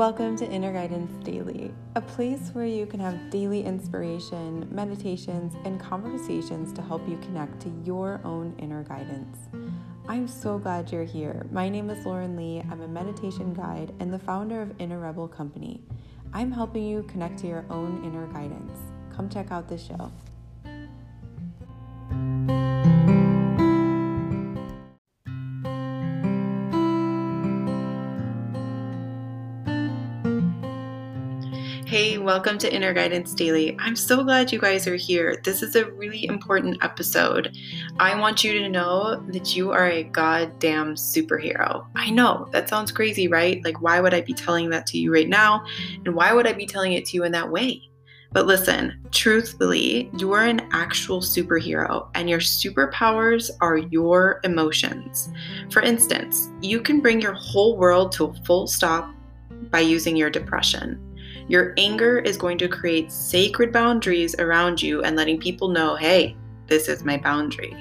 Welcome 0.00 0.34
to 0.38 0.50
Inner 0.50 0.72
Guidance 0.72 1.12
Daily, 1.26 1.70
a 1.94 2.00
place 2.00 2.48
where 2.54 2.64
you 2.64 2.86
can 2.86 3.00
have 3.00 3.28
daily 3.28 3.62
inspiration, 3.62 4.66
meditations, 4.70 5.54
and 5.66 5.78
conversations 5.78 6.72
to 6.72 6.80
help 6.80 7.06
you 7.06 7.18
connect 7.18 7.60
to 7.60 7.82
your 7.84 8.18
own 8.24 8.54
inner 8.56 8.82
guidance. 8.82 9.36
I'm 10.08 10.26
so 10.26 10.56
glad 10.56 10.90
you're 10.90 11.04
here. 11.04 11.46
My 11.52 11.68
name 11.68 11.90
is 11.90 12.06
Lauren 12.06 12.34
Lee. 12.34 12.62
I'm 12.70 12.80
a 12.80 12.88
meditation 12.88 13.52
guide 13.52 13.92
and 14.00 14.10
the 14.10 14.18
founder 14.18 14.62
of 14.62 14.72
Inner 14.80 15.00
Rebel 15.00 15.28
Company. 15.28 15.82
I'm 16.32 16.50
helping 16.50 16.84
you 16.84 17.02
connect 17.02 17.38
to 17.40 17.46
your 17.46 17.66
own 17.68 18.02
inner 18.02 18.26
guidance. 18.28 18.78
Come 19.14 19.28
check 19.28 19.52
out 19.52 19.68
this 19.68 19.84
show. 19.84 20.10
Welcome 32.30 32.58
to 32.58 32.72
Inner 32.72 32.94
Guidance 32.94 33.34
Daily. 33.34 33.76
I'm 33.80 33.96
so 33.96 34.22
glad 34.22 34.52
you 34.52 34.60
guys 34.60 34.86
are 34.86 34.94
here. 34.94 35.40
This 35.42 35.64
is 35.64 35.74
a 35.74 35.90
really 35.90 36.26
important 36.26 36.78
episode. 36.80 37.52
I 37.98 38.16
want 38.16 38.44
you 38.44 38.52
to 38.52 38.68
know 38.68 39.16
that 39.32 39.56
you 39.56 39.72
are 39.72 39.90
a 39.90 40.04
goddamn 40.04 40.94
superhero. 40.94 41.86
I 41.96 42.10
know 42.10 42.48
that 42.52 42.68
sounds 42.68 42.92
crazy, 42.92 43.26
right? 43.26 43.60
Like, 43.64 43.82
why 43.82 43.98
would 43.98 44.14
I 44.14 44.20
be 44.20 44.32
telling 44.32 44.70
that 44.70 44.86
to 44.86 44.98
you 44.98 45.12
right 45.12 45.28
now? 45.28 45.64
And 46.04 46.14
why 46.14 46.32
would 46.32 46.46
I 46.46 46.52
be 46.52 46.66
telling 46.66 46.92
it 46.92 47.04
to 47.06 47.16
you 47.16 47.24
in 47.24 47.32
that 47.32 47.50
way? 47.50 47.82
But 48.30 48.46
listen, 48.46 49.04
truthfully, 49.10 50.08
you 50.16 50.30
are 50.30 50.46
an 50.46 50.68
actual 50.70 51.22
superhero, 51.22 52.10
and 52.14 52.30
your 52.30 52.38
superpowers 52.38 53.50
are 53.60 53.78
your 53.78 54.40
emotions. 54.44 55.30
For 55.72 55.82
instance, 55.82 56.48
you 56.60 56.80
can 56.80 57.00
bring 57.00 57.20
your 57.20 57.34
whole 57.34 57.76
world 57.76 58.12
to 58.12 58.26
a 58.26 58.34
full 58.44 58.68
stop 58.68 59.12
by 59.72 59.80
using 59.80 60.16
your 60.16 60.30
depression. 60.30 61.09
Your 61.50 61.74
anger 61.78 62.20
is 62.20 62.36
going 62.36 62.58
to 62.58 62.68
create 62.68 63.10
sacred 63.10 63.72
boundaries 63.72 64.36
around 64.38 64.80
you 64.80 65.02
and 65.02 65.16
letting 65.16 65.40
people 65.40 65.66
know, 65.66 65.96
hey, 65.96 66.36
this 66.68 66.86
is 66.86 67.04
my 67.04 67.16
boundary. 67.16 67.74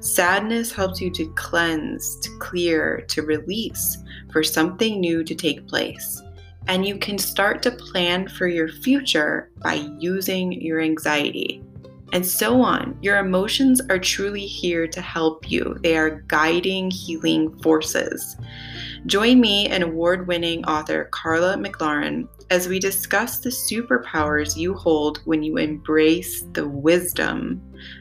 Sadness 0.00 0.72
helps 0.72 0.98
you 0.98 1.10
to 1.10 1.30
cleanse, 1.34 2.16
to 2.20 2.30
clear, 2.38 3.04
to 3.08 3.20
release 3.20 3.98
for 4.32 4.42
something 4.42 4.98
new 4.98 5.22
to 5.24 5.34
take 5.34 5.68
place. 5.68 6.22
And 6.68 6.86
you 6.86 6.96
can 6.96 7.18
start 7.18 7.62
to 7.64 7.72
plan 7.72 8.28
for 8.28 8.46
your 8.46 8.68
future 8.68 9.50
by 9.58 9.74
using 9.98 10.50
your 10.50 10.80
anxiety. 10.80 11.62
And 12.12 12.26
so 12.26 12.60
on. 12.60 12.96
Your 13.00 13.16
emotions 13.16 13.80
are 13.88 13.98
truly 13.98 14.46
here 14.46 14.86
to 14.86 15.00
help 15.00 15.50
you, 15.50 15.76
they 15.82 15.96
are 15.96 16.22
guiding, 16.28 16.90
healing 16.90 17.58
forces. 17.62 18.36
Join 19.06 19.40
me 19.40 19.66
and 19.66 19.82
award 19.82 20.28
winning 20.28 20.64
author 20.66 21.08
Karla 21.10 21.56
McLaren 21.56 22.28
as 22.50 22.68
we 22.68 22.78
discuss 22.78 23.38
the 23.38 23.48
superpowers 23.48 24.56
you 24.56 24.74
hold 24.74 25.20
when 25.24 25.42
you 25.42 25.56
embrace 25.56 26.42
the 26.52 26.68
wisdom 26.68 27.60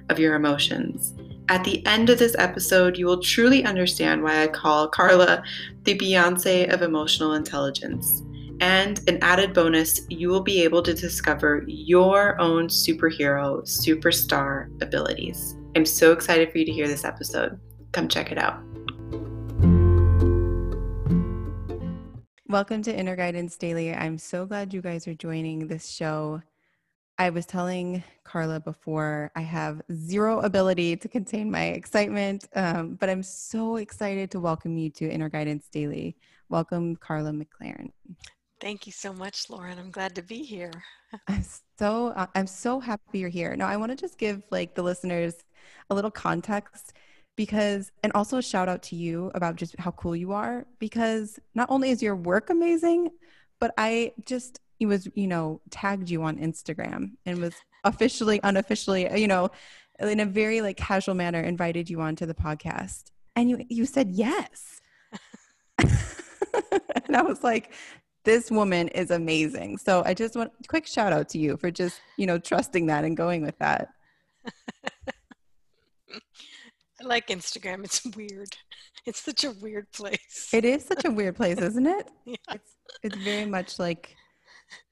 of 0.10 0.20
your 0.20 0.36
emotions. 0.36 1.16
At 1.50 1.64
the 1.64 1.86
end 1.86 2.10
of 2.10 2.20
this 2.20 2.36
episode, 2.38 2.98
you 2.98 3.06
will 3.06 3.22
truly 3.22 3.66
understand 3.66 4.24
why 4.24 4.44
I 4.44 4.48
call 4.48 4.88
Karla 4.88 5.44
the 5.84 5.98
Beyonce 5.98 6.72
of 6.72 6.82
emotional 6.82 7.34
intelligence. 7.34 8.24
And 8.62 9.00
an 9.10 9.18
added 9.24 9.56
bonus, 9.56 10.02
you 10.10 10.30
will 10.30 10.44
be 10.44 10.62
able 10.62 10.84
to 10.84 10.94
discover 10.94 11.64
your 11.66 12.40
own 12.40 12.68
superhero, 12.68 13.64
superstar 13.64 14.70
abilities. 14.84 15.58
I'm 15.76 15.84
so 15.84 16.12
excited 16.12 16.52
for 16.52 16.60
you 16.60 16.66
to 16.66 16.72
hear 16.72 16.88
this 16.88 17.04
episode. 17.04 17.60
Come 17.92 18.08
check 18.08 18.32
it 18.32 18.38
out. 18.38 18.62
Welcome 22.48 22.84
to 22.84 22.96
Inner 22.96 23.16
Guidance 23.16 23.58
Daily. 23.58 23.96
I'm 23.96 24.20
so 24.20 24.46
glad 24.46 24.76
you 24.76 24.82
guys 24.84 25.08
are 25.08 25.16
joining 25.16 25.66
this 25.66 25.90
show. 25.90 26.44
I 27.18 27.32
was 27.32 27.48
telling 27.48 28.04
Karla 28.24 28.60
before, 28.60 29.32
I 29.36 29.42
have 29.42 29.82
zero 29.92 30.40
ability 30.42 30.98
to 30.98 31.08
contain 31.08 31.50
my 31.50 31.70
excitement, 31.70 32.48
um, 32.56 32.94
but 33.00 33.10
I'm 33.10 33.24
so 33.24 33.78
excited 33.78 34.30
to 34.32 34.40
welcome 34.40 34.78
you 34.78 34.92
to 34.92 35.10
Inner 35.10 35.30
Guidance 35.30 35.68
Daily. 35.72 36.16
Welcome, 36.48 36.96
Karla 36.98 37.32
McLaren. 37.32 37.92
Thank 38.62 38.86
you 38.86 38.94
so 38.94 39.12
much, 39.12 39.50
Lauren. 39.50 39.80
I'm 39.80 39.92
glad 39.92 40.16
to 40.16 40.22
be 40.22 40.44
here. 40.44 40.72
I'm 41.28 41.44
so 41.78 42.14
uh, 42.16 42.28
I'm 42.36 42.48
so 42.48 42.80
happy 42.80 43.20
you're 43.20 43.30
here. 43.30 43.56
Now, 43.56 43.68
I 43.68 43.76
want 43.76 43.92
to 43.92 43.96
just 43.98 44.18
give 44.18 44.44
like 44.52 44.76
the 44.76 44.84
listeners 44.84 45.36
a 45.90 45.96
little 45.96 46.12
context 46.12 46.94
because 47.36 47.92
and 48.04 48.12
also 48.14 48.38
a 48.38 48.42
shout 48.42 48.70
out 48.70 48.84
to 48.84 48.96
you 48.96 49.32
about 49.34 49.56
just 49.56 49.76
how 49.80 49.92
cool 49.92 50.16
you 50.16 50.32
are 50.32 50.66
because 50.80 51.40
not 51.56 51.70
only 51.70 51.90
is 51.90 52.02
your 52.02 52.16
work 52.16 52.50
amazing 52.50 53.10
but 53.60 53.74
i 53.78 54.12
just 54.26 54.60
it 54.80 54.86
was 54.86 55.08
you 55.16 55.28
know 55.28 55.62
tagged 55.70 56.10
you 56.10 56.22
on 56.24 56.38
instagram 56.38 57.12
and 57.26 57.40
was 57.40 57.54
officially 57.84 58.40
unofficially 58.44 59.08
you 59.20 59.28
know 59.28 59.50
in 60.00 60.20
a 60.20 60.26
very 60.26 60.62
like 60.62 60.78
casual 60.78 61.16
manner 61.16 61.40
invited 61.40 61.90
you 61.90 62.02
onto 62.02 62.26
the 62.26 62.34
podcast 62.34 63.06
and 63.36 63.50
you 63.50 63.66
you 63.70 63.86
said 63.86 64.10
yes 64.12 64.82
and 65.80 67.16
i 67.16 67.22
was 67.22 67.44
like 67.44 67.74
this 68.24 68.52
woman 68.52 68.88
is 68.90 69.12
amazing 69.12 69.78
so 69.78 70.04
i 70.06 70.14
just 70.14 70.36
want 70.36 70.52
a 70.64 70.68
quick 70.68 70.86
shout 70.86 71.14
out 71.14 71.30
to 71.30 71.38
you 71.38 71.58
for 71.58 71.72
just 71.72 72.02
you 72.18 72.26
know 72.26 72.38
trusting 72.38 72.86
that 72.86 73.04
and 73.04 73.18
going 73.18 73.42
with 73.42 73.58
that 73.60 73.90
I 77.02 77.06
like 77.06 77.28
Instagram. 77.28 77.84
It's 77.84 78.06
weird. 78.16 78.56
It's 79.06 79.22
such 79.22 79.44
a 79.44 79.52
weird 79.52 79.92
place. 79.92 80.50
It 80.54 80.66
is 80.66 80.86
such 80.86 81.06
a 81.06 81.12
weird 81.12 81.36
place, 81.36 81.58
isn't 81.58 81.88
it? 81.88 82.12
yeah. 82.26 82.36
It's 82.52 82.76
it's 83.04 83.16
very 83.18 83.46
much 83.46 83.80
like 83.80 84.16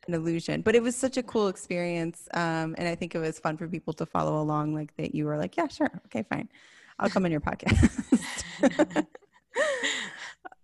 an 0.08 0.14
illusion. 0.16 0.62
But 0.62 0.76
it 0.76 0.82
was 0.82 0.96
such 0.96 1.18
a 1.18 1.24
cool 1.24 1.48
experience. 1.48 2.28
Um, 2.34 2.76
and 2.78 2.88
I 2.88 2.96
think 2.96 3.14
it 3.14 3.20
was 3.20 3.40
fun 3.40 3.58
for 3.58 3.68
people 3.68 3.94
to 3.94 4.06
follow 4.06 4.42
along 4.42 4.74
like 4.74 4.96
that 4.98 5.14
you 5.14 5.26
were 5.26 5.38
like, 5.38 5.58
Yeah, 5.58 5.68
sure, 5.68 5.92
okay, 6.08 6.24
fine. 6.24 6.50
I'll 6.98 7.10
come 7.10 7.26
on 7.26 7.32
your 7.32 7.42
podcast. 7.42 8.26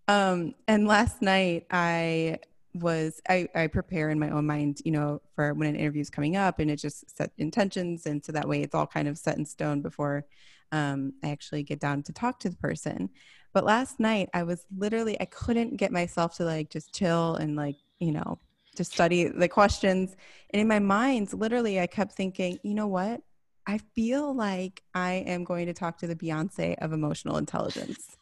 um, 0.07 0.55
and 0.67 0.87
last 0.87 1.21
night 1.21 1.67
I 1.69 2.39
was 2.75 3.21
I, 3.29 3.47
I 3.55 3.67
prepare 3.67 4.09
in 4.09 4.19
my 4.19 4.29
own 4.29 4.45
mind, 4.45 4.81
you 4.83 4.91
know, 4.91 5.21
for 5.33 5.53
when 5.53 5.69
an 5.69 5.75
interview 5.75 6.01
is 6.01 6.09
coming 6.09 6.35
up 6.35 6.59
and 6.59 6.69
it 6.69 6.75
just 6.75 7.09
set 7.15 7.31
intentions 7.37 8.05
and 8.05 8.23
so 8.23 8.31
that 8.33 8.47
way 8.47 8.61
it's 8.61 8.75
all 8.75 8.85
kind 8.85 9.07
of 9.07 9.17
set 9.17 9.37
in 9.37 9.45
stone 9.45 9.81
before 9.81 10.25
um, 10.71 11.13
I 11.23 11.29
actually 11.29 11.63
get 11.63 11.79
down 11.79 12.03
to 12.03 12.13
talk 12.13 12.39
to 12.41 12.49
the 12.49 12.57
person. 12.57 13.09
But 13.53 13.63
last 13.63 13.99
night, 13.99 14.29
I 14.33 14.43
was 14.43 14.65
literally, 14.77 15.19
I 15.21 15.25
couldn't 15.25 15.77
get 15.77 15.91
myself 15.91 16.35
to 16.37 16.43
like 16.43 16.69
just 16.69 16.93
chill 16.93 17.35
and 17.35 17.55
like, 17.55 17.77
you 17.99 18.11
know, 18.11 18.39
just 18.75 18.91
study 18.91 19.29
the 19.29 19.47
questions. 19.47 20.15
And 20.49 20.59
in 20.59 20.67
my 20.67 20.79
mind, 20.79 21.31
literally, 21.31 21.79
I 21.79 21.87
kept 21.87 22.13
thinking, 22.13 22.59
you 22.63 22.73
know 22.73 22.87
what? 22.87 23.21
I 23.65 23.79
feel 23.95 24.35
like 24.35 24.83
I 24.93 25.23
am 25.25 25.45
going 25.45 25.67
to 25.67 25.73
talk 25.73 25.97
to 25.99 26.07
the 26.07 26.15
Beyonce 26.15 26.75
of 26.79 26.91
emotional 26.91 27.37
intelligence. 27.37 28.17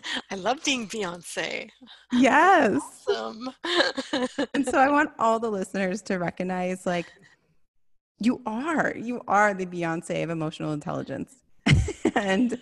I 0.30 0.34
love 0.36 0.64
being 0.64 0.88
Beyonce. 0.88 1.70
Yes. 2.12 2.80
Awesome. 3.08 3.50
and 4.54 4.66
so 4.66 4.78
I 4.78 4.88
want 4.96 5.10
all 5.18 5.38
the 5.38 5.50
listeners 5.50 6.02
to 6.02 6.18
recognize 6.18 6.84
like 6.84 7.06
you 8.18 8.40
are. 8.46 8.92
You 8.96 9.22
are 9.26 9.54
the 9.54 9.66
Beyonce 9.66 10.22
of 10.22 10.30
emotional 10.30 10.72
intelligence. 10.72 11.36
and 12.14 12.58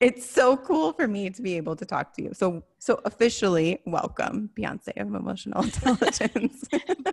it's 0.00 0.28
so 0.28 0.56
cool 0.56 0.92
for 0.92 1.08
me 1.08 1.30
to 1.30 1.42
be 1.42 1.56
able 1.56 1.76
to 1.76 1.84
talk 1.84 2.12
to 2.14 2.22
you. 2.22 2.30
So 2.34 2.62
so 2.78 3.00
officially 3.04 3.80
welcome 3.86 4.50
Beyonce 4.56 4.96
of 5.00 5.14
emotional 5.14 5.62
intelligence. 5.62 6.64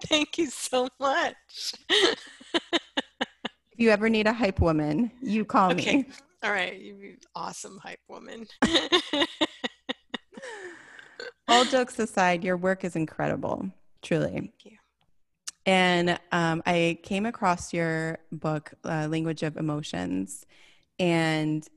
Thank 0.09 0.37
you 0.37 0.47
so 0.47 0.87
much. 0.99 1.35
if 1.89 3.77
you 3.77 3.89
ever 3.89 4.09
need 4.09 4.27
a 4.27 4.33
hype 4.33 4.59
woman, 4.59 5.11
you 5.21 5.45
call 5.45 5.71
okay. 5.71 5.97
me. 5.97 6.05
All 6.45 6.51
right, 6.51 6.79
you 6.79 7.15
awesome 7.33 7.79
hype 7.79 7.97
woman. 8.07 8.45
All 11.47 11.65
jokes 11.65 11.97
aside, 11.97 12.43
your 12.43 12.55
work 12.55 12.83
is 12.83 12.95
incredible. 12.95 13.71
Truly. 14.03 14.29
Thank 14.29 14.65
you. 14.65 14.77
And 15.65 16.19
um, 16.31 16.61
I 16.67 16.99
came 17.01 17.25
across 17.25 17.73
your 17.73 18.19
book, 18.31 18.75
uh, 18.83 19.07
Language 19.09 19.41
of 19.41 19.57
Emotions, 19.57 20.45
and 20.99 21.67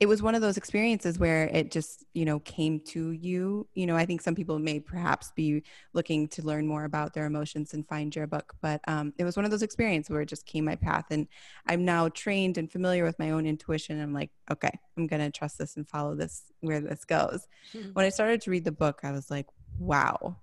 it 0.00 0.08
was 0.08 0.22
one 0.22 0.34
of 0.34 0.40
those 0.40 0.56
experiences 0.56 1.18
where 1.18 1.44
it 1.48 1.70
just, 1.70 2.06
you 2.14 2.24
know, 2.24 2.40
came 2.40 2.80
to 2.80 3.10
you. 3.10 3.68
You 3.74 3.84
know, 3.84 3.96
I 3.96 4.06
think 4.06 4.22
some 4.22 4.34
people 4.34 4.58
may 4.58 4.80
perhaps 4.80 5.30
be 5.36 5.62
looking 5.92 6.26
to 6.28 6.42
learn 6.42 6.66
more 6.66 6.84
about 6.84 7.12
their 7.12 7.26
emotions 7.26 7.74
and 7.74 7.86
find 7.86 8.16
your 8.16 8.26
book, 8.26 8.54
but 8.62 8.80
um, 8.88 9.12
it 9.18 9.24
was 9.24 9.36
one 9.36 9.44
of 9.44 9.50
those 9.50 9.62
experiences 9.62 10.08
where 10.08 10.22
it 10.22 10.28
just 10.30 10.46
came 10.46 10.64
my 10.64 10.74
path. 10.74 11.04
And 11.10 11.28
I'm 11.66 11.84
now 11.84 12.08
trained 12.08 12.56
and 12.56 12.72
familiar 12.72 13.04
with 13.04 13.18
my 13.18 13.30
own 13.30 13.44
intuition. 13.46 14.00
I'm 14.00 14.14
like, 14.14 14.30
okay, 14.50 14.70
I'm 14.96 15.06
going 15.06 15.20
to 15.20 15.30
trust 15.30 15.58
this 15.58 15.76
and 15.76 15.86
follow 15.86 16.14
this 16.14 16.44
where 16.60 16.80
this 16.80 17.04
goes. 17.04 17.46
Mm-hmm. 17.74 17.90
When 17.92 18.06
I 18.06 18.08
started 18.08 18.40
to 18.42 18.50
read 18.50 18.64
the 18.64 18.72
book, 18.72 19.00
I 19.02 19.12
was 19.12 19.30
like, 19.30 19.46
wow, 19.78 20.38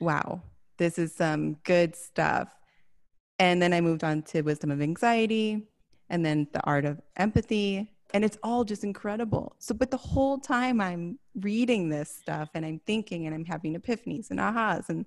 wow, 0.00 0.42
this 0.76 0.98
is 0.98 1.14
some 1.14 1.54
good 1.62 1.94
stuff. 1.94 2.52
And 3.38 3.62
then 3.62 3.72
I 3.72 3.80
moved 3.80 4.02
on 4.02 4.22
to 4.22 4.42
Wisdom 4.42 4.72
of 4.72 4.82
Anxiety 4.82 5.68
and 6.10 6.26
then 6.26 6.48
The 6.52 6.64
Art 6.64 6.84
of 6.84 7.00
Empathy. 7.16 7.92
And 8.14 8.24
it's 8.24 8.38
all 8.42 8.64
just 8.64 8.84
incredible. 8.84 9.54
So, 9.58 9.74
but 9.74 9.90
the 9.90 9.96
whole 9.96 10.38
time 10.38 10.80
I'm 10.80 11.18
reading 11.34 11.88
this 11.88 12.10
stuff 12.10 12.50
and 12.54 12.64
I'm 12.64 12.80
thinking 12.86 13.26
and 13.26 13.34
I'm 13.34 13.44
having 13.44 13.76
epiphanies 13.78 14.30
and 14.30 14.40
ahas 14.40 14.88
and 14.88 15.04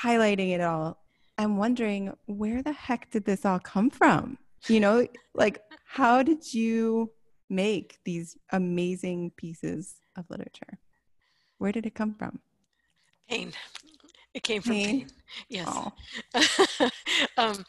highlighting 0.00 0.54
it 0.54 0.60
all, 0.60 1.02
I'm 1.38 1.56
wondering 1.56 2.12
where 2.26 2.62
the 2.62 2.72
heck 2.72 3.10
did 3.10 3.24
this 3.24 3.44
all 3.44 3.58
come 3.58 3.90
from? 3.90 4.38
You 4.66 4.80
know, 4.80 5.06
like 5.34 5.62
how 5.86 6.22
did 6.22 6.52
you 6.52 7.12
make 7.48 7.98
these 8.04 8.36
amazing 8.52 9.32
pieces 9.36 9.96
of 10.16 10.28
literature? 10.28 10.78
Where 11.58 11.72
did 11.72 11.86
it 11.86 11.94
come 11.94 12.14
from? 12.14 12.40
Pain. 13.28 13.52
It 14.34 14.42
came 14.42 14.62
from 14.62 14.72
pain. 14.72 15.08
pain. 15.08 15.10
Yes. 15.48 16.90
um, 17.36 17.64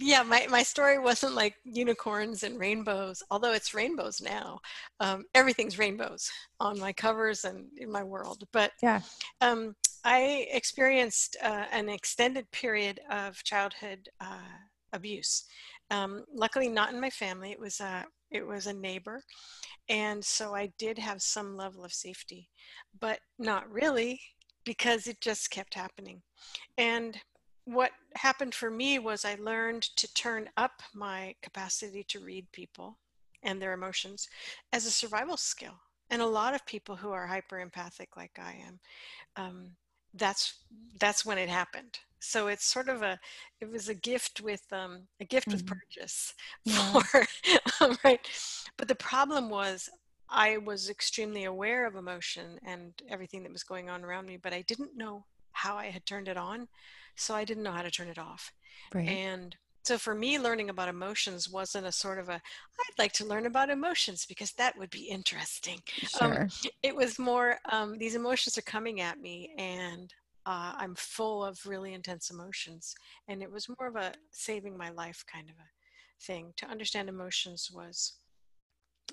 yeah, 0.00 0.22
my, 0.22 0.46
my 0.48 0.62
story 0.62 0.98
wasn't 0.98 1.34
like 1.34 1.54
unicorns 1.64 2.42
and 2.42 2.58
rainbows, 2.58 3.22
although 3.30 3.52
it's 3.52 3.74
rainbows 3.74 4.20
now. 4.20 4.60
Um, 5.00 5.24
everything's 5.34 5.78
rainbows 5.78 6.30
on 6.60 6.78
my 6.78 6.92
covers 6.92 7.44
and 7.44 7.66
in 7.76 7.90
my 7.90 8.04
world. 8.04 8.44
But 8.52 8.72
yeah, 8.82 9.00
um, 9.40 9.74
I 10.04 10.46
experienced 10.52 11.36
uh, 11.42 11.64
an 11.72 11.88
extended 11.88 12.50
period 12.52 13.00
of 13.10 13.42
childhood 13.42 14.08
uh, 14.20 14.58
abuse. 14.92 15.44
Um, 15.90 16.24
luckily, 16.32 16.68
not 16.68 16.92
in 16.92 17.00
my 17.00 17.10
family. 17.10 17.50
It 17.50 17.60
was 17.60 17.80
a 17.80 18.04
it 18.30 18.46
was 18.46 18.66
a 18.66 18.72
neighbor, 18.72 19.22
and 19.88 20.24
so 20.24 20.54
I 20.54 20.70
did 20.78 20.98
have 20.98 21.22
some 21.22 21.56
level 21.56 21.84
of 21.84 21.92
safety, 21.92 22.48
but 23.00 23.20
not 23.38 23.70
really 23.70 24.20
because 24.64 25.06
it 25.06 25.20
just 25.20 25.50
kept 25.50 25.74
happening. 25.74 26.22
And 26.76 27.18
what 27.68 27.90
happened 28.14 28.54
for 28.54 28.70
me 28.70 28.98
was 28.98 29.26
I 29.26 29.34
learned 29.34 29.82
to 29.96 30.12
turn 30.14 30.48
up 30.56 30.80
my 30.94 31.34
capacity 31.42 32.02
to 32.04 32.18
read 32.18 32.50
people 32.50 32.96
and 33.42 33.60
their 33.60 33.74
emotions 33.74 34.26
as 34.72 34.86
a 34.86 34.90
survival 34.90 35.36
skill. 35.36 35.74
And 36.08 36.22
a 36.22 36.26
lot 36.26 36.54
of 36.54 36.64
people 36.64 36.96
who 36.96 37.10
are 37.10 37.26
hyper 37.26 37.60
empathic, 37.60 38.16
like 38.16 38.38
I 38.38 38.62
am, 38.66 38.80
um, 39.36 39.66
that's 40.14 40.54
that's 40.98 41.26
when 41.26 41.36
it 41.36 41.50
happened. 41.50 41.98
So 42.20 42.48
it's 42.48 42.64
sort 42.64 42.88
of 42.88 43.02
a 43.02 43.20
it 43.60 43.70
was 43.70 43.90
a 43.90 43.94
gift 43.94 44.40
with 44.40 44.62
um, 44.72 45.02
a 45.20 45.26
gift 45.26 45.48
mm-hmm. 45.48 45.58
with 45.58 45.66
purchase 45.66 46.32
yeah. 46.64 46.92
for 46.92 47.26
right. 48.02 48.26
But 48.78 48.88
the 48.88 48.94
problem 48.94 49.50
was 49.50 49.90
I 50.30 50.56
was 50.56 50.88
extremely 50.88 51.44
aware 51.44 51.86
of 51.86 51.96
emotion 51.96 52.58
and 52.64 52.94
everything 53.10 53.42
that 53.42 53.52
was 53.52 53.62
going 53.62 53.90
on 53.90 54.06
around 54.06 54.26
me, 54.26 54.38
but 54.38 54.54
I 54.54 54.62
didn't 54.62 54.96
know 54.96 55.26
how 55.52 55.76
I 55.76 55.90
had 55.90 56.06
turned 56.06 56.28
it 56.28 56.38
on. 56.38 56.68
So 57.18 57.34
I 57.34 57.44
didn't 57.44 57.64
know 57.64 57.72
how 57.72 57.82
to 57.82 57.90
turn 57.90 58.08
it 58.08 58.18
off. 58.18 58.52
Right. 58.94 59.08
And 59.08 59.56
so 59.84 59.98
for 59.98 60.14
me, 60.14 60.38
learning 60.38 60.70
about 60.70 60.88
emotions 60.88 61.48
wasn't 61.48 61.86
a 61.86 61.92
sort 61.92 62.18
of 62.18 62.28
a, 62.28 62.34
I'd 62.34 62.98
like 62.98 63.12
to 63.14 63.24
learn 63.24 63.46
about 63.46 63.70
emotions 63.70 64.26
because 64.26 64.52
that 64.52 64.76
would 64.78 64.90
be 64.90 65.04
interesting. 65.04 65.80
Um, 66.20 66.32
sure. 66.32 66.42
Um, 66.42 66.48
it 66.82 66.94
was 66.94 67.18
more, 67.18 67.58
um, 67.70 67.96
these 67.98 68.14
emotions 68.14 68.58
are 68.58 68.62
coming 68.62 69.00
at 69.00 69.18
me 69.18 69.54
and 69.56 70.12
uh, 70.46 70.72
I'm 70.76 70.94
full 70.94 71.44
of 71.44 71.58
really 71.66 71.94
intense 71.94 72.30
emotions. 72.30 72.94
And 73.28 73.42
it 73.42 73.50
was 73.50 73.68
more 73.68 73.88
of 73.88 73.96
a 73.96 74.12
saving 74.30 74.76
my 74.76 74.90
life 74.90 75.24
kind 75.30 75.48
of 75.48 75.56
a 75.56 76.24
thing. 76.24 76.52
To 76.58 76.66
understand 76.66 77.08
emotions 77.08 77.70
was 77.72 78.14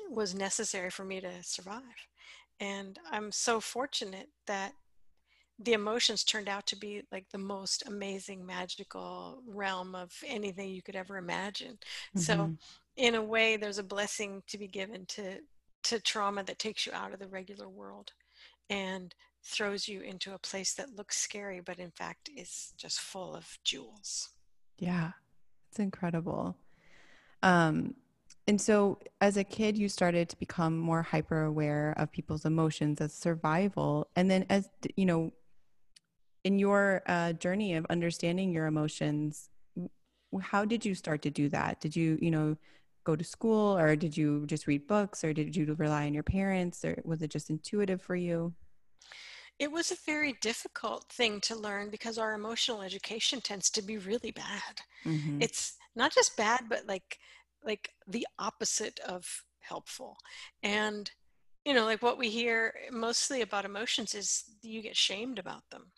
was 0.10 0.36
necessary 0.36 0.90
for 0.90 1.06
me 1.06 1.22
to 1.22 1.32
survive. 1.42 1.82
And 2.60 3.00
I'm 3.12 3.32
so 3.32 3.60
fortunate 3.60 4.30
that 4.48 4.74
the 5.60 5.74
emotions 5.74 6.24
turned 6.24 6.50
out 6.50 6.66
to 6.68 6.76
be 6.76 7.02
like 7.12 7.26
the 7.32 7.38
most 7.38 7.88
amazing 7.88 8.46
magical 8.46 9.42
realm 9.48 9.96
of 9.96 10.12
anything 10.26 10.70
you 10.70 10.82
could 10.82 10.96
ever 10.96 11.18
imagine. 11.18 11.78
Mm-hmm. 12.16 12.20
so 12.20 12.52
in 12.98 13.16
a 13.16 13.24
way 13.24 13.58
there's 13.58 13.78
a 13.78 13.84
blessing 13.84 14.42
to 14.48 14.58
be 14.58 14.68
given 14.68 15.06
to 15.08 15.40
to 15.84 16.00
trauma 16.00 16.44
that 16.44 16.58
takes 16.58 16.86
you 16.86 16.92
out 16.94 17.14
of 17.14 17.20
the 17.20 17.28
regular 17.28 17.70
world 17.70 18.12
and 18.70 19.14
throws 19.44 19.88
you 19.88 20.02
into 20.02 20.34
a 20.34 20.40
place 20.40 20.74
that 20.74 20.96
looks 20.96 21.18
scary 21.18 21.62
but 21.64 21.80
in 21.80 21.92
fact 21.92 22.30
is 22.36 22.74
just 22.78 23.00
full 23.00 23.36
of 23.36 23.58
jewels. 23.64 24.30
Yeah 24.78 25.12
it's 25.70 25.80
incredible. 25.80 26.58
Um 27.44 27.96
and 28.48 28.62
so 28.62 29.00
as 29.22 29.38
a 29.38 29.44
kid 29.44 29.78
you 29.78 29.90
started 29.90 30.30
to 30.30 30.38
become 30.38 30.78
more 30.78 31.02
hyper 31.02 31.44
aware 31.44 31.94
of 31.98 32.12
people's 32.12 32.46
emotions 32.46 33.00
as 33.00 33.14
survival. 33.14 34.08
And 34.16 34.30
then 34.30 34.46
as 34.50 34.70
you 34.96 35.06
know 35.06 35.32
in 36.46 36.58
your 36.58 37.02
uh, 37.08 37.34
journey 37.34 37.74
of 37.74 37.86
understanding 37.90 38.54
your 38.54 38.68
emotions 38.68 39.50
how 40.42 40.66
did 40.66 40.86
you 40.86 40.96
start 40.96 41.22
to 41.24 41.30
do 41.30 41.50
that? 41.50 41.80
Did 41.82 41.96
you 41.96 42.18
you 42.22 42.32
know 42.32 42.58
go 43.04 43.16
to 43.16 43.24
school 43.24 43.78
or 43.78 43.96
did 43.96 44.18
you 44.18 44.46
just 44.48 44.68
read 44.68 44.88
books 44.88 45.24
or 45.24 45.34
did 45.34 45.56
you 45.56 45.76
rely 45.78 46.08
on 46.08 46.14
your 46.14 46.24
parents 46.24 46.84
or 46.84 47.00
was 47.06 47.22
it 47.22 47.30
just 47.30 47.50
intuitive 47.50 48.02
for 48.02 48.16
you? 48.16 48.54
It 49.60 49.72
was 49.72 49.92
a 49.92 49.98
very 50.06 50.34
difficult 50.42 51.06
thing 51.10 51.40
to 51.42 51.56
learn 51.56 51.90
because 51.90 52.18
our 52.18 52.34
emotional 52.34 52.82
education 52.82 53.40
tends 53.42 53.70
to 53.72 53.82
be 53.82 53.98
really 53.98 54.32
bad. 54.32 54.82
Mm-hmm. 55.06 55.40
it's 55.40 55.76
not 55.96 56.14
just 56.14 56.36
bad 56.36 56.62
but 56.68 56.88
like 56.88 57.20
like 57.64 57.92
the 58.08 58.26
opposite 58.40 59.00
of 59.08 59.44
helpful. 59.60 60.18
And 60.64 61.10
you 61.64 61.74
know 61.74 61.86
like 61.86 62.02
what 62.02 62.18
we 62.18 62.30
hear 62.30 62.74
mostly 62.92 63.42
about 63.42 63.66
emotions 63.66 64.16
is 64.16 64.44
you 64.62 64.82
get 64.82 64.98
shamed 64.98 65.40
about 65.40 65.64
them 65.72 65.92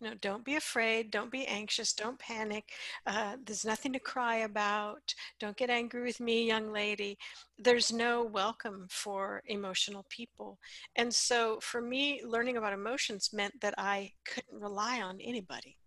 you 0.00 0.08
know, 0.08 0.14
don't 0.20 0.44
be 0.44 0.56
afraid. 0.56 1.10
Don't 1.10 1.30
be 1.30 1.46
anxious. 1.46 1.92
Don't 1.92 2.18
panic. 2.18 2.64
Uh, 3.06 3.36
there's 3.44 3.64
nothing 3.64 3.92
to 3.94 3.98
cry 3.98 4.36
about. 4.36 5.14
Don't 5.40 5.56
get 5.56 5.70
angry 5.70 6.02
with 6.02 6.20
me, 6.20 6.46
young 6.46 6.70
lady. 6.72 7.16
There's 7.58 7.92
no 7.92 8.22
welcome 8.22 8.86
for 8.90 9.42
emotional 9.46 10.04
people. 10.10 10.58
And 10.96 11.12
so 11.12 11.58
for 11.62 11.80
me, 11.80 12.20
learning 12.24 12.58
about 12.58 12.74
emotions 12.74 13.30
meant 13.32 13.58
that 13.62 13.74
I 13.78 14.12
couldn't 14.26 14.60
rely 14.60 15.00
on 15.00 15.18
anybody. 15.20 15.78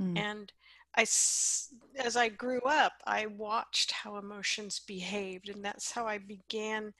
Mm. 0.00 0.18
And 0.18 0.52
I, 0.96 1.02
as 1.02 2.16
I 2.16 2.28
grew 2.28 2.60
up, 2.62 2.92
I 3.06 3.26
watched 3.26 3.92
how 3.92 4.16
emotions 4.16 4.80
behaved, 4.86 5.48
and 5.48 5.64
that's 5.64 5.90
how 5.90 6.06
I 6.06 6.18
began 6.18 6.92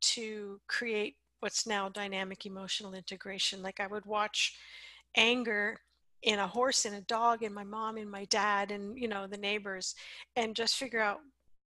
to 0.00 0.60
create 0.68 1.16
what's 1.40 1.66
now 1.66 1.88
dynamic 1.88 2.46
emotional 2.46 2.94
integration. 2.94 3.62
Like 3.62 3.80
I 3.80 3.86
would 3.86 4.06
watch 4.06 4.56
anger 5.16 5.80
in 6.22 6.38
a 6.38 6.46
horse 6.46 6.84
and 6.84 6.96
a 6.96 7.00
dog 7.02 7.42
and 7.42 7.54
my 7.54 7.64
mom 7.64 7.96
and 7.96 8.10
my 8.10 8.24
dad 8.26 8.70
and 8.70 8.98
you 8.98 9.08
know 9.08 9.26
the 9.26 9.36
neighbors 9.36 9.94
and 10.36 10.54
just 10.54 10.76
figure 10.76 11.00
out 11.00 11.20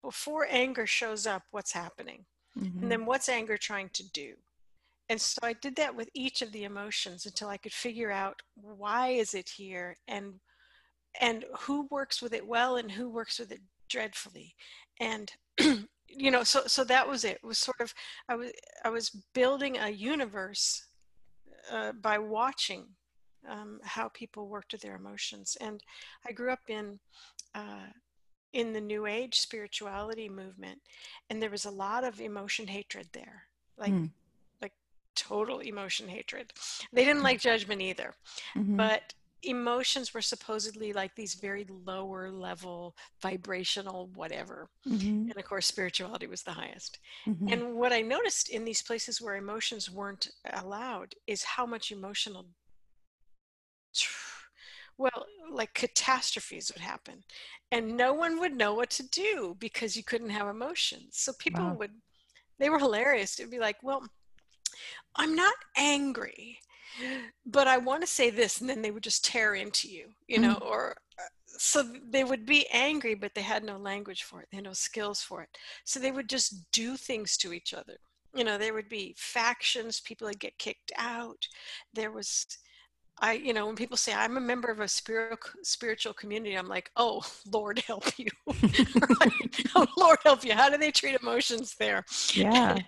before 0.02 0.46
anger 0.50 0.86
shows 0.86 1.26
up 1.26 1.43
what's 1.50 1.72
happening 1.72 2.24
mm-hmm. 2.58 2.82
and 2.82 2.90
then 2.90 3.06
what's 3.06 3.28
anger 3.28 3.56
trying 3.56 3.88
to 3.93 4.08
do 4.12 4.34
and 5.08 5.20
so 5.20 5.38
i 5.43 5.52
did 5.52 5.76
that 5.76 5.94
with 5.94 6.08
each 6.14 6.43
of 6.43 6.50
the 6.52 6.64
emotions 6.64 7.26
until 7.26 7.48
i 7.48 7.56
could 7.56 7.72
figure 7.72 8.10
out 8.10 8.40
why 8.55 9.08
is 9.08 9.34
it 9.34 9.48
here 9.48 9.96
and 10.08 10.34
and 11.20 11.44
who 11.60 11.86
works 11.90 12.20
with 12.20 12.32
it 12.32 12.46
well 12.46 12.76
and 12.76 12.90
who 12.90 13.08
works 13.08 13.38
with 13.38 13.52
it 13.52 13.60
dreadfully 13.88 14.55
and 15.00 15.32
you 16.08 16.31
know 16.31 16.43
so 16.43 16.62
so 16.67 16.82
that 16.82 17.06
was 17.06 17.24
it. 17.24 17.38
it 17.43 17.46
was 17.46 17.58
sort 17.58 17.81
of 17.81 17.94
i 18.28 18.34
was 18.34 18.50
i 18.84 18.90
was 18.90 19.10
building 19.34 19.76
a 19.78 19.88
universe 19.88 20.86
uh, 21.70 21.93
by 21.93 22.19
watching 22.19 22.86
um, 23.49 23.81
how 23.82 24.08
people 24.08 24.49
worked 24.49 24.72
with 24.72 24.82
their 24.82 24.96
emotions. 24.96 25.56
And 25.61 25.82
I 26.27 26.32
grew 26.32 26.53
up 26.53 26.69
in 26.69 26.99
uh, 27.55 27.91
in 28.53 28.72
the 28.72 28.81
New 28.81 29.06
Age 29.06 29.41
spirituality 29.41 30.29
movement, 30.29 30.81
and 31.31 31.41
there 31.41 31.51
was 31.51 31.65
a 31.65 31.70
lot 31.70 32.05
of 32.05 32.20
emotion 32.20 32.67
hatred 32.67 33.08
there, 33.13 33.44
like 33.79 33.93
mm. 33.93 34.11
like 34.61 34.72
total 35.15 35.61
emotion 35.61 36.08
hatred. 36.08 36.53
They 36.93 37.05
didn't 37.05 37.22
like 37.22 37.41
judgment 37.41 37.81
either, 37.81 38.15
mm-hmm. 38.56 38.77
but 38.77 39.15
emotions 39.44 40.15
were 40.15 40.22
supposedly 40.22 40.93
like 40.93 41.15
these 41.15 41.34
very 41.34 41.67
lower 41.84 42.31
level 42.31 42.94
vibrational 43.20 44.08
whatever 44.15 44.69
mm-hmm. 44.87 45.31
and 45.31 45.37
of 45.37 45.44
course 45.44 45.67
spirituality 45.67 46.27
was 46.27 46.43
the 46.43 46.53
highest 46.53 46.99
mm-hmm. 47.27 47.49
and 47.49 47.75
what 47.75 47.93
i 47.93 48.01
noticed 48.01 48.51
in 48.51 48.65
these 48.65 48.82
places 48.82 49.20
where 49.20 49.37
emotions 49.37 49.91
weren't 49.91 50.29
allowed 50.53 51.15
is 51.27 51.43
how 51.43 51.67
much 51.67 51.91
emotional 51.91 52.46
well, 54.99 55.27
like 55.51 55.75
catastrophes 55.75 56.70
would 56.75 56.82
happen, 56.82 57.25
and 57.70 57.96
no 57.96 58.13
one 58.13 58.39
would 58.41 58.56
know 58.56 58.75
what 58.75 58.91
to 58.91 59.08
do 59.08 59.56
because 59.58 59.96
you 59.96 60.05
couldn't 60.05 60.31
have 60.31 60.49
emotions. 60.49 61.19
So 61.19 61.32
people 61.39 61.65
wow. 61.65 61.75
would, 61.75 61.93
they 62.58 62.70
were 62.70 62.79
hilarious. 62.79 63.39
It'd 63.39 63.51
be 63.51 63.58
like, 63.58 63.82
well, 63.82 64.03
I'm 65.17 65.34
not 65.34 65.55
angry, 65.77 66.58
but 67.46 67.67
I 67.67 67.79
want 67.79 68.03
to 68.03 68.06
say 68.06 68.31
this, 68.31 68.61
and 68.61 68.69
then 68.69 68.82
they 68.82 68.91
would 68.91 69.03
just 69.03 69.25
tear 69.25 69.55
into 69.55 69.89
you, 69.89 70.08
you 70.27 70.39
know, 70.39 70.56
mm. 70.56 70.67
or 70.67 70.96
uh, 71.19 71.22
so 71.46 71.84
they 72.08 72.25
would 72.25 72.46
be 72.46 72.67
angry, 72.72 73.15
but 73.15 73.34
they 73.34 73.43
had 73.43 73.65
no 73.65 73.77
language 73.77 74.22
for 74.25 74.41
it, 74.41 74.49
they 74.51 74.58
had 74.58 74.65
no 74.65 74.72
skills 74.72 75.22
for 75.22 75.43
it. 75.43 75.49
So 75.84 76.01
they 76.01 76.13
would 76.13 76.29
just 76.29 76.70
do 76.72 76.96
things 76.96 77.37
to 77.39 77.53
each 77.53 77.75
other. 77.75 77.96
You 78.34 78.44
know, 78.44 78.56
there 78.56 78.75
would 78.75 78.89
be 78.89 79.15
factions, 79.19 80.01
people 80.01 80.27
would 80.29 80.41
get 80.41 80.58
kicked 80.58 80.93
out. 80.96 81.46
There 81.93 82.11
was 82.11 82.46
I, 83.22 83.34
you 83.34 83.52
know, 83.52 83.67
when 83.67 83.76
people 83.76 83.96
say 83.96 84.12
I'm 84.12 84.36
a 84.36 84.41
member 84.41 84.69
of 84.69 84.81
a 84.81 84.88
spiritual 84.88 85.38
spiritual 85.62 86.12
community, 86.12 86.56
I'm 86.56 86.69
like, 86.69 86.91
oh, 86.96 87.22
Lord 87.52 87.79
help 87.79 88.19
you, 88.19 88.26
oh, 89.76 89.86
Lord 89.96 90.19
help 90.24 90.44
you. 90.44 90.55
How 90.55 90.69
do 90.69 90.76
they 90.76 90.91
treat 90.91 91.20
emotions 91.20 91.76
there? 91.79 92.05
Yeah, 92.34 92.79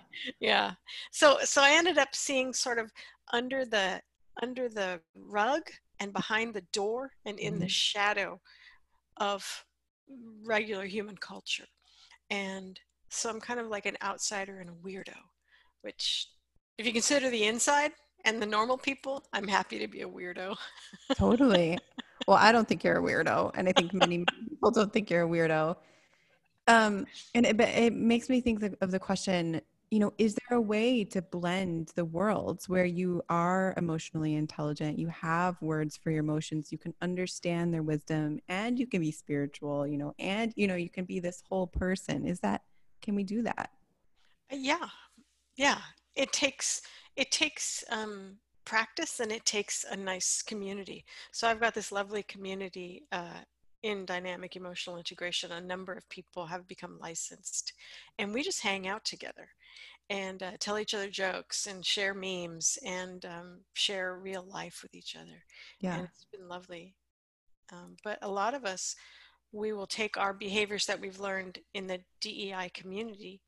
yeah. 0.41 0.73
So, 1.11 1.37
so 1.43 1.63
I 1.63 1.71
ended 1.71 1.97
up 1.97 2.13
seeing 2.13 2.53
sort 2.53 2.79
of 2.79 2.91
under 3.31 3.65
the 3.65 4.01
under 4.43 4.67
the 4.67 4.99
rug 5.15 5.61
and 6.01 6.11
behind 6.11 6.53
the 6.53 6.65
door 6.73 7.11
and 7.25 7.39
in 7.39 7.53
mm-hmm. 7.53 7.61
the 7.61 7.69
shadow 7.69 8.41
of 9.17 9.65
regular 10.43 10.85
human 10.85 11.15
culture, 11.15 11.67
and 12.29 12.77
so 13.09 13.29
I'm 13.29 13.39
kind 13.39 13.61
of 13.61 13.67
like 13.67 13.85
an 13.85 13.95
outsider 14.03 14.59
and 14.59 14.69
a 14.69 14.73
weirdo, 14.73 15.15
which, 15.81 16.27
if 16.77 16.85
you 16.85 16.91
consider 16.91 17.29
the 17.29 17.45
inside, 17.45 17.93
and 18.25 18.41
the 18.41 18.45
normal 18.45 18.77
people, 18.77 19.23
I'm 19.33 19.47
happy 19.47 19.79
to 19.79 19.87
be 19.87 20.01
a 20.01 20.07
weirdo. 20.07 20.55
totally. 21.15 21.77
Well, 22.27 22.37
I 22.37 22.51
don't 22.51 22.67
think 22.67 22.83
you're 22.83 22.97
a 22.97 23.01
weirdo, 23.09 23.51
and 23.55 23.69
I 23.69 23.71
think 23.71 23.93
many 23.93 24.25
people 24.49 24.71
don't 24.71 24.91
think 24.91 25.09
you're 25.09 25.23
a 25.23 25.29
weirdo. 25.29 25.77
Um, 26.67 27.05
and 27.35 27.45
it, 27.45 27.59
it 27.59 27.93
makes 27.93 28.27
me 28.27 28.41
think 28.41 28.75
of 28.81 28.91
the 28.91 28.99
question 28.99 29.61
you 29.91 29.99
know, 29.99 30.13
is 30.17 30.35
there 30.35 30.57
a 30.57 30.61
way 30.61 31.03
to 31.03 31.21
blend 31.21 31.91
the 31.95 32.05
worlds 32.05 32.67
where 32.67 32.85
you 32.85 33.21
are 33.29 33.73
emotionally 33.77 34.35
intelligent, 34.35 34.97
you 34.97 35.07
have 35.07 35.61
words 35.61 35.95
for 35.95 36.09
your 36.11 36.21
emotions, 36.21 36.71
you 36.71 36.77
can 36.77 36.93
understand 37.01 37.73
their 37.73 37.83
wisdom, 37.83 38.39
and 38.49 38.79
you 38.79 38.87
can 38.87 39.01
be 39.01 39.11
spiritual, 39.11 39.85
you 39.87 39.97
know, 39.97 40.13
and 40.17 40.51
you 40.55 40.67
know, 40.67 40.75
you 40.75 40.89
can 40.89 41.05
be 41.05 41.19
this 41.19 41.43
whole 41.47 41.67
person? 41.67 42.25
Is 42.25 42.39
that 42.39 42.63
can 43.01 43.15
we 43.15 43.23
do 43.23 43.43
that? 43.43 43.69
Yeah, 44.51 44.87
yeah. 45.55 45.77
It 46.15 46.33
takes 46.33 46.81
it 47.15 47.31
takes 47.31 47.83
um, 47.89 48.37
practice 48.65 49.19
and 49.19 49.31
it 49.31 49.45
takes 49.45 49.85
a 49.89 49.95
nice 49.95 50.41
community. 50.41 51.05
So 51.31 51.47
I've 51.47 51.59
got 51.59 51.73
this 51.73 51.91
lovely 51.91 52.23
community 52.23 53.03
uh, 53.11 53.41
in 53.83 54.05
dynamic 54.05 54.55
emotional 54.55 54.97
integration. 54.97 55.51
A 55.51 55.61
number 55.61 55.93
of 55.93 56.09
people 56.09 56.45
have 56.47 56.67
become 56.67 56.97
licensed, 56.99 57.73
and 58.17 58.33
we 58.33 58.43
just 58.43 58.61
hang 58.61 58.87
out 58.87 59.05
together 59.05 59.47
and 60.09 60.43
uh, 60.43 60.51
tell 60.59 60.77
each 60.77 60.93
other 60.93 61.09
jokes 61.09 61.67
and 61.67 61.85
share 61.85 62.13
memes 62.13 62.77
and 62.85 63.25
um, 63.25 63.59
share 63.73 64.19
real 64.19 64.45
life 64.51 64.79
with 64.83 64.93
each 64.93 65.15
other. 65.15 65.43
Yeah, 65.79 65.95
and 65.95 66.07
it's 66.07 66.25
been 66.25 66.47
lovely. 66.47 66.95
Um, 67.71 67.95
but 68.03 68.19
a 68.21 68.29
lot 68.29 68.53
of 68.53 68.65
us, 68.65 68.95
we 69.51 69.73
will 69.73 69.87
take 69.87 70.17
our 70.17 70.33
behaviors 70.33 70.85
that 70.85 70.99
we've 70.99 71.19
learned 71.19 71.59
in 71.73 71.87
the 71.87 71.99
DEI 72.21 72.69
community, 72.73 73.41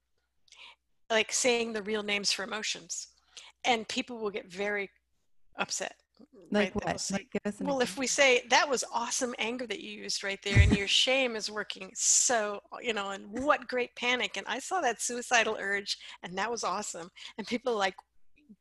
like 1.09 1.31
saying 1.31 1.73
the 1.73 1.83
real 1.83 2.03
names 2.03 2.31
for 2.31 2.43
emotions 2.43 3.09
and 3.65 3.87
people 3.87 4.17
will 4.17 4.31
get 4.31 4.51
very 4.51 4.89
upset 5.57 5.95
like 6.51 6.73
right? 6.73 6.75
what 6.75 7.11
like, 7.11 7.37
well 7.61 7.79
if 7.79 7.97
we 7.97 8.07
say 8.07 8.43
that 8.49 8.67
was 8.67 8.83
awesome 8.93 9.35
anger 9.37 9.67
that 9.67 9.81
you 9.81 9.91
used 9.91 10.23
right 10.23 10.39
there 10.43 10.59
and 10.59 10.75
your 10.75 10.87
shame 10.87 11.35
is 11.35 11.51
working 11.51 11.91
so 11.93 12.59
you 12.81 12.93
know 12.93 13.09
and 13.11 13.25
what 13.43 13.67
great 13.67 13.95
panic 13.95 14.37
and 14.37 14.45
i 14.47 14.57
saw 14.57 14.81
that 14.81 15.01
suicidal 15.01 15.57
urge 15.59 15.97
and 16.23 16.35
that 16.37 16.49
was 16.49 16.63
awesome 16.63 17.09
and 17.37 17.45
people 17.47 17.75
like 17.75 17.95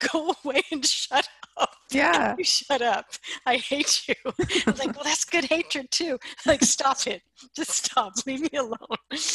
go 0.12 0.34
away 0.44 0.62
and 0.72 0.84
shut 0.84 1.28
up. 1.42 1.45
Yeah. 1.92 2.34
You 2.36 2.44
shut 2.44 2.82
up. 2.82 3.06
I 3.46 3.56
hate 3.56 4.08
you. 4.08 4.14
I 4.26 4.70
was 4.70 4.78
like, 4.78 4.94
well, 4.96 5.04
that's 5.04 5.24
good 5.24 5.44
hatred 5.44 5.88
too. 5.92 6.18
Like, 6.44 6.62
stop 6.64 7.06
it. 7.06 7.22
Just 7.54 7.70
stop. 7.70 8.12
Leave 8.26 8.40
me 8.40 8.58
alone. 8.58 8.76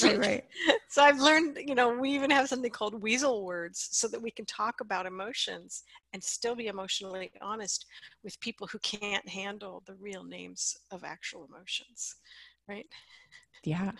Right, 0.03 0.19
right. 0.19 0.43
So 0.89 1.01
I've 1.01 1.19
learned, 1.19 1.57
you 1.65 1.75
know, 1.75 1.97
we 1.97 2.09
even 2.11 2.29
have 2.29 2.49
something 2.49 2.69
called 2.69 3.01
weasel 3.01 3.45
words 3.45 3.87
so 3.91 4.09
that 4.09 4.21
we 4.21 4.31
can 4.31 4.45
talk 4.45 4.81
about 4.81 5.05
emotions 5.05 5.83
and 6.13 6.21
still 6.21 6.53
be 6.53 6.67
emotionally 6.67 7.31
honest 7.41 7.85
with 8.23 8.39
people 8.41 8.67
who 8.67 8.79
can't 8.79 9.27
handle 9.27 9.81
the 9.87 9.95
real 9.95 10.23
names 10.23 10.75
of 10.91 11.05
actual 11.05 11.47
emotions. 11.49 12.15
Right? 12.67 12.85
Yeah. 13.63 13.91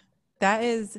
That 0.41 0.63
is 0.63 0.97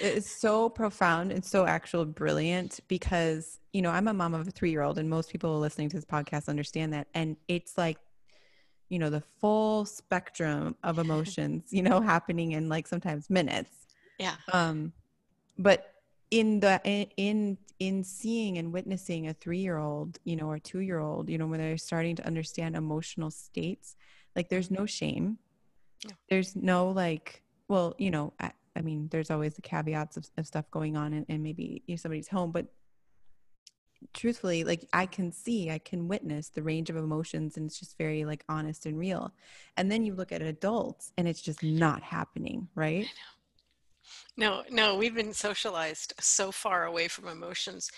it's 0.00 0.30
so 0.30 0.68
profound 0.68 1.32
and 1.32 1.44
so 1.44 1.66
actual 1.66 2.04
brilliant 2.04 2.80
because 2.88 3.60
you 3.72 3.82
know 3.82 3.90
i'm 3.90 4.08
a 4.08 4.14
mom 4.14 4.34
of 4.34 4.48
a 4.48 4.50
three-year-old 4.50 4.98
and 4.98 5.08
most 5.08 5.30
people 5.30 5.58
listening 5.58 5.88
to 5.88 5.96
this 5.96 6.04
podcast 6.04 6.48
understand 6.48 6.92
that. 6.92 7.08
And 7.14 7.36
it's 7.48 7.76
like 7.76 7.98
you 8.88 8.98
know 8.98 9.10
the 9.10 9.22
full 9.40 9.84
spectrum 9.84 10.76
of 10.82 10.98
emotions 11.06 11.64
you 11.70 11.82
know 11.82 12.00
happening 12.00 12.52
in 12.52 12.68
like 12.68 12.86
sometimes 12.86 13.30
minutes. 13.30 13.86
Yeah. 14.18 14.34
Um 14.52 14.92
but 15.58 15.94
in 16.30 16.60
the 16.60 16.80
in 16.84 17.58
in 17.78 18.04
seeing 18.04 18.58
and 18.58 18.72
witnessing 18.72 19.28
a 19.28 19.34
three-year-old 19.34 20.18
you 20.24 20.36
know 20.36 20.46
or 20.46 20.58
two-year-old 20.58 21.28
you 21.28 21.36
know 21.36 21.46
when 21.46 21.60
they're 21.60 21.76
starting 21.76 22.16
to 22.16 22.26
understand 22.26 22.76
emotional 22.76 23.30
states 23.30 23.96
like 24.36 24.48
there's 24.48 24.70
no 24.70 24.86
shame. 24.86 25.38
No. 26.04 26.10
there's 26.28 26.56
no 26.56 26.88
like 26.90 27.42
well 27.68 27.94
you 27.96 28.10
know 28.10 28.32
I 28.40 28.50
mean, 28.80 29.08
there's 29.10 29.30
always 29.30 29.54
the 29.54 29.62
caveats 29.62 30.16
of, 30.16 30.26
of 30.38 30.46
stuff 30.46 30.70
going 30.70 30.96
on 30.96 31.12
and, 31.12 31.26
and 31.28 31.42
maybe 31.42 31.82
you 31.86 31.94
know, 31.94 31.98
somebody's 31.98 32.28
home, 32.28 32.52
but 32.52 32.66
truthfully, 34.14 34.64
like 34.64 34.88
I 34.92 35.06
can 35.06 35.32
see, 35.32 35.70
I 35.70 35.78
can 35.78 36.08
witness 36.08 36.48
the 36.48 36.62
range 36.62 36.90
of 36.90 36.96
emotions 36.96 37.56
and 37.56 37.66
it's 37.66 37.78
just 37.78 37.98
very 37.98 38.24
like 38.24 38.44
honest 38.48 38.86
and 38.86 38.98
real. 38.98 39.32
And 39.76 39.90
then 39.90 40.04
you 40.04 40.14
look 40.14 40.32
at 40.32 40.42
adults 40.42 41.12
and 41.18 41.28
it's 41.28 41.42
just 41.42 41.62
not 41.62 42.02
happening, 42.02 42.68
right? 42.74 43.06
No, 44.36 44.62
no, 44.70 44.96
we've 44.96 45.14
been 45.14 45.32
socialized 45.32 46.14
so 46.18 46.50
far 46.50 46.86
away 46.86 47.06
from 47.06 47.28
emotions 47.28 47.90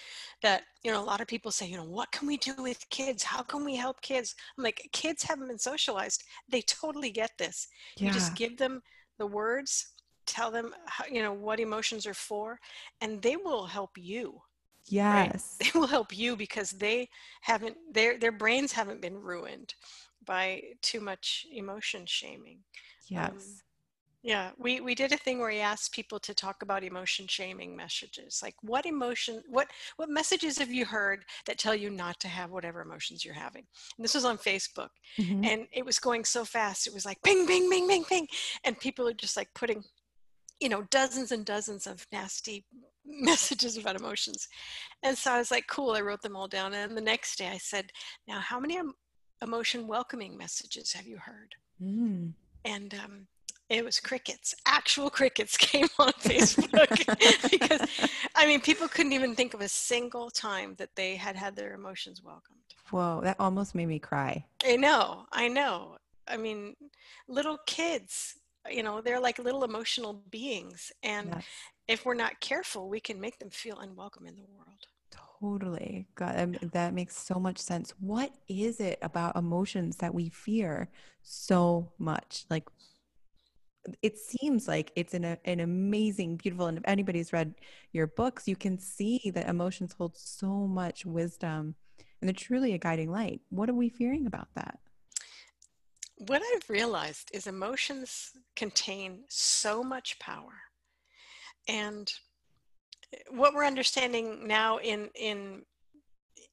that, 0.43 0.63
you 0.83 0.91
know, 0.91 1.03
a 1.03 1.05
lot 1.05 1.21
of 1.21 1.27
people 1.27 1.51
say, 1.51 1.67
you 1.67 1.77
know, 1.77 1.85
what 1.85 2.11
can 2.13 2.27
we 2.27 2.37
do 2.37 2.55
with 2.59 2.89
kids? 2.91 3.23
How 3.23 3.43
can 3.43 3.65
we 3.65 3.77
help 3.77 4.01
kids? 4.03 4.35
I'm 4.59 4.65
like, 4.65 4.89
kids 4.93 5.23
haven't 5.23 5.49
been 5.49 5.59
socialized. 5.59 6.25
They 6.49 6.61
totally 6.63 7.11
get 7.11 7.31
this. 7.39 7.69
Yeah. 7.97 8.09
You 8.09 8.13
just 8.13 8.35
give 8.35 8.57
them 8.59 8.83
the 9.19 9.27
words 9.27 9.94
tell 10.27 10.51
them 10.51 10.75
how, 10.87 11.05
you 11.11 11.23
know 11.23 11.33
what 11.33 11.61
emotions 11.61 12.07
are 12.07 12.15
for 12.15 12.59
and 13.01 13.21
they 13.23 13.37
will 13.37 13.67
help 13.67 13.93
you 13.97 14.41
yes 14.87 15.57
right? 15.61 15.73
they 15.73 15.79
will 15.79 15.87
help 15.87 16.17
you 16.17 16.37
because 16.37 16.71
they 16.73 17.09
haven't 17.41 17.77
their 17.93 18.19
their 18.19 18.33
brains 18.33 18.73
haven't 18.73 19.01
been 19.01 19.17
ruined 19.17 19.75
by 20.27 20.63
too 20.83 21.01
much 21.01 21.47
emotion 21.53 22.05
shaming 22.07 22.59
yes 23.09 23.31
um, 23.31 23.39
yeah 24.25 24.51
we 24.59 24.81
we 24.81 24.95
did 24.95 25.13
a 25.13 25.19
thing 25.19 25.39
where 25.39 25.51
we 25.51 25.61
asked 25.61 25.93
people 25.93 26.19
to 26.19 26.35
talk 26.35 26.63
about 26.63 26.83
emotion 26.83 27.27
shaming 27.29 27.77
messages 27.77 28.41
like 28.43 28.55
what 28.63 28.87
emotion 28.87 29.43
what 29.49 29.69
what 29.97 30.09
messages 30.09 30.59
have 30.59 30.73
you 30.73 30.87
heard 30.87 31.25
that 31.45 31.59
tell 31.59 31.75
you 31.75 31.91
not 31.91 32.19
to 32.19 32.27
have 32.27 32.51
whatever 32.51 32.81
emotions 32.81 33.23
you're 33.23 33.35
having 33.35 33.65
and 33.97 34.05
this 34.05 34.15
was 34.15 34.25
on 34.25 34.39
facebook 34.39 34.89
mm-hmm. 35.19 35.45
and 35.45 35.67
it 35.73 35.85
was 35.85 35.99
going 35.99 36.25
so 36.25 36.45
fast 36.45 36.87
it 36.87 36.95
was 36.95 37.05
like 37.05 37.23
ping 37.23 37.47
ping 37.47 37.71
ping 37.71 37.87
ping 37.87 38.05
ping 38.05 38.27
and 38.65 38.81
people 38.81 39.07
are 39.07 39.13
just 39.13 39.37
like 39.37 39.49
putting 39.55 39.85
you 40.61 40.69
know, 40.69 40.83
dozens 40.91 41.33
and 41.33 41.45
dozens 41.45 41.87
of 41.87 42.07
nasty 42.13 42.65
messages 43.07 43.77
about 43.77 43.97
emotions. 43.97 44.49
And 45.03 45.17
so 45.17 45.33
I 45.33 45.39
was 45.39 45.51
like, 45.51 45.67
cool, 45.67 45.93
I 45.93 46.01
wrote 46.01 46.23
them 46.23 46.37
all 46.37 46.49
down. 46.49 46.75
And 46.75 46.97
the 46.97 47.01
next 47.01 47.39
day 47.39 47.49
I 47.49 47.59
said, 47.59 47.91
now, 48.27 48.41
how 48.41 48.59
many 48.59 48.79
emotion 49.43 49.87
welcoming 49.87 50.37
messages 50.37 50.93
have 50.93 51.07
you 51.07 51.19
heard? 51.19 51.55
Mm. 51.83 52.33
And 52.65 52.95
um, 52.95 53.27
it 53.69 53.85
was 53.85 54.01
crickets. 54.01 54.55
Actual 54.67 55.11
crickets 55.11 55.57
came 55.59 55.89
on 55.99 56.13
Facebook 56.13 57.51
because, 57.51 57.89
I 58.35 58.47
mean, 58.47 58.61
people 58.61 58.89
couldn't 58.89 59.13
even 59.13 59.35
think 59.35 59.55
of 59.55 59.61
a 59.61 59.69
single 59.69 60.31
time 60.31 60.75
that 60.79 60.91
they 60.97 61.17
had 61.17 61.37
had 61.37 61.57
their 61.57 61.75
emotions 61.75 62.23
welcomed. 62.23 62.61
Whoa, 62.91 63.21
that 63.23 63.37
almost 63.41 63.75
made 63.75 63.87
me 63.87 63.99
cry. 63.99 64.45
I 64.65 64.77
know, 64.77 65.27
I 65.33 65.49
know. 65.49 65.97
I 66.29 66.37
mean, 66.37 66.75
little 67.29 67.59
kids 67.67 68.37
you 68.71 68.83
know 68.83 69.01
they're 69.01 69.21
like 69.21 69.39
little 69.39 69.65
emotional 69.65 70.23
beings 70.31 70.93
and 71.03 71.29
yes. 71.33 71.45
if 71.89 72.07
we're 72.07 72.15
not 72.15 72.39
careful 72.41 72.89
we 72.89 73.01
can 73.01 73.21
make 73.21 73.39
them 73.39 73.51
feel 73.51 73.79
unwelcome 73.79 74.27
in 74.27 74.35
the 74.37 74.45
world. 74.57 74.87
Totally. 75.41 76.07
God 76.15 76.39
um, 76.39 76.57
that 76.73 76.95
makes 76.95 77.17
so 77.17 77.35
much 77.35 77.59
sense. 77.59 77.93
What 78.01 78.33
is 78.49 78.81
it 78.81 78.99
about 79.03 79.37
emotions 79.37 79.97
that 79.99 80.15
we 80.15 80.31
fear 80.31 80.89
so 81.23 81.93
much? 81.99 82.47
Like 82.49 82.65
it 84.01 84.17
seems 84.17 84.67
like 84.67 84.91
it's 84.97 85.13
an, 85.13 85.37
an 85.45 85.61
amazing 85.61 86.37
beautiful 86.37 86.67
and 86.67 86.79
if 86.79 86.85
anybody's 86.87 87.35
read 87.35 87.55
your 87.93 88.07
books 88.07 88.49
you 88.49 88.57
can 88.57 88.79
see 88.79 89.31
that 89.35 89.47
emotions 89.47 89.95
hold 89.99 90.17
so 90.17 90.67
much 90.67 91.05
wisdom 91.05 91.75
and 92.21 92.29
they're 92.29 92.33
truly 92.33 92.73
a 92.73 92.79
guiding 92.79 93.11
light. 93.11 93.43
What 93.51 93.69
are 93.69 93.75
we 93.75 93.91
fearing 93.91 94.27
about 94.27 94.49
that 94.55 94.79
what 96.29 96.43
I've 96.43 96.69
realized 96.71 97.31
is 97.33 97.47
emotions 97.47 98.33
contain 98.57 99.25
so 99.29 99.83
much 99.83 100.19
power. 100.19 100.63
And 101.69 102.13
eh, 103.13 103.19
what 103.31 103.55
we're 103.55 103.67
understanding 103.67 104.47
now 104.47 104.79
in, 104.79 105.11
in, 105.15 105.63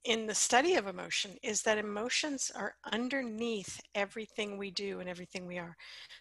in 0.03 0.25
the 0.27 0.35
study 0.35 0.75
of 0.75 0.87
emotion 0.87 1.31
is 1.43 1.61
that 1.63 1.77
emotions 1.77 2.51
are 2.55 2.75
underneath 2.91 3.79
everything 3.95 4.57
we 4.57 4.71
do 4.71 4.99
and 4.99 5.09
everything 5.09 5.45
we 5.45 5.57
are. 5.59 5.75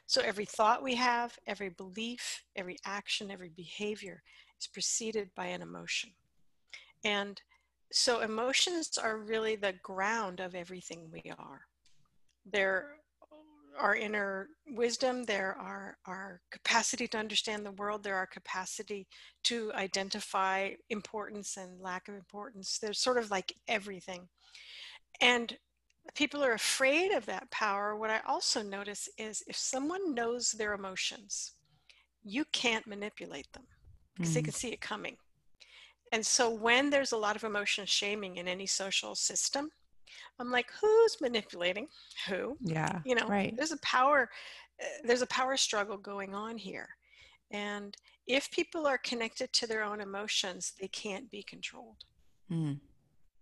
So 0.07 0.21
every 0.23 0.45
thought 0.45 0.83
we 0.83 0.95
have, 0.97 1.39
every 1.47 1.71
belief, 1.71 2.43
every 2.57 2.79
action, 2.85 3.31
every 3.31 3.51
behavior 3.51 4.23
is 4.61 4.67
preceded 4.67 5.31
by 5.35 5.47
an 5.47 5.63
emotion. 5.63 6.11
And 7.05 7.41
so 7.93 8.21
emotions 8.21 8.99
are 8.99 9.19
really 9.19 9.57
the 9.57 9.75
ground 9.83 10.41
of 10.41 10.55
everything 10.55 11.11
we 11.11 11.31
are. 11.39 11.63
their 12.45 13.00
our 13.81 13.97
inner 13.97 14.49
wisdom, 14.69 15.25
there 15.25 15.57
are 15.59 15.97
our 16.07 16.41
capacity 16.51 17.09
to 17.09 17.19
understand 17.19 17.65
the 17.65 17.73
world, 17.73 18.03
there 18.03 18.17
are 18.17 18.27
capacity 18.27 19.07
to 19.45 19.73
identify 19.75 20.71
importance 20.91 21.57
and 21.57 21.81
lack 21.81 22.09
of 22.09 22.15
importance. 22.15 22.79
There's 22.79 23.01
sort 23.01 23.19
of 23.19 23.31
like 23.31 23.53
everything. 23.69 24.29
And 25.21 25.57
people 26.15 26.45
are 26.45 26.53
afraid 26.53 27.13
of 27.13 27.27
that 27.27 27.51
power. 27.51 27.97
What 27.97 28.11
I 28.11 28.21
also 28.27 28.63
notice 28.63 29.09
is 29.19 29.43
if 29.47 29.57
someone 29.57 30.15
knows 30.15 30.53
their 30.53 30.75
emotions, 30.75 31.53
you 32.23 32.45
can't 32.53 32.87
manipulate 32.87 33.51
them 33.53 33.65
because 34.15 34.31
mm. 34.31 34.35
they 34.35 34.43
can 34.43 34.53
see 34.53 34.69
it 34.69 34.81
coming. 34.81 35.17
And 36.13 36.25
so 36.25 36.51
when 36.51 36.91
there's 36.91 37.13
a 37.13 37.17
lot 37.17 37.37
of 37.37 37.45
emotion 37.45 37.87
shaming 37.87 38.37
in 38.37 38.49
any 38.49 38.67
social 38.67 39.15
system, 39.15 39.71
I'm 40.39 40.51
like, 40.51 40.67
who's 40.81 41.17
manipulating 41.21 41.87
who? 42.29 42.57
Yeah. 42.63 43.01
You 43.05 43.15
know, 43.15 43.27
right. 43.29 43.55
there's 43.57 43.73
a 43.73 43.79
power, 43.79 44.29
uh, 44.81 44.87
there's 45.05 45.23
a 45.23 45.27
power 45.27 45.57
struggle 45.57 45.97
going 45.97 46.35
on 46.35 46.57
here. 46.57 46.89
And 47.51 47.97
if 48.27 48.51
people 48.51 48.87
are 48.87 48.99
connected 48.99 49.53
to 49.55 49.67
their 49.67 49.83
own 49.83 50.01
emotions, 50.01 50.73
they 50.81 50.89
can't 50.89 51.31
be 51.31 51.43
controlled. 51.43 52.05
Mm. 52.51 52.79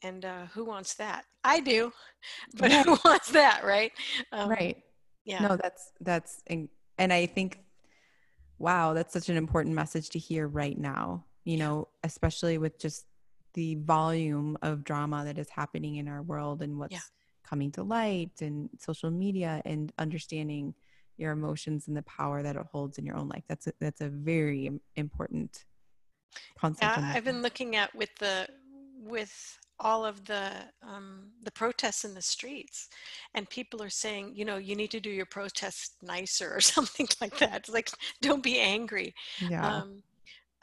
And 0.02 0.24
uh, 0.24 0.46
who 0.46 0.64
wants 0.64 0.94
that? 0.94 1.24
I 1.44 1.60
do, 1.60 1.92
but 2.56 2.72
who 2.72 2.98
wants 3.04 3.30
that, 3.32 3.64
right? 3.64 3.92
Um, 4.32 4.48
right. 4.48 4.76
Yeah. 5.24 5.40
No, 5.40 5.56
that's 5.56 5.92
that's, 6.00 6.42
and 6.46 7.12
I 7.12 7.26
think, 7.26 7.60
wow, 8.58 8.94
that's 8.94 9.12
such 9.12 9.28
an 9.28 9.36
important 9.36 9.74
message 9.74 10.08
to 10.10 10.18
hear 10.18 10.48
right 10.48 10.78
now. 10.78 11.24
You 11.44 11.56
know, 11.56 11.88
especially 12.04 12.58
with 12.58 12.78
just 12.78 13.06
the 13.54 13.76
volume 13.76 14.56
of 14.62 14.84
drama 14.84 15.24
that 15.24 15.38
is 15.38 15.48
happening 15.50 15.96
in 15.96 16.08
our 16.08 16.22
world 16.22 16.62
and 16.62 16.78
what's 16.78 16.92
yeah. 16.92 17.00
coming 17.44 17.70
to 17.72 17.82
light 17.82 18.30
and 18.40 18.68
social 18.78 19.10
media 19.10 19.62
and 19.64 19.92
understanding 19.98 20.74
your 21.16 21.32
emotions 21.32 21.88
and 21.88 21.96
the 21.96 22.02
power 22.02 22.42
that 22.42 22.56
it 22.56 22.66
holds 22.70 22.98
in 22.98 23.04
your 23.04 23.16
own 23.16 23.28
life. 23.28 23.42
That's 23.48 23.66
a, 23.66 23.72
that's 23.80 24.00
a 24.00 24.08
very 24.08 24.70
important 24.96 25.64
concept. 26.58 26.98
Yeah, 26.98 27.12
I've 27.14 27.24
been 27.24 27.42
looking 27.42 27.76
at 27.76 27.94
with 27.94 28.14
the 28.16 28.48
with 29.00 29.58
all 29.80 30.04
of 30.04 30.24
the 30.24 30.50
um, 30.82 31.30
the 31.42 31.50
protests 31.52 32.04
in 32.04 32.14
the 32.14 32.22
streets, 32.22 32.88
and 33.34 33.48
people 33.48 33.82
are 33.82 33.90
saying, 33.90 34.32
you 34.34 34.44
know, 34.44 34.56
you 34.56 34.74
need 34.74 34.90
to 34.92 35.00
do 35.00 35.10
your 35.10 35.26
protest 35.26 35.96
nicer 36.02 36.54
or 36.54 36.60
something 36.74 37.08
like 37.20 37.36
that. 37.38 37.56
It's 37.56 37.68
like, 37.68 37.90
don't 38.22 38.42
be 38.42 38.58
angry. 38.58 39.14
Yeah. 39.40 39.66
Um, 39.66 40.02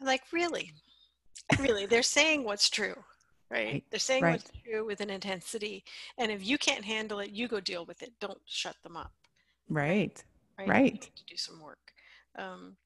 like 0.02 0.24
really, 0.32 0.74
really, 1.60 1.86
they're 1.86 2.04
saying 2.04 2.44
what's 2.44 2.70
true, 2.70 2.96
right? 3.50 3.66
right. 3.66 3.84
They're 3.92 4.00
saying 4.00 4.24
right. 4.24 4.34
what's 4.34 4.52
true 4.64 4.86
with 4.86 5.02
an 5.02 5.10
intensity, 5.10 5.84
and 6.18 6.32
if 6.32 6.46
you 6.46 6.58
can't 6.58 6.84
handle 6.84 7.20
it, 7.20 7.32
you 7.32 7.48
go 7.48 7.60
deal 7.60 7.86
with 7.86 8.02
it. 8.02 8.14
Don't 8.20 8.42
shut 8.46 8.76
them 8.84 8.98
up. 8.98 9.12
Right. 9.70 10.24
Right. 10.58 10.68
right. 10.68 11.02
to 11.02 11.26
do 11.26 11.38
some 11.38 11.60
work. 11.60 11.92
Um, 12.38 12.78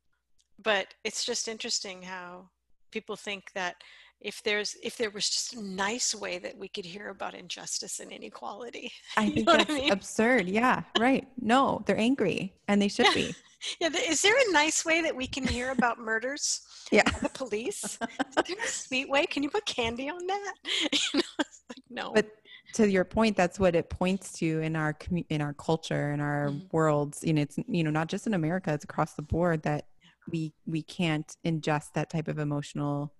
but 0.61 0.93
it's 1.03 1.25
just 1.25 1.47
interesting 1.47 2.01
how 2.01 2.49
people 2.91 3.15
think 3.15 3.51
that 3.53 3.75
if 4.21 4.43
there's 4.43 4.75
if 4.83 4.97
there 4.97 5.09
was 5.09 5.29
just 5.29 5.53
a 5.53 5.61
nice 5.61 6.13
way 6.13 6.37
that 6.39 6.57
we 6.57 6.67
could 6.67 6.85
hear 6.85 7.09
about 7.09 7.33
injustice 7.33 7.99
and 7.99 8.11
inequality 8.11 8.91
i 9.17 9.29
think 9.29 9.47
that's 9.47 9.69
I 9.69 9.73
mean? 9.73 9.91
absurd. 9.91 10.47
Yeah 10.47 10.83
right. 10.99 11.27
No 11.39 11.83
they're 11.85 11.97
angry 11.97 12.53
and 12.67 12.81
they 12.81 12.87
should 12.95 13.13
be. 13.13 13.33
yeah 13.79 13.89
is 13.93 14.21
there 14.21 14.35
a 14.35 14.51
nice 14.51 14.85
way 14.85 15.01
that 15.01 15.15
we 15.15 15.27
can 15.27 15.45
hear 15.45 15.71
about 15.71 15.99
murders 15.99 16.61
yeah. 16.91 17.03
the 17.21 17.29
police? 17.29 17.83
Is 17.83 17.97
there 18.35 18.55
a 18.63 18.67
sweet 18.67 19.09
way? 19.09 19.25
Can 19.25 19.43
you 19.43 19.49
put 19.49 19.65
candy 19.65 20.09
on 20.09 20.25
that? 20.27 20.53
You 20.91 21.19
know 21.19 21.21
like, 21.37 21.83
no. 21.89 22.11
But 22.13 22.31
to 22.73 22.89
your 22.89 23.03
point 23.03 23.35
that's 23.35 23.59
what 23.59 23.75
it 23.75 23.89
points 23.89 24.33
to 24.33 24.59
in 24.59 24.75
our 24.75 24.95
in 25.29 25.41
our 25.41 25.53
culture 25.53 26.11
in 26.11 26.19
our 26.19 26.49
mm-hmm. 26.49 26.67
worlds. 26.71 27.23
You 27.23 27.33
know 27.33 27.41
it's 27.41 27.57
you 27.67 27.83
know 27.83 27.91
not 27.91 28.07
just 28.07 28.27
in 28.27 28.33
america 28.33 28.73
it's 28.73 28.83
across 28.83 29.13
the 29.13 29.21
board 29.21 29.63
that 29.63 29.85
we 30.31 30.53
we 30.65 30.81
can't 30.81 31.35
ingest 31.45 31.93
that 31.93 32.09
type 32.09 32.27
of 32.27 32.39
emotional 32.39 33.13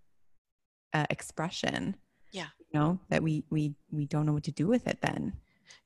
uh, 0.94 1.06
expression 1.10 1.96
yeah. 2.32 2.48
you 2.60 2.80
know 2.80 3.00
that 3.10 3.24
we 3.24 3.44
we 3.50 3.74
we 3.92 4.06
don't 4.06 4.26
know 4.26 4.34
what 4.34 4.44
to 4.44 4.52
do 4.52 4.68
with 4.68 4.88
it 4.88 5.00
then. 5.02 5.34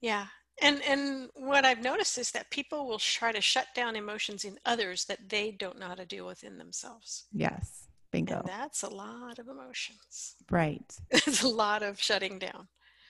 Yeah. 0.02 0.28
And 0.62 0.82
and 0.84 1.30
what 1.36 1.66
i've 1.66 1.82
noticed 1.82 2.18
is 2.18 2.32
that 2.32 2.50
people 2.52 2.88
will 2.88 3.00
try 3.00 3.32
to 3.32 3.42
shut 3.42 3.68
down 3.76 3.96
emotions 3.96 4.46
in 4.46 4.60
others 4.66 5.06
that 5.06 5.30
they 5.30 5.52
don't 5.52 5.80
know 5.80 5.88
how 5.88 5.96
to 5.96 6.06
deal 6.06 6.26
with 6.26 6.44
in 6.44 6.58
themselves. 6.58 7.26
Yes. 7.34 7.88
Bingo. 8.12 8.40
And 8.40 8.48
that's 8.48 8.84
a 8.84 8.90
lot 8.90 9.40
of 9.40 9.48
emotions. 9.48 10.36
Right. 10.52 10.86
It's 11.12 11.42
a 11.42 11.48
lot 11.48 11.82
of 11.82 12.00
shutting 12.00 12.38
down. 12.38 12.68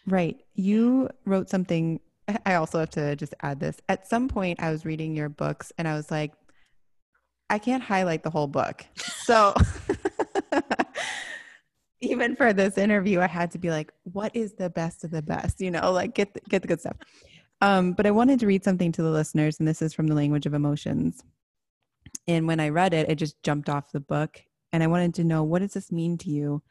Right. 0.08 0.40
You 0.54 1.10
wrote 1.26 1.50
something 1.50 2.00
i 2.46 2.54
also 2.54 2.80
have 2.80 2.90
to 2.92 3.18
just 3.18 3.34
add 3.42 3.60
this. 3.60 3.78
At 3.90 4.08
some 4.08 4.30
point 4.30 4.62
i 4.62 4.72
was 4.72 4.86
reading 4.86 5.16
your 5.16 5.30
books 5.30 5.74
and 5.78 5.88
i 5.88 5.96
was 5.96 6.10
like 6.10 6.32
i 7.50 7.60
can't 7.60 7.84
highlight 7.84 8.24
the 8.24 8.30
whole 8.30 8.48
book. 8.48 8.86
So 9.26 9.54
even 12.04 12.36
for 12.36 12.54
this 12.54 12.78
interview, 12.78 13.22
I 13.22 13.28
had 13.28 13.52
to 13.52 13.58
be 13.58 13.70
like, 13.70 13.92
what 14.04 14.36
is 14.36 14.54
the 14.54 14.70
best 14.70 15.04
of 15.04 15.12
the 15.12 15.22
best? 15.22 15.62
You 15.62 15.72
know, 15.72 15.92
like 15.92 16.14
get 16.14 16.34
the, 16.34 16.42
get 16.50 16.62
the 16.62 16.68
good 16.68 16.82
stuff. 16.82 16.98
Um, 17.62 17.94
but 17.94 18.06
I 18.06 18.12
wanted 18.12 18.40
to 18.42 18.48
read 18.48 18.64
something 18.64 18.92
to 18.92 19.02
the 19.02 19.10
listeners, 19.10 19.60
and 19.60 19.68
this 19.68 19.82
is 19.82 19.94
from 19.94 20.08
the 20.08 20.16
language 20.16 20.46
of 20.46 20.54
emotions. 20.54 21.24
And 22.28 22.46
when 22.46 22.60
I 22.60 22.70
read 22.70 22.94
it, 22.94 23.10
it 23.10 23.16
just 23.16 23.42
jumped 23.42 23.70
off 23.70 23.92
the 23.92 24.02
book. 24.02 24.42
And 24.74 24.84
I 24.84 24.88
wanted 24.88 25.14
to 25.16 25.24
know, 25.24 25.44
what 25.44 25.60
does 25.60 25.74
this 25.74 25.92
mean 25.92 26.18
to 26.20 26.30
you? 26.30 26.62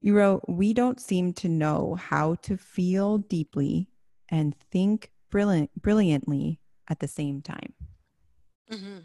You 0.00 0.16
wrote, 0.16 0.42
We 0.48 0.72
don't 0.72 1.00
seem 1.00 1.34
to 1.34 1.48
know 1.48 1.96
how 1.96 2.36
to 2.42 2.56
feel 2.56 3.18
deeply 3.18 3.90
and 4.30 4.54
think 4.70 5.10
brilliant, 5.30 5.70
brilliantly 5.80 6.60
at 6.88 7.00
the 7.00 7.08
same 7.08 7.42
time. 7.42 7.74
Mm-hmm. 8.72 8.98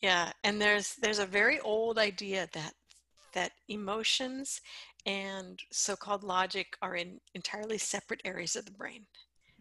Yeah, 0.00 0.32
and 0.44 0.60
there's 0.60 0.94
there's 0.96 1.18
a 1.18 1.26
very 1.26 1.58
old 1.60 1.98
idea 1.98 2.48
that 2.52 2.72
that 3.32 3.52
emotions 3.68 4.60
and 5.06 5.60
so-called 5.70 6.24
logic 6.24 6.76
are 6.82 6.96
in 6.96 7.20
entirely 7.34 7.78
separate 7.78 8.20
areas 8.24 8.56
of 8.56 8.64
the 8.64 8.72
brain 8.72 9.06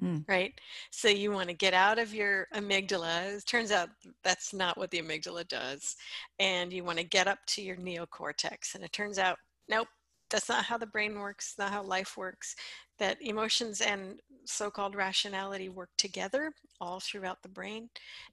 mm. 0.01 0.23
right 0.27 0.53
so 0.91 1.07
you 1.07 1.31
want 1.31 1.47
to 1.47 1.55
get 1.55 1.73
out 1.73 1.99
of 1.99 2.13
your 2.13 2.47
amygdala 2.53 3.37
it 3.37 3.45
turns 3.45 3.71
out 3.71 3.89
that's 4.23 4.53
not 4.53 4.77
what 4.77 4.91
the 4.91 5.01
amygdala 5.01 5.47
does 5.47 5.95
and 6.39 6.73
you 6.73 6.83
want 6.83 6.97
to 6.97 7.03
get 7.03 7.27
up 7.27 7.39
to 7.47 7.61
your 7.61 7.77
neocortex 7.77 8.75
and 8.75 8.83
it 8.83 8.91
turns 8.91 9.17
out 9.17 9.37
nope 9.69 9.87
that's 10.29 10.49
not 10.49 10.65
how 10.65 10.77
the 10.77 10.85
brain 10.87 11.19
works 11.19 11.55
not 11.57 11.71
how 11.71 11.83
life 11.83 12.17
works 12.17 12.55
that 12.99 13.17
emotions 13.21 13.81
and 13.81 14.19
so-called 14.45 14.95
rationality 14.95 15.69
work 15.69 15.89
together 15.97 16.51
all 16.81 16.99
throughout 16.99 17.41
the 17.43 17.49
brain 17.49 17.89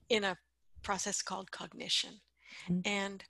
in 0.09 0.23
a 0.23 0.37
process 0.83 1.21
called 1.21 1.49
cognition 1.51 2.11
mm. 2.69 2.81
and 2.85 3.23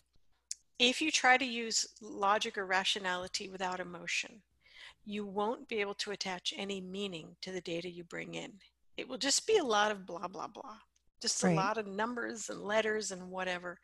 if 0.80 1.02
you 1.02 1.12
try 1.12 1.38
to 1.38 1.46
use 1.46 1.86
logic 2.02 2.58
or 2.58 2.66
rationality 2.66 3.50
without 3.50 3.80
emotion, 3.80 4.42
you 5.06 5.26
won't 5.26 5.68
be 5.68 5.80
able 5.82 5.94
to 5.94 6.12
attach 6.12 6.54
any 6.58 6.82
meaning 6.82 7.36
to 7.42 7.52
the 7.52 7.62
data 7.62 7.90
you 7.90 8.04
bring 8.04 8.36
in. 8.36 8.54
It 8.98 9.08
will 9.08 9.18
just 9.18 9.46
be 9.46 9.58
a 9.58 9.64
lot 9.64 9.92
of 9.92 10.06
blah, 10.06 10.28
blah, 10.28 10.48
blah. 10.48 10.78
Just 11.22 11.44
right. 11.44 11.54
a 11.54 11.56
lot 11.56 11.78
of 11.78 11.88
numbers 11.88 12.50
and 12.50 12.62
letters 12.62 13.12
and 13.12 13.30
whatever. 13.30 13.78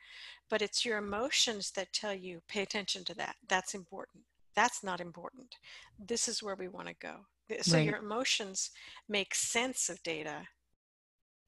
But 0.49 0.61
it's 0.61 0.83
your 0.83 0.97
emotions 0.97 1.71
that 1.71 1.93
tell 1.93 2.13
you, 2.13 2.41
pay 2.47 2.61
attention 2.61 3.03
to 3.05 3.15
that. 3.15 3.35
That's 3.47 3.73
important. 3.73 4.23
That's 4.55 4.83
not 4.83 4.99
important. 4.99 5.55
This 5.97 6.27
is 6.27 6.43
where 6.43 6.55
we 6.55 6.67
want 6.67 6.87
to 6.87 6.95
go. 7.01 7.15
So 7.61 7.77
right. 7.77 7.85
your 7.85 7.97
emotions 7.97 8.71
make 9.09 9.35
sense 9.35 9.89
of 9.89 10.01
data 10.03 10.47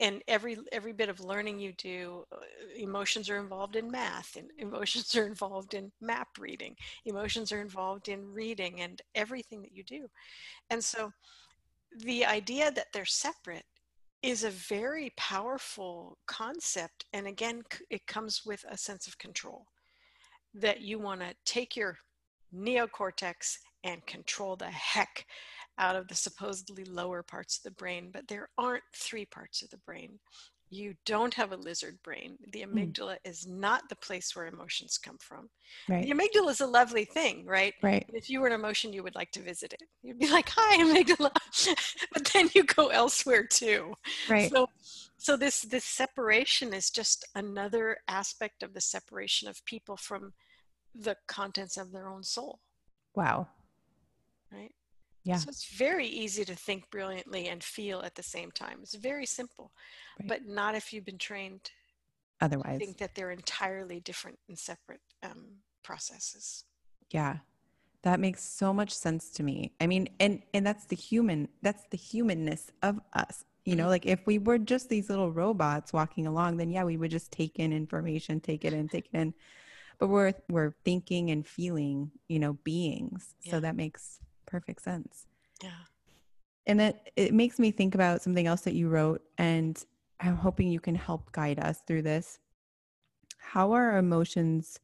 and 0.04 0.22
every 0.28 0.58
every 0.74 0.92
bit 0.92 1.08
of 1.08 1.22
learning 1.22 1.58
you 1.60 1.72
do 1.78 2.26
uh, 2.34 2.38
emotions 2.76 3.30
are 3.30 3.38
involved 3.38 3.78
in 3.78 3.90
math 3.90 4.36
and 4.36 4.50
emotions 4.60 5.16
are 5.16 5.26
involved 5.26 5.74
in 5.74 5.92
map 6.02 6.28
reading 6.38 6.76
emotions 7.06 7.52
are 7.52 7.62
involved 7.62 8.10
in 8.10 8.32
reading 8.32 8.82
and 8.82 9.02
everything 9.16 9.62
that 9.62 9.74
you 9.74 9.84
do. 9.84 10.08
And 10.70 10.84
so 10.84 11.12
the 12.00 12.26
idea 12.26 12.72
that 12.72 12.88
they're 12.94 13.06
separate 13.06 13.66
is 14.22 14.44
a 14.44 14.50
very 14.50 15.12
powerful 15.16 16.18
concept 16.28 17.06
and 17.14 17.28
again 17.28 17.64
it 17.90 18.06
comes 18.06 18.42
with 18.46 18.66
a 18.70 18.78
sense 18.78 19.08
of 19.08 19.18
control 19.18 19.66
that 20.54 20.82
you 20.82 21.00
want 21.00 21.22
to 21.22 21.34
take 21.46 21.76
your 21.76 21.98
neocortex 22.56 23.58
and 23.84 24.06
control 24.06 24.56
the 24.56 24.66
heck 24.66 25.26
out 25.78 25.96
of 25.96 26.08
the 26.08 26.16
supposedly 26.16 26.86
lower 26.86 27.24
parts 27.24 27.58
of 27.58 27.64
the 27.64 27.72
brain, 27.72 28.10
but 28.12 28.28
there 28.28 28.50
aren't 28.58 28.84
three 28.96 29.26
parts 29.26 29.62
of 29.62 29.70
the 29.70 29.78
brain. 29.78 30.20
You 30.70 30.96
don't 31.06 31.34
have 31.36 31.52
a 31.52 31.58
lizard 31.58 32.00
brain. 32.04 32.38
The 32.52 32.64
hmm. 32.64 32.76
amygdala 32.76 33.14
mm. 33.14 33.18
is 33.26 33.46
not 33.46 33.90
the 33.90 33.96
place 33.98 34.36
where 34.36 34.48
emotions 34.48 34.98
come 34.98 35.18
from. 35.20 35.50
Right. 35.88 36.04
The 36.04 36.12
amygdala 36.12 36.50
is 36.50 36.62
a 36.62 36.68
lovely 36.68 37.06
thing, 37.06 37.46
right? 37.46 37.76
Right. 37.84 38.06
If 38.12 38.28
you 38.28 38.42
were 38.42 38.48
an 38.48 38.54
emotion, 38.54 38.92
you 38.92 39.04
would 39.04 39.14
like 39.14 39.32
to 39.34 39.42
visit 39.42 39.74
it. 39.74 39.84
You'd 40.02 40.18
be 40.18 40.32
like, 40.32 40.50
"Hi, 40.50 40.78
amygdala," 40.78 41.32
but 42.14 42.26
then 42.34 42.50
you 42.56 42.64
go 42.64 42.88
elsewhere 42.88 43.46
too. 43.46 43.94
Right. 44.28 44.50
So, 44.50 44.68
so 45.18 45.38
this 45.38 45.62
this 45.62 45.86
separation 45.86 46.74
is 46.74 46.90
just 46.90 47.24
another 47.36 47.98
aspect 48.08 48.64
of 48.64 48.74
the 48.74 48.82
separation 48.82 49.48
of 49.48 49.64
people 49.66 49.96
from 49.96 50.34
the 50.96 51.18
contents 51.28 51.78
of 51.78 51.92
their 51.92 52.08
own 52.08 52.24
soul. 52.24 52.60
Wow. 53.16 53.48
Right 54.52 54.72
Yeah. 55.24 55.38
So 55.38 55.50
it's 55.50 55.66
very 55.66 56.08
easy 56.08 56.44
to 56.46 56.56
think 56.56 56.90
brilliantly 56.92 57.48
and 57.48 57.64
feel 57.64 58.02
at 58.02 58.16
the 58.16 58.24
same 58.24 58.52
time. 58.52 58.80
It's 58.82 58.96
very 58.96 59.26
simple, 59.26 59.72
right. 60.20 60.28
but 60.28 60.46
not 60.46 60.76
if 60.76 60.92
you've 60.92 61.06
been 61.06 61.18
trained. 61.18 61.72
Otherwise, 62.42 62.76
I 62.76 62.78
think 62.78 62.98
that 62.98 63.16
they're 63.16 63.32
entirely 63.32 64.02
different 64.02 64.38
and 64.50 64.60
separate 64.60 65.00
um, 65.24 65.46
processes. 65.82 66.66
Yeah, 67.12 67.38
that 68.02 68.20
makes 68.20 68.44
so 68.44 68.74
much 68.74 68.92
sense 68.92 69.30
to 69.32 69.44
me. 69.44 69.72
I 69.80 69.88
mean, 69.88 70.10
and 70.20 70.42
and 70.54 70.68
that's 70.68 70.86
the 70.86 70.96
human. 70.96 71.48
That's 71.62 71.84
the 71.90 71.98
humanness 71.98 72.70
of 72.82 73.00
us. 73.14 73.46
You 73.64 73.78
know, 73.78 73.84
mm-hmm. 73.84 73.92
like 73.92 74.06
if 74.06 74.20
we 74.26 74.40
were 74.40 74.58
just 74.58 74.90
these 74.90 75.10
little 75.10 75.32
robots 75.32 75.94
walking 75.94 76.28
along, 76.28 76.58
then 76.58 76.70
yeah, 76.70 76.84
we 76.84 76.98
would 76.98 77.12
just 77.12 77.32
take 77.32 77.60
in 77.60 77.72
information, 77.72 78.42
take 78.42 78.66
it 78.66 78.74
in, 78.74 78.90
take 78.90 79.08
it 79.14 79.18
in. 79.18 79.34
But 80.00 80.08
we're 80.08 80.34
we're 80.50 80.74
thinking 80.84 81.32
and 81.32 81.48
feeling, 81.48 82.12
you 82.28 82.40
know, 82.40 82.54
beings. 82.66 83.36
Yeah. 83.42 83.52
So 83.52 83.60
that 83.62 83.78
makes 83.78 84.20
perfect 84.54 84.84
sense. 84.84 85.26
Yeah. 85.64 85.72
And 86.68 86.80
it, 86.80 87.12
it 87.16 87.34
makes 87.34 87.58
me 87.58 87.72
think 87.72 87.96
about 87.96 88.22
something 88.22 88.46
else 88.46 88.62
that 88.62 88.76
you 88.76 88.88
wrote, 88.88 89.24
and 89.40 89.84
I'm 90.20 90.38
hoping 90.38 90.68
you 90.68 90.80
can 90.80 90.94
help 90.94 91.32
guide 91.32 91.60
us 91.60 91.82
through 91.88 92.04
this. 92.04 92.38
How 93.40 93.72
are 93.72 93.98
emotions 93.98 94.80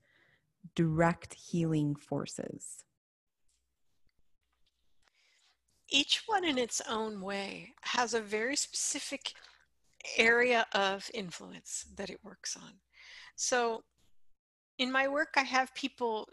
direct 0.75 1.35
healing 1.35 1.95
forces? 1.95 2.83
each 5.91 6.21
one 6.27 6.45
in 6.45 6.59
its 6.59 6.81
own 6.87 7.19
way 7.19 7.73
has 7.81 8.13
a 8.13 8.21
very 8.21 8.55
specific 8.55 9.33
area 10.17 10.63
of 10.73 11.09
influence 11.15 11.85
that 11.95 12.11
it 12.11 12.19
works 12.23 12.55
on. 12.55 12.73
So 13.35 13.83
in 14.77 14.91
my 14.91 15.07
work, 15.07 15.29
I 15.35 15.41
have 15.41 15.73
people 15.73 16.27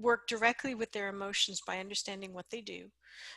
work 0.00 0.26
directly 0.26 0.74
with 0.74 0.92
their 0.92 1.08
emotions 1.08 1.60
by 1.66 1.78
understanding 1.78 2.32
what 2.32 2.46
they 2.50 2.60
do. 2.60 2.86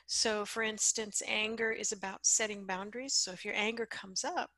So 0.06 0.46
for 0.46 0.64
instance, 0.64 1.22
anger 1.28 1.72
is 1.72 1.92
about 1.92 2.26
setting 2.26 2.66
boundaries. 2.66 3.14
So 3.14 3.32
if 3.32 3.44
your 3.44 3.56
anger 3.56 3.86
comes 3.86 4.24
up, 4.24 4.50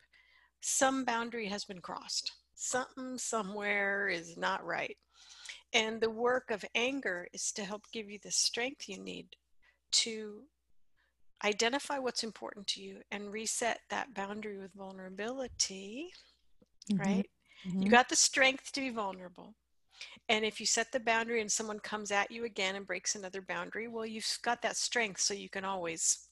some 0.62 1.04
boundary 1.04 1.48
has 1.48 1.66
been 1.66 1.82
crossed. 1.82 2.32
Something 2.56 3.18
somewhere 3.18 4.08
is 4.08 4.38
not 4.38 4.66
right. 4.66 4.98
And 5.74 6.00
the 6.00 6.10
work 6.10 6.52
of 6.52 6.64
anger 6.74 7.28
is 7.34 7.52
to 7.54 7.66
help 7.66 7.84
give 7.92 8.10
you 8.10 8.20
the 8.24 8.32
strength 8.32 8.88
you 8.88 8.98
need 8.98 9.28
to 9.92 10.42
identify 11.44 12.00
what's 12.00 12.24
important 12.24 12.66
to 12.68 12.82
you 12.82 13.02
and 13.12 13.32
reset 13.32 13.80
that 13.90 14.14
boundary 14.14 14.58
with 14.58 14.74
vulnerability, 14.74 16.10
mm-hmm. 16.92 17.02
right? 17.02 17.30
Mm-hmm. 17.68 17.84
You 17.84 17.90
got 17.90 18.10
the 18.10 18.16
strength 18.16 18.72
to 18.74 18.82
be 18.82 18.90
vulnerable. 18.90 19.54
And 20.30 20.44
if 20.44 20.60
you 20.60 20.66
set 20.66 20.92
the 20.92 21.00
boundary 21.00 21.42
and 21.42 21.52
someone 21.52 21.80
comes 21.80 22.12
at 22.12 22.32
you 22.32 22.46
again 22.46 22.76
and 22.76 22.88
breaks 22.88 23.16
another 23.16 23.42
boundary, 23.42 23.88
well, 23.88 24.06
you've 24.06 24.28
got 24.44 24.62
that 24.64 24.76
strength 24.76 25.22
so 25.22 25.34
you 25.34 25.50
can 25.50 25.66
always 25.66 26.28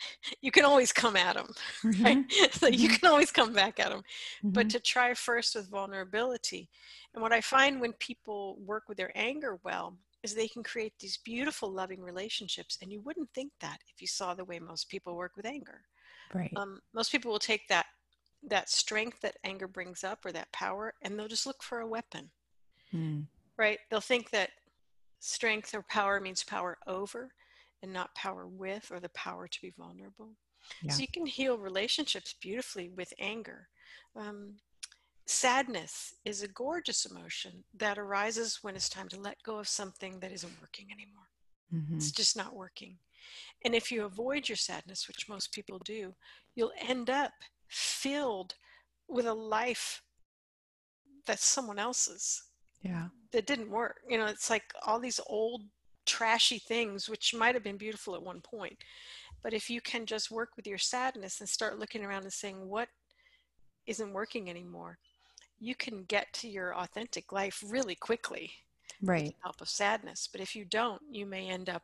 you 0.42 0.50
can 0.50 0.64
always 0.64 0.92
come 0.92 1.16
at 1.16 1.36
them 1.36 1.48
mm-hmm. 1.84 2.04
right 2.04 2.24
so 2.52 2.66
you 2.66 2.88
mm-hmm. 2.88 2.96
can 2.96 3.10
always 3.10 3.30
come 3.30 3.52
back 3.52 3.78
at 3.80 3.90
them 3.90 4.00
mm-hmm. 4.00 4.50
but 4.50 4.70
to 4.70 4.80
try 4.80 5.14
first 5.14 5.54
with 5.54 5.70
vulnerability 5.70 6.68
and 7.14 7.22
what 7.22 7.32
i 7.32 7.40
find 7.40 7.80
when 7.80 7.92
people 7.94 8.56
work 8.64 8.84
with 8.88 8.96
their 8.96 9.12
anger 9.14 9.58
well 9.64 9.96
is 10.22 10.34
they 10.34 10.48
can 10.48 10.62
create 10.62 10.92
these 11.00 11.18
beautiful 11.24 11.70
loving 11.70 12.00
relationships 12.00 12.78
and 12.82 12.92
you 12.92 13.00
wouldn't 13.00 13.30
think 13.34 13.52
that 13.60 13.78
if 13.94 14.00
you 14.00 14.06
saw 14.06 14.34
the 14.34 14.44
way 14.44 14.58
most 14.58 14.88
people 14.88 15.16
work 15.16 15.32
with 15.36 15.46
anger 15.46 15.82
right 16.34 16.52
um, 16.56 16.80
most 16.94 17.12
people 17.12 17.30
will 17.30 17.38
take 17.38 17.66
that 17.68 17.86
that 18.42 18.70
strength 18.70 19.20
that 19.20 19.36
anger 19.44 19.68
brings 19.68 20.02
up 20.02 20.24
or 20.24 20.32
that 20.32 20.50
power 20.52 20.94
and 21.02 21.18
they'll 21.18 21.28
just 21.28 21.46
look 21.46 21.62
for 21.62 21.80
a 21.80 21.86
weapon 21.86 22.30
mm. 22.94 23.24
right 23.56 23.78
they'll 23.90 24.00
think 24.00 24.30
that 24.30 24.50
strength 25.20 25.74
or 25.74 25.82
power 25.82 26.20
means 26.20 26.42
power 26.44 26.78
over 26.86 27.30
and 27.82 27.92
not 27.92 28.14
power 28.14 28.46
with 28.46 28.90
or 28.90 29.00
the 29.00 29.08
power 29.10 29.46
to 29.46 29.60
be 29.60 29.72
vulnerable 29.78 30.30
yeah. 30.82 30.92
so 30.92 31.00
you 31.00 31.08
can 31.12 31.26
heal 31.26 31.58
relationships 31.58 32.34
beautifully 32.40 32.90
with 32.96 33.12
anger 33.18 33.68
um, 34.16 34.54
Sadness 35.32 36.14
is 36.24 36.42
a 36.42 36.48
gorgeous 36.48 37.06
emotion 37.06 37.62
that 37.76 37.98
arises 37.98 38.58
when 38.62 38.74
it's 38.74 38.88
time 38.88 39.06
to 39.10 39.20
let 39.20 39.40
go 39.44 39.60
of 39.60 39.68
something 39.68 40.18
that 40.18 40.32
isn't 40.32 40.60
working 40.60 40.88
anymore. 40.90 41.28
Mm-hmm. 41.72 41.98
It's 41.98 42.10
just 42.10 42.36
not 42.36 42.56
working. 42.56 42.98
And 43.64 43.72
if 43.72 43.92
you 43.92 44.04
avoid 44.04 44.48
your 44.48 44.56
sadness, 44.56 45.06
which 45.06 45.28
most 45.28 45.52
people 45.52 45.78
do, 45.84 46.16
you'll 46.56 46.72
end 46.80 47.10
up 47.10 47.30
filled 47.68 48.56
with 49.06 49.26
a 49.26 49.32
life 49.32 50.02
that's 51.26 51.46
someone 51.46 51.78
else's. 51.78 52.42
Yeah. 52.82 53.08
That 53.32 53.46
didn't 53.46 53.70
work. 53.70 54.00
You 54.08 54.18
know, 54.18 54.26
it's 54.26 54.50
like 54.50 54.72
all 54.84 54.98
these 54.98 55.20
old 55.26 55.62
trashy 56.06 56.58
things 56.58 57.08
which 57.08 57.34
might 57.34 57.54
have 57.54 57.62
been 57.64 57.76
beautiful 57.76 58.14
at 58.14 58.22
one 58.22 58.40
point. 58.40 58.76
But 59.42 59.54
if 59.54 59.70
you 59.70 59.80
can 59.80 60.06
just 60.06 60.30
work 60.30 60.50
with 60.56 60.66
your 60.66 60.78
sadness 60.78 61.40
and 61.40 61.48
start 61.48 61.78
looking 61.78 62.04
around 62.04 62.22
and 62.22 62.32
saying 62.32 62.68
what 62.68 62.88
isn't 63.86 64.12
working 64.12 64.50
anymore, 64.50 64.98
you 65.60 65.74
can 65.74 66.04
get 66.04 66.32
to 66.32 66.48
your 66.48 66.74
authentic 66.74 67.32
life 67.32 67.62
really 67.66 67.94
quickly 67.94 68.50
right 69.02 69.26
with 69.26 69.34
help 69.42 69.60
of 69.60 69.68
sadness 69.68 70.28
but 70.30 70.40
if 70.40 70.56
you 70.56 70.64
don't 70.64 71.00
you 71.10 71.26
may 71.26 71.48
end 71.48 71.68
up 71.68 71.82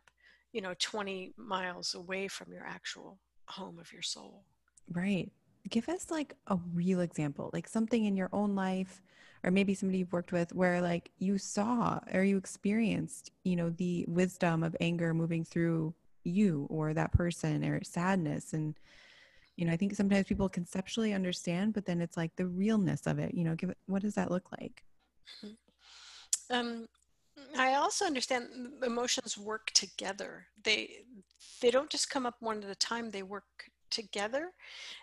you 0.52 0.61
know 0.61 0.74
20 0.78 1.32
miles 1.37 1.94
away 1.94 2.26
from 2.26 2.52
your 2.52 2.64
actual 2.66 3.18
home 3.46 3.78
of 3.78 3.92
your 3.92 4.02
soul 4.02 4.42
right 4.92 5.30
give 5.68 5.88
us 5.88 6.11
like 6.11 6.35
a 6.48 6.59
real 6.74 7.00
example 7.00 7.50
like 7.52 7.68
something 7.68 8.05
in 8.05 8.16
your 8.16 8.31
own 8.33 8.55
life 8.55 9.02
or 9.44 9.50
maybe 9.50 9.74
somebody 9.74 9.98
you've 9.98 10.12
worked 10.12 10.33
with 10.33 10.52
where 10.55 10.81
like 10.81 11.11
you 11.18 11.38
saw 11.38 11.98
or 12.12 12.22
you 12.22 12.37
experienced 12.37 13.31
you 13.44 13.57
know 13.57 13.70
the 13.70 14.05
wisdom 14.09 14.62
of 14.62 14.76
anger 14.81 15.14
moving 15.14 15.44
through 15.44 15.94
you 16.24 16.66
or 16.68 16.92
that 16.92 17.12
person 17.12 17.64
or 17.64 17.83
sadness. 17.85 18.52
And 18.52 18.79
you 19.57 19.64
know 19.64 19.72
i 19.72 19.76
think 19.76 19.94
sometimes 19.94 20.26
people 20.26 20.48
conceptually 20.48 21.14
understand 21.14 21.72
but 21.72 21.87
then 21.87 22.00
it's 22.00 22.16
like 22.16 22.35
the 22.37 22.46
realness 22.46 23.07
of 23.07 23.18
it 23.18 23.33
you 23.35 23.42
know 23.42 23.55
give 23.55 23.70
it 23.70 23.79
what 23.87 24.02
does 24.02 24.14
that 24.14 24.31
look 24.31 24.52
like? 24.61 24.83
Mm-hmm. 25.44 26.55
um, 26.55 26.87
i 27.59 27.74
also 27.74 28.05
understand 28.05 28.48
emotions 28.85 29.37
work 29.38 29.70
together. 29.72 30.46
They 30.62 31.05
they 31.61 31.70
don't 31.70 31.90
just 31.90 32.11
come 32.11 32.26
up 32.26 32.37
one 32.40 32.62
at 32.62 32.70
a 32.70 32.74
time. 32.74 33.11
They 33.11 33.22
work 33.22 33.44
together 33.90 34.51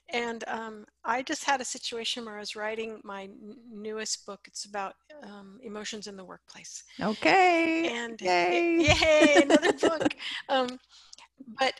and 0.09 0.43
um, 0.47 0.85
i 1.05 1.21
just 1.21 1.43
had 1.43 1.61
a 1.61 1.65
situation 1.65 2.25
where 2.25 2.37
i 2.37 2.39
was 2.39 2.55
writing 2.55 2.99
my 3.03 3.23
n- 3.23 3.55
newest 3.71 4.25
book 4.25 4.41
it's 4.47 4.65
about 4.65 4.95
um, 5.23 5.59
emotions 5.63 6.07
in 6.07 6.17
the 6.17 6.25
workplace. 6.25 6.83
Okay 7.01 7.43
and 7.85 8.21
yay, 8.21 8.77
yay 9.01 9.41
another 9.41 9.73
book. 9.73 10.15
Um, 10.49 10.79
but 11.59 11.73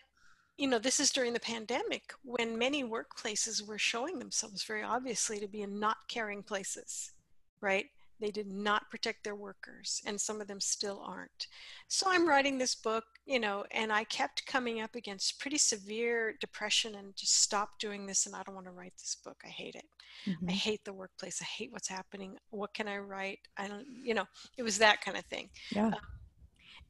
you 0.58 0.68
know, 0.68 0.80
this 0.80 1.00
is 1.00 1.12
during 1.12 1.34
the 1.34 1.40
pandemic 1.40 2.14
when 2.24 2.58
many 2.58 2.84
workplaces 2.84 3.66
were 3.68 3.80
showing 3.80 4.20
themselves 4.20 4.64
very 4.64 4.84
obviously 4.84 5.40
to 5.40 5.48
be 5.48 5.64
in 5.64 5.80
not 5.80 5.98
caring 6.08 6.44
places, 6.44 7.12
right? 7.60 7.86
They 8.24 8.32
did 8.32 8.48
not 8.48 8.90
protect 8.90 9.26
their 9.26 9.36
workers, 9.36 10.02
and 10.06 10.20
some 10.20 10.40
of 10.40 10.48
them 10.48 10.62
still 10.62 11.04
aren't. 11.06 11.48
So 11.90 12.06
I'm 12.08 12.26
writing 12.26 12.58
this 12.58 12.74
book, 12.74 13.04
you 13.26 13.38
know, 13.38 13.66
and 13.72 13.92
I 13.92 14.06
kept 14.06 14.46
coming 14.46 14.80
up 14.80 14.96
against 14.96 15.42
pretty 15.42 15.58
severe 15.58 16.34
depression 16.40 16.96
and 16.96 17.14
just 17.18 17.42
stop 17.42 17.78
doing 17.80 18.06
this, 18.06 18.26
and 18.26 18.34
I 18.34 18.42
don't 18.44 18.56
want 18.56 18.68
to 18.68 18.72
write 18.72 18.94
this 18.98 19.18
book. 19.26 19.42
I 19.44 19.50
hate 19.50 19.76
it. 19.76 19.84
Mm-hmm. 20.26 20.52
I 20.52 20.54
hate 20.54 20.86
the 20.86 20.94
workplace. 20.94 21.42
I 21.42 21.46
hate 21.46 21.74
what's 21.74 21.90
happening. 21.90 22.38
What 22.52 22.74
can 22.74 22.88
I 22.88 23.00
write? 23.00 23.40
I 23.58 23.68
don't, 23.68 23.86
you 24.02 24.14
know, 24.14 24.26
it 24.58 24.64
was 24.64 24.78
that 24.78 25.02
kind 25.02 25.18
of 25.18 25.26
thing. 25.26 25.50
Yeah. 25.76 25.88
Um, 25.88 25.96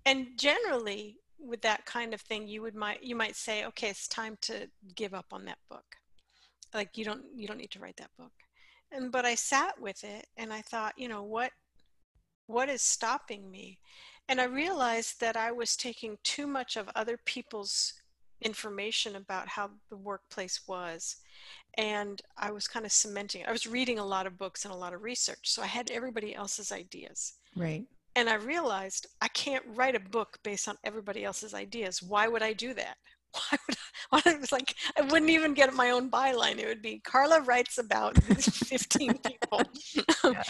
and 0.06 0.28
generally, 0.38 1.18
with 1.40 1.64
that 1.64 1.84
kind 1.88 2.14
of 2.14 2.22
thing 2.22 2.48
you 2.48 2.62
would 2.62 2.76
might 2.76 3.04
you 3.04 3.18
might 3.18 3.36
say 3.36 3.66
okay 3.66 3.90
it's 3.90 4.08
time 4.08 4.38
to 4.40 4.70
give 4.96 5.14
up 5.14 5.26
on 5.34 5.44
that 5.44 5.58
book 5.70 5.98
like 6.74 6.98
you 6.98 7.04
don't 7.04 7.24
you 7.36 7.48
don't 7.48 7.58
need 7.58 7.72
to 7.72 7.80
write 7.80 7.98
that 7.98 8.12
book 8.18 8.32
and 8.94 9.12
but 9.12 9.26
i 9.26 9.36
sat 9.36 9.80
with 9.80 10.04
it 10.04 10.28
and 10.38 10.54
i 10.54 10.62
thought 10.62 10.94
you 10.98 11.08
know 11.08 11.24
what 11.24 11.52
what 12.48 12.70
is 12.70 12.82
stopping 12.82 13.50
me 13.50 13.80
and 14.30 14.40
i 14.40 14.46
realized 14.46 15.20
that 15.20 15.36
i 15.36 15.52
was 15.52 15.76
taking 15.76 16.18
too 16.24 16.48
much 16.48 16.76
of 16.78 16.90
other 16.96 17.18
people's 17.26 17.94
information 18.42 19.16
about 19.16 19.48
how 19.48 19.70
the 19.90 19.98
workplace 19.98 20.62
was 20.68 21.18
and 21.78 22.22
i 22.38 22.52
was 22.52 22.68
kind 22.68 22.86
of 22.86 22.92
cementing 22.92 23.44
i 23.48 23.52
was 23.52 23.66
reading 23.66 24.00
a 24.00 24.06
lot 24.06 24.28
of 24.28 24.38
books 24.38 24.66
and 24.66 24.74
a 24.74 24.78
lot 24.78 24.94
of 24.94 25.02
research 25.02 25.40
so 25.44 25.62
i 25.62 25.66
had 25.68 25.90
everybody 25.92 26.36
else's 26.36 26.72
ideas 26.72 27.36
right 27.56 27.86
and 28.16 28.30
I 28.30 28.36
realized 28.36 29.08
I 29.22 29.28
can't 29.30 29.64
write 29.68 29.96
a 29.96 30.00
book 30.00 30.38
based 30.44 30.68
on 30.68 30.78
everybody 30.84 31.24
else's 31.24 31.54
ideas. 31.54 32.04
Why 32.04 32.28
would 32.28 32.44
I 32.44 32.54
do 32.54 32.74
that? 32.76 32.98
Why 33.34 33.58
would 33.68 33.78
I, 33.78 33.82
why, 34.10 34.34
it 34.34 34.40
was 34.40 34.52
like 34.52 34.76
I 34.98 35.02
wouldn't 35.02 35.32
even 35.32 35.54
get 35.54 35.74
my 35.74 35.90
own 35.90 36.10
byline. 36.10 36.60
It 36.60 36.68
would 36.68 36.82
be 36.82 37.00
Karla 37.00 37.42
writes 37.42 37.78
about 37.78 38.22
15 38.24 39.18
people. 39.20 39.62
Yeah. 40.24 40.42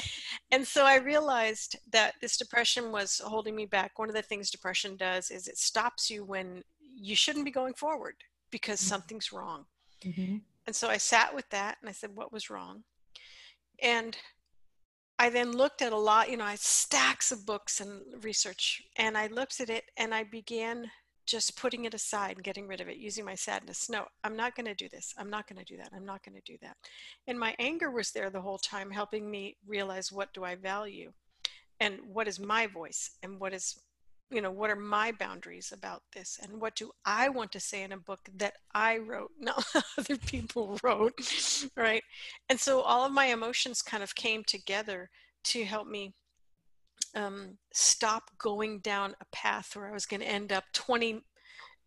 and 0.52 0.68
so 0.68 0.86
I 0.86 0.98
realized 0.98 1.78
that 1.92 2.14
this 2.22 2.38
depression 2.38 2.92
was 2.92 3.20
holding 3.24 3.56
me 3.56 3.66
back. 3.66 3.98
One 3.98 4.08
of 4.08 4.14
the 4.14 4.22
things 4.22 4.52
depression 4.52 4.96
does 4.98 5.32
is 5.32 5.48
it 5.48 5.58
stops 5.58 6.12
you 6.12 6.24
when 6.24 6.62
you 6.96 7.16
shouldn't 7.16 7.46
be 7.46 7.52
going 7.52 7.74
forward 7.74 8.14
because 8.52 8.80
mm-hmm. 8.80 8.90
something's 8.90 9.34
wrong. 9.34 9.66
Mm-hmm. 10.06 10.38
And 10.68 10.76
so 10.76 10.90
I 10.90 10.98
sat 10.98 11.34
with 11.34 11.50
that 11.50 11.78
and 11.82 11.90
I 11.90 11.92
said, 11.92 12.12
What 12.14 12.32
was 12.32 12.50
wrong? 12.50 12.84
And 13.82 14.16
I 15.20 15.30
then 15.30 15.52
looked 15.52 15.82
at 15.82 15.94
a 15.94 15.98
lot, 15.98 16.30
you 16.30 16.38
know, 16.38 16.46
I 16.46 16.56
stacks 16.56 17.32
of 17.32 17.46
books 17.46 17.82
and 17.82 18.02
research, 18.24 18.82
and 18.98 19.18
I 19.18 19.28
looked 19.28 19.60
at 19.60 19.70
it 19.70 19.86
and 19.98 20.14
I 20.14 20.24
began 20.24 20.90
just 21.26 21.58
putting 21.58 21.86
it 21.86 21.94
aside 21.94 22.36
and 22.36 22.44
getting 22.44 22.68
rid 22.68 22.82
of 22.82 22.88
it, 22.88 22.98
using 22.98 23.26
my 23.26 23.36
sadness. 23.36 23.90
No, 23.90 24.06
I'm 24.24 24.36
not 24.36 24.56
going 24.56 24.66
to 24.66 24.74
do 24.74 24.90
this. 24.90 25.14
I'm 25.18 25.30
not 25.30 25.48
going 25.48 25.60
to 25.60 25.66
do 25.66 25.78
that. 25.78 25.90
I'm 25.96 26.06
not 26.06 26.24
going 26.24 26.36
to 26.36 26.52
do 26.52 26.58
that. 26.62 26.76
And 27.28 27.40
my 27.40 27.56
anger 27.60 27.90
was 27.92 28.12
there 28.12 28.30
the 28.30 28.42
whole 28.42 28.58
time, 28.58 28.92
helping 28.92 29.30
me 29.30 29.58
realize 29.68 30.12
what 30.12 30.34
do 30.34 30.44
I 30.44 30.56
value 30.56 31.12
and 31.80 32.00
what 32.06 32.28
is 32.28 32.40
my 32.40 32.68
voice 32.68 33.12
and 33.24 33.40
what 33.40 33.54
is 33.54 33.80
you 34.30 34.42
know 34.42 34.52
what 34.52 34.70
are 34.70 34.76
my 34.76 35.12
boundaries 35.12 35.72
about 35.72 36.02
this 36.14 36.40
and 36.42 36.60
what 36.60 36.76
do 36.76 36.90
i 37.06 37.30
want 37.30 37.52
to 37.52 37.60
say 37.60 37.84
in 37.84 37.92
a 37.92 37.98
book 37.98 38.20
that 38.36 38.54
i 38.74 38.98
wrote 38.98 39.32
not 39.40 39.64
other 39.98 40.18
people 40.18 40.80
wrote 40.82 41.14
right 41.76 42.04
and 42.50 42.60
so 42.60 42.82
all 42.82 43.06
of 43.06 43.12
my 43.12 43.26
emotions 43.26 43.82
kind 43.82 44.02
of 44.02 44.16
came 44.16 44.44
together 44.46 45.10
to 45.44 45.64
help 45.66 45.88
me 45.88 46.14
um, 47.16 47.58
stop 47.74 48.24
going 48.38 48.80
down 48.80 49.16
a 49.22 49.26
path 49.32 49.76
where 49.76 49.88
i 49.88 49.92
was 49.92 50.06
going 50.06 50.20
to 50.20 50.28
end 50.28 50.52
up 50.52 50.64
20 50.74 51.22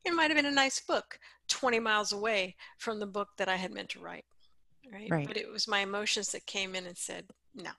it 0.05 0.15
might 0.15 0.31
have 0.31 0.37
been 0.37 0.47
a 0.47 0.51
nice 0.51 0.81
book 0.81 1.19
20 1.49 1.81
miles 1.81 2.13
away 2.13 2.55
from 2.79 3.01
the 3.01 3.07
book 3.07 3.29
that 3.39 3.49
i 3.49 3.57
had 3.57 3.73
meant 3.73 3.89
to 3.89 4.01
write 4.01 4.25
right, 4.93 5.11
right. 5.11 5.27
but 5.27 5.37
it 5.37 5.51
was 5.51 5.67
my 5.67 5.81
emotions 5.81 6.31
that 6.31 6.47
came 6.47 6.75
in 6.75 6.87
and 6.87 6.97
said 6.97 7.25
no 7.55 7.71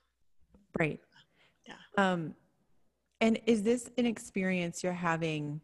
right 0.77 0.99
yeah 1.65 1.75
um 1.97 2.33
and 3.21 3.39
is 3.45 3.63
this 3.63 3.89
an 3.97 4.05
experience 4.05 4.83
you're 4.83 4.93
having 4.93 5.59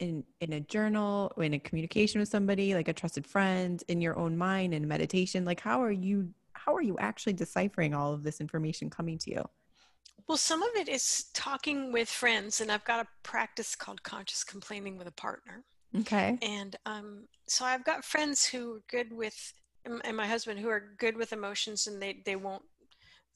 in 0.00 0.24
in 0.40 0.54
a 0.54 0.60
journal, 0.60 1.32
in 1.36 1.54
a 1.54 1.58
communication 1.58 2.20
with 2.20 2.28
somebody, 2.28 2.74
like 2.74 2.88
a 2.88 2.92
trusted 2.92 3.26
friend, 3.26 3.82
in 3.88 4.00
your 4.00 4.18
own 4.18 4.36
mind, 4.36 4.74
in 4.74 4.88
meditation? 4.88 5.44
Like 5.44 5.60
how 5.60 5.82
are 5.82 5.92
you 5.92 6.30
how 6.54 6.74
are 6.74 6.82
you 6.82 6.98
actually 6.98 7.34
deciphering 7.34 7.94
all 7.94 8.12
of 8.12 8.22
this 8.22 8.40
information 8.40 8.90
coming 8.90 9.18
to 9.18 9.30
you? 9.30 9.44
Well, 10.28 10.38
some 10.38 10.62
of 10.62 10.70
it 10.76 10.88
is 10.88 11.26
talking 11.34 11.92
with 11.92 12.08
friends, 12.08 12.60
and 12.60 12.70
I've 12.70 12.84
got 12.84 13.04
a 13.04 13.08
practice 13.22 13.74
called 13.74 14.02
conscious 14.02 14.44
complaining 14.44 14.96
with 14.96 15.08
a 15.08 15.12
partner. 15.12 15.64
Okay. 15.98 16.38
And 16.42 16.76
um, 16.86 17.26
so 17.48 17.64
I've 17.64 17.84
got 17.84 18.04
friends 18.04 18.46
who 18.46 18.76
are 18.76 18.82
good 18.88 19.12
with, 19.12 19.52
and 19.84 20.16
my 20.16 20.26
husband 20.26 20.60
who 20.60 20.68
are 20.68 20.94
good 20.98 21.16
with 21.16 21.32
emotions, 21.32 21.86
and 21.86 22.00
they 22.00 22.22
they 22.24 22.36
won't 22.36 22.62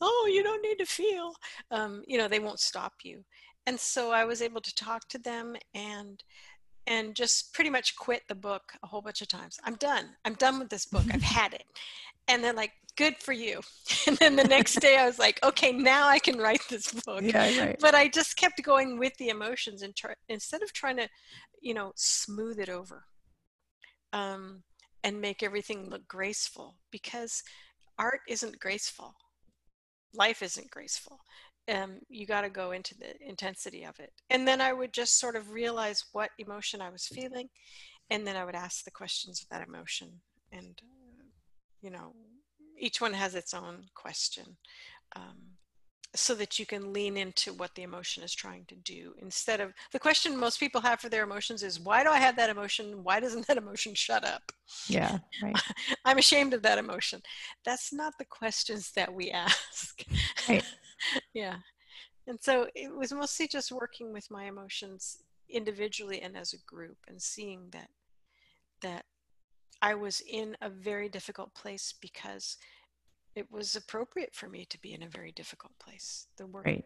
oh 0.01 0.29
you 0.33 0.43
don't 0.43 0.63
need 0.63 0.77
to 0.77 0.87
feel 0.87 1.33
um, 1.71 2.03
you 2.07 2.19
know 2.19 2.29
they 2.29 2.39
won't 2.39 2.61
stop 2.61 2.93
you. 3.03 3.25
And 3.67 3.81
so 3.81 4.13
i 4.13 4.27
was 4.27 4.43
able 4.43 4.61
to 4.61 4.75
talk 4.75 5.09
to 5.09 5.19
them 5.19 5.57
and 5.75 6.23
and 6.87 7.15
just 7.15 7.55
pretty 7.55 7.71
much 7.71 7.97
quit 7.97 8.23
the 8.29 8.35
book 8.35 8.75
a 8.83 8.87
whole 8.87 9.01
bunch 9.01 9.23
of 9.23 9.29
times. 9.29 9.59
I'm 9.65 9.77
done. 9.77 10.11
I'm 10.27 10.35
done 10.35 10.59
with 10.59 10.69
this 10.69 10.85
book. 10.85 11.05
I've 11.11 11.23
had 11.41 11.55
it 11.55 11.65
and 12.29 12.43
they're 12.43 12.53
like 12.53 12.73
good 12.97 13.17
for 13.19 13.33
you. 13.33 13.61
And 14.07 14.17
then 14.19 14.37
the 14.37 14.45
next 14.45 14.81
day 14.81 14.97
i 14.99 15.07
was 15.07 15.19
like 15.19 15.43
okay 15.43 15.73
now 15.73 16.09
i 16.09 16.19
can 16.19 16.39
write 16.39 16.63
this 16.69 16.93
book. 16.93 17.23
Yeah, 17.23 17.59
right. 17.59 17.77
but 17.81 17.95
i 17.95 18.09
just 18.09 18.37
kept 18.37 18.63
going 18.63 18.99
with 18.99 19.17
the 19.19 19.29
emotions 19.31 19.83
and 19.83 19.95
try, 19.97 20.15
instead 20.29 20.63
of 20.63 20.73
trying 20.73 20.99
to 20.99 21.09
you 21.61 21.75
know 21.75 21.93
smooth 21.97 22.59
it 22.59 22.69
over 22.69 23.05
um, 24.13 24.63
and 25.03 25.21
make 25.21 25.43
everything 25.43 25.91
look 25.91 26.07
graceful 26.07 26.77
because 26.91 27.43
art 27.99 28.21
isn't 28.29 28.59
graceful. 28.59 29.15
Life 30.15 30.43
isn't 30.43 30.71
graceful. 30.71 31.19
Um, 31.69 31.99
you 32.09 32.27
got 32.27 32.43
to 32.43 32.51
go 32.51 32.73
into 32.73 32.95
the 32.95 33.15
intensity 33.27 33.85
of 33.85 33.99
it. 33.99 34.13
And 34.31 34.47
then 34.47 34.61
i 34.61 34.73
would 34.73 34.93
just 34.93 35.19
sort 35.19 35.37
of 35.37 35.51
realize 35.51 36.05
what 36.13 36.31
emotion 36.39 36.81
i 36.81 36.91
was 36.91 37.07
feeling 37.07 37.49
and 38.11 38.27
then 38.27 38.37
i 38.37 38.45
would 38.45 38.55
ask 38.55 38.85
the 38.85 38.91
questions 38.91 39.41
of 39.43 39.49
that 39.49 39.67
emotion 39.67 40.21
and 40.53 40.81
you 41.85 41.91
know 41.91 42.15
each 42.81 43.01
one 43.01 43.13
has 43.13 43.35
its 43.35 43.55
own 43.55 43.85
question 43.95 44.57
um, 45.15 45.39
so 46.17 46.35
that 46.35 46.59
you 46.59 46.67
can 46.67 46.93
lean 46.93 47.17
into 47.17 47.53
what 47.53 47.75
the 47.75 47.83
emotion 47.83 48.23
is 48.23 48.35
trying 48.35 48.65
to 48.67 48.75
do 48.77 49.13
instead 49.19 49.61
of 49.61 49.73
the 49.93 49.99
question 49.99 50.37
most 50.37 50.59
people 50.59 50.81
have 50.81 51.01
for 51.01 51.09
their 51.09 51.25
emotions 51.25 51.63
is 51.63 51.79
why 51.79 52.03
do 52.03 52.11
i 52.11 52.19
have 52.19 52.37
that 52.37 52.51
emotion? 52.51 53.05
Why 53.05 53.21
doesn't 53.21 53.47
that 53.47 53.59
emotion 53.59 53.95
shut 53.95 54.25
up? 54.25 54.51
Yeah 54.89 55.19
right. 55.43 55.61
i'm 56.05 56.19
ashamed 56.19 56.55
of 56.55 56.63
that 56.63 56.79
emotion. 56.79 57.21
That's 57.65 57.93
not 57.93 58.15
the 58.19 58.25
questions 58.25 58.91
that 58.97 59.13
we 59.13 59.31
ask. 59.31 60.03
Right. 60.49 60.65
yeah. 61.35 61.57
And 62.27 62.39
so 62.41 62.69
it 62.75 62.95
was 62.95 63.13
mostly 63.13 63.47
just 63.47 63.71
working 63.71 64.13
with 64.13 64.31
my 64.31 64.45
emotions 64.45 65.19
individually 65.51 66.23
and 66.23 66.37
as 66.37 66.55
a 66.55 66.65
group 66.67 66.97
and 67.07 67.21
seeing 67.21 67.69
that 67.73 67.91
that 68.81 69.05
i 69.91 69.95
was 69.95 70.21
in 70.29 70.57
a 70.61 70.69
very 70.69 71.09
difficult 71.09 71.55
place 71.55 71.95
because 72.01 72.57
it 73.35 73.51
was 73.51 73.75
appropriate 73.75 74.35
for 74.35 74.49
me 74.49 74.65
to 74.67 74.81
be 74.81 74.93
in 74.93 75.03
a 75.03 75.09
very 75.09 75.33
difficult 75.33 75.73
place. 75.79 76.27
The 76.37 76.47
work, 76.47 76.67
right. 76.67 76.85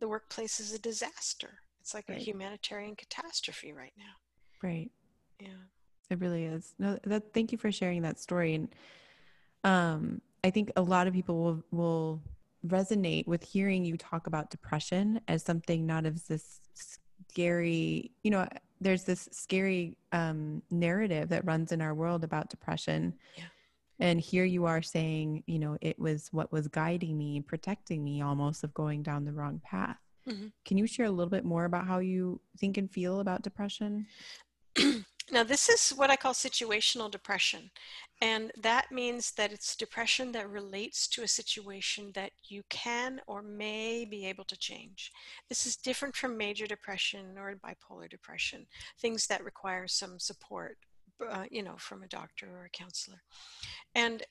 the 0.00 0.08
workplace 0.08 0.60
is 0.60 0.72
a 0.72 0.78
disaster. 0.78 1.58
It's 1.80 1.94
like 1.94 2.08
right. 2.08 2.18
a 2.18 2.20
humanitarian 2.20 2.96
catastrophe 2.96 3.72
right 3.72 3.92
now. 3.96 4.14
Right. 4.62 4.90
Yeah. 5.38 5.48
It 6.10 6.20
really 6.20 6.44
is. 6.44 6.74
No, 6.78 6.98
that. 7.04 7.32
Thank 7.32 7.52
you 7.52 7.58
for 7.58 7.70
sharing 7.70 8.02
that 8.02 8.18
story. 8.18 8.54
And 8.54 8.68
um, 9.64 10.20
I 10.42 10.50
think 10.50 10.72
a 10.76 10.82
lot 10.82 11.06
of 11.06 11.14
people 11.14 11.42
will 11.42 11.64
will 11.70 12.22
resonate 12.66 13.26
with 13.26 13.42
hearing 13.42 13.84
you 13.84 13.96
talk 13.96 14.26
about 14.26 14.50
depression 14.50 15.20
as 15.28 15.42
something 15.42 15.86
not 15.86 16.06
as 16.06 16.24
this 16.24 16.60
scary. 16.74 18.10
You 18.22 18.30
know, 18.32 18.48
there's 18.84 19.04
this 19.04 19.28
scary 19.32 19.96
um, 20.12 20.62
narrative 20.70 21.28
that 21.30 21.44
runs 21.44 21.72
in 21.72 21.80
our 21.80 21.94
world 21.94 22.22
about 22.22 22.50
depression. 22.50 23.14
Yeah 23.36 23.44
and 24.00 24.20
here 24.20 24.44
you 24.44 24.66
are 24.66 24.82
saying 24.82 25.42
you 25.46 25.58
know 25.58 25.76
it 25.80 25.98
was 25.98 26.28
what 26.32 26.50
was 26.52 26.68
guiding 26.68 27.16
me 27.16 27.40
protecting 27.40 28.02
me 28.02 28.22
almost 28.22 28.64
of 28.64 28.74
going 28.74 29.02
down 29.02 29.24
the 29.24 29.32
wrong 29.32 29.60
path 29.64 29.98
mm-hmm. 30.28 30.46
can 30.64 30.78
you 30.78 30.86
share 30.86 31.06
a 31.06 31.10
little 31.10 31.30
bit 31.30 31.44
more 31.44 31.64
about 31.64 31.86
how 31.86 31.98
you 31.98 32.40
think 32.58 32.76
and 32.76 32.90
feel 32.90 33.20
about 33.20 33.42
depression 33.42 34.06
now 35.32 35.42
this 35.42 35.68
is 35.68 35.90
what 35.90 36.10
i 36.10 36.16
call 36.16 36.32
situational 36.32 37.10
depression 37.10 37.70
and 38.20 38.52
that 38.60 38.92
means 38.92 39.32
that 39.32 39.52
it's 39.52 39.76
depression 39.76 40.32
that 40.32 40.48
relates 40.48 41.08
to 41.08 41.22
a 41.22 41.28
situation 41.28 42.10
that 42.14 42.30
you 42.44 42.62
can 42.68 43.20
or 43.26 43.42
may 43.42 44.04
be 44.04 44.26
able 44.26 44.44
to 44.44 44.56
change 44.56 45.10
this 45.48 45.66
is 45.66 45.76
different 45.76 46.14
from 46.14 46.36
major 46.36 46.66
depression 46.66 47.36
or 47.38 47.54
bipolar 47.56 48.08
depression 48.08 48.66
things 49.00 49.26
that 49.26 49.44
require 49.44 49.86
some 49.86 50.18
support 50.18 50.76
uh, 51.30 51.44
you 51.50 51.62
know, 51.62 51.76
from 51.78 52.02
a 52.02 52.08
doctor 52.08 52.48
or 52.48 52.64
a 52.64 52.70
counselor. 52.70 53.22
And 53.94 54.22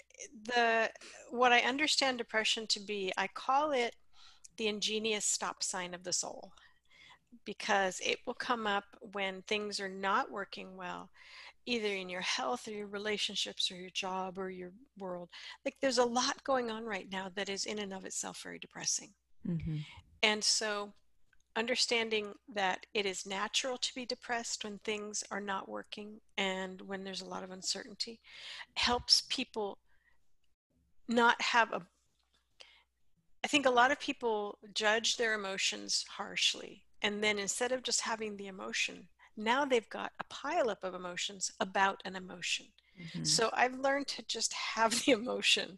the 0.46 0.90
what 1.32 1.52
I 1.52 1.60
understand 1.60 2.18
depression 2.18 2.68
to 2.68 2.80
be, 2.80 3.12
I 3.18 3.28
call 3.28 3.72
it 3.72 3.96
the 4.58 4.68
ingenious 4.68 5.26
stop 5.26 5.64
sign 5.64 5.94
of 5.94 6.04
the 6.04 6.14
soul 6.14 6.52
because 7.46 8.00
it 8.04 8.20
will 8.26 8.34
come 8.34 8.68
up 8.68 8.86
when 9.12 9.42
things 9.44 9.80
are 9.80 9.90
not 9.90 10.32
working 10.32 10.76
well 10.76 11.10
either 11.66 11.88
in 11.88 12.10
your 12.10 12.22
health 12.22 12.68
or 12.68 12.72
your 12.72 12.88
relationships 12.88 13.72
or 13.72 13.76
your 13.76 13.90
job 13.92 14.38
or 14.38 14.50
your 14.50 14.72
world 15.00 15.30
like 15.66 15.76
there's 15.82 15.98
a 15.98 16.06
lot 16.06 16.44
going 16.44 16.70
on 16.70 16.84
right 16.84 17.08
now 17.12 17.30
that 17.36 17.50
is 17.50 17.66
in 17.66 17.80
and 17.80 17.94
of 17.94 18.06
itself 18.06 18.42
very 18.44 18.60
depressing 18.60 19.10
mm-hmm. 19.48 19.78
and 20.24 20.44
so 20.44 20.92
understanding 21.56 22.34
that 22.54 22.86
it 22.94 23.06
is 23.06 23.26
natural 23.26 23.78
to 23.78 23.94
be 23.94 24.06
depressed 24.06 24.64
when 24.64 24.80
things 24.80 25.24
are 25.32 25.42
not 25.42 25.70
working 25.70 26.20
and 26.38 26.82
when 26.82 27.04
there's 27.04 27.22
a 27.22 27.28
lot 27.28 27.44
of 27.44 27.52
uncertainty 27.52 28.20
helps 28.76 29.24
people 29.30 29.78
not 31.08 31.40
have 31.42 31.72
a 31.72 31.82
I 33.46 33.50
think 33.50 33.66
a 33.66 33.72
lot 33.72 33.92
of 33.92 34.00
people 34.00 34.58
judge 34.74 35.18
their 35.18 35.34
emotions 35.34 36.06
harshly 36.10 36.86
and 37.04 37.24
then 37.24 37.38
instead 37.38 37.72
of 37.72 37.84
just 37.84 38.02
having 38.02 38.36
the 38.38 38.48
emotion 38.48 39.08
now 39.38 39.66
they've 39.66 39.90
got 39.90 40.12
a 40.20 40.34
pileup 40.34 40.84
of 40.84 40.94
emotions 40.94 41.52
about 41.60 42.02
an 42.06 42.16
emotion 42.16 42.66
mm-hmm. 43.00 43.24
so 43.24 43.50
I've 43.54 43.78
learned 43.80 44.08
to 44.08 44.24
just 44.28 44.54
have 44.54 44.92
the 45.06 45.12
emotion 45.12 45.78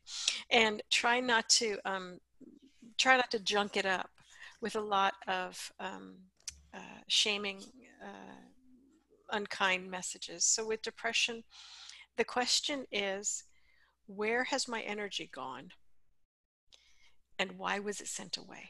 and 0.49 0.81
try 0.91 1.19
not 1.19 1.49
to 1.49 1.77
um, 1.85 2.19
try 2.97 3.17
not 3.17 3.31
to 3.31 3.39
junk 3.39 3.77
it 3.77 3.85
up 3.85 4.09
with 4.61 4.75
a 4.75 4.81
lot 4.81 5.13
of 5.27 5.71
um, 5.79 6.15
uh, 6.73 7.01
shaming, 7.07 7.61
uh, 8.03 8.41
unkind 9.31 9.89
messages. 9.89 10.43
So 10.45 10.67
with 10.67 10.81
depression, 10.81 11.43
the 12.17 12.23
question 12.23 12.85
is 12.91 13.43
where 14.07 14.43
has 14.45 14.67
my 14.67 14.81
energy 14.81 15.29
gone? 15.33 15.69
And 17.37 17.53
why 17.57 17.79
was 17.79 18.01
it 18.01 18.07
sent 18.07 18.37
away? 18.37 18.69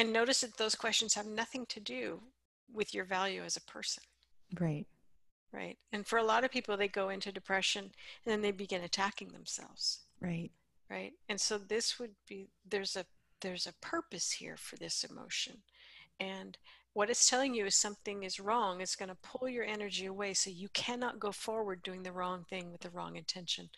And 0.00 0.14
notice 0.14 0.40
that 0.40 0.56
those 0.56 0.74
questions 0.74 1.12
have 1.12 1.26
nothing 1.26 1.66
to 1.66 1.78
do 1.78 2.22
with 2.72 2.94
your 2.94 3.04
value 3.04 3.42
as 3.42 3.58
a 3.58 3.70
person. 3.70 4.02
Right. 4.58 4.86
Right. 5.52 5.76
And 5.92 6.06
for 6.06 6.18
a 6.18 6.24
lot 6.24 6.42
of 6.42 6.50
people, 6.50 6.74
they 6.78 6.88
go 6.88 7.10
into 7.10 7.30
depression 7.30 7.82
and 7.82 8.32
then 8.32 8.40
they 8.40 8.50
begin 8.50 8.82
attacking 8.82 9.28
themselves. 9.28 10.00
Right. 10.18 10.52
Right? 10.88 11.12
And 11.28 11.38
so 11.38 11.58
this 11.58 11.98
would 11.98 12.12
be 12.26 12.48
there's 12.66 12.96
a 12.96 13.04
there's 13.42 13.66
a 13.66 13.74
purpose 13.82 14.32
here 14.32 14.56
for 14.56 14.76
this 14.76 15.04
emotion. 15.04 15.58
And 16.18 16.56
what 16.94 17.10
it's 17.10 17.28
telling 17.28 17.54
you 17.54 17.66
is 17.66 17.74
something 17.74 18.22
is 18.22 18.40
wrong. 18.40 18.80
It's 18.80 18.96
going 18.96 19.10
to 19.10 19.16
pull 19.22 19.50
your 19.50 19.64
energy 19.64 20.06
away. 20.06 20.32
So 20.32 20.48
you 20.48 20.70
cannot 20.70 21.20
go 21.20 21.30
forward 21.30 21.82
doing 21.82 22.04
the 22.04 22.12
wrong 22.12 22.46
thing 22.48 22.72
with 22.72 22.80
the 22.80 22.90
wrong 22.90 23.16
intention 23.16 23.68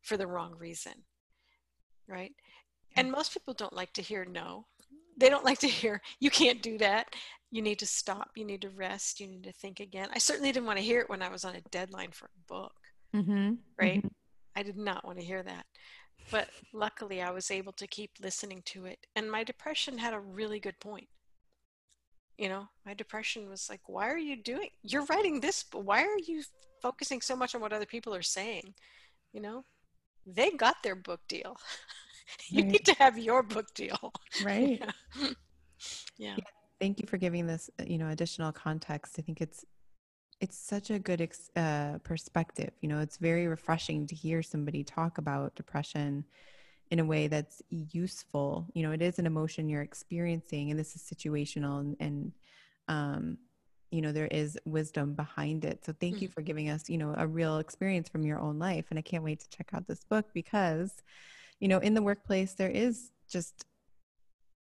for 0.00 0.16
the 0.16 0.28
wrong 0.28 0.54
reason. 0.56 0.92
Right? 2.06 2.34
And 2.94 3.10
most 3.10 3.32
people 3.32 3.54
don't 3.54 3.72
like 3.72 3.92
to 3.94 4.02
hear 4.02 4.24
no 4.24 4.66
they 5.22 5.30
don't 5.30 5.44
like 5.44 5.58
to 5.60 5.68
hear 5.68 6.00
you 6.20 6.30
can't 6.30 6.62
do 6.62 6.76
that 6.78 7.14
you 7.52 7.60
need 7.60 7.78
to 7.78 7.86
stop, 7.86 8.30
you 8.34 8.46
need 8.46 8.62
to 8.62 8.70
rest, 8.70 9.20
you 9.20 9.28
need 9.28 9.44
to 9.44 9.52
think 9.52 9.78
again. 9.78 10.08
I 10.12 10.18
certainly 10.18 10.50
didn't 10.50 10.66
want 10.66 10.78
to 10.78 10.84
hear 10.84 11.00
it 11.00 11.10
when 11.10 11.22
I 11.22 11.28
was 11.28 11.44
on 11.44 11.54
a 11.54 11.60
deadline 11.70 12.10
for 12.10 12.24
a 12.24 12.48
book, 12.48 12.72
mm-hmm. 13.14 13.52
right? 13.78 13.98
Mm-hmm. 13.98 14.08
I 14.56 14.62
did 14.62 14.78
not 14.78 15.04
want 15.04 15.18
to 15.18 15.24
hear 15.24 15.42
that. 15.42 15.66
But 16.30 16.48
luckily, 16.72 17.20
I 17.20 17.30
was 17.30 17.50
able 17.50 17.72
to 17.72 17.86
keep 17.86 18.12
listening 18.22 18.62
to 18.66 18.86
it. 18.86 19.06
And 19.16 19.30
my 19.30 19.44
depression 19.44 19.98
had 19.98 20.14
a 20.14 20.20
really 20.20 20.60
good 20.60 20.80
point. 20.80 21.08
You 22.38 22.48
know, 22.48 22.68
my 22.86 22.94
depression 22.94 23.50
was 23.50 23.68
like, 23.68 23.80
why 23.86 24.08
are 24.08 24.18
you 24.18 24.42
doing, 24.42 24.70
you're 24.82 25.04
writing 25.04 25.38
this, 25.38 25.62
but 25.62 25.84
why 25.84 26.04
are 26.04 26.18
you 26.26 26.42
focusing 26.80 27.20
so 27.20 27.36
much 27.36 27.54
on 27.54 27.60
what 27.60 27.74
other 27.74 27.86
people 27.86 28.14
are 28.14 28.22
saying? 28.22 28.72
You 29.34 29.42
know, 29.42 29.64
they 30.26 30.52
got 30.52 30.76
their 30.82 30.96
book 30.96 31.20
deal. 31.28 31.58
you 32.48 32.62
right. 32.62 32.72
need 32.72 32.84
to 32.86 32.94
have 32.94 33.18
your 33.18 33.42
book 33.42 33.72
deal. 33.74 34.12
Right. 34.44 34.82
yeah. 35.20 35.28
yeah. 36.18 36.36
Thank 36.80 37.00
you 37.00 37.06
for 37.06 37.16
giving 37.16 37.46
this, 37.46 37.70
you 37.86 37.98
know, 37.98 38.08
additional 38.08 38.52
context. 38.52 39.16
I 39.18 39.22
think 39.22 39.40
it's 39.40 39.64
it's 40.40 40.58
such 40.58 40.90
a 40.90 40.98
good 40.98 41.20
ex- 41.20 41.50
uh, 41.54 41.98
perspective. 42.02 42.72
You 42.80 42.88
know, 42.88 42.98
it's 42.98 43.16
very 43.16 43.46
refreshing 43.46 44.08
to 44.08 44.14
hear 44.16 44.42
somebody 44.42 44.82
talk 44.82 45.18
about 45.18 45.54
depression 45.54 46.24
in 46.90 46.98
a 46.98 47.04
way 47.04 47.28
that's 47.28 47.62
useful. 47.70 48.66
You 48.74 48.82
know, 48.82 48.90
it 48.90 49.00
is 49.00 49.20
an 49.20 49.26
emotion 49.26 49.68
you're 49.68 49.82
experiencing, 49.82 50.70
and 50.70 50.78
this 50.78 50.96
is 50.96 51.02
situational, 51.02 51.80
and, 51.80 51.96
and 52.00 52.32
um, 52.88 53.38
you 53.92 54.00
know, 54.00 54.10
there 54.10 54.26
is 54.26 54.58
wisdom 54.64 55.12
behind 55.14 55.64
it. 55.64 55.84
So 55.84 55.94
thank 56.00 56.16
mm-hmm. 56.16 56.22
you 56.22 56.28
for 56.28 56.40
giving 56.40 56.70
us, 56.70 56.88
you 56.88 56.98
know, 56.98 57.14
a 57.16 57.26
real 57.26 57.58
experience 57.58 58.08
from 58.08 58.24
your 58.24 58.40
own 58.40 58.58
life. 58.58 58.86
And 58.90 58.98
I 58.98 59.02
can't 59.02 59.22
wait 59.22 59.40
to 59.40 59.50
check 59.50 59.70
out 59.74 59.86
this 59.86 60.02
book 60.02 60.26
because, 60.32 61.02
you 61.62 61.68
know, 61.68 61.78
in 61.78 61.94
the 61.94 62.02
workplace 62.02 62.54
there 62.54 62.70
is 62.70 63.12
just 63.30 63.64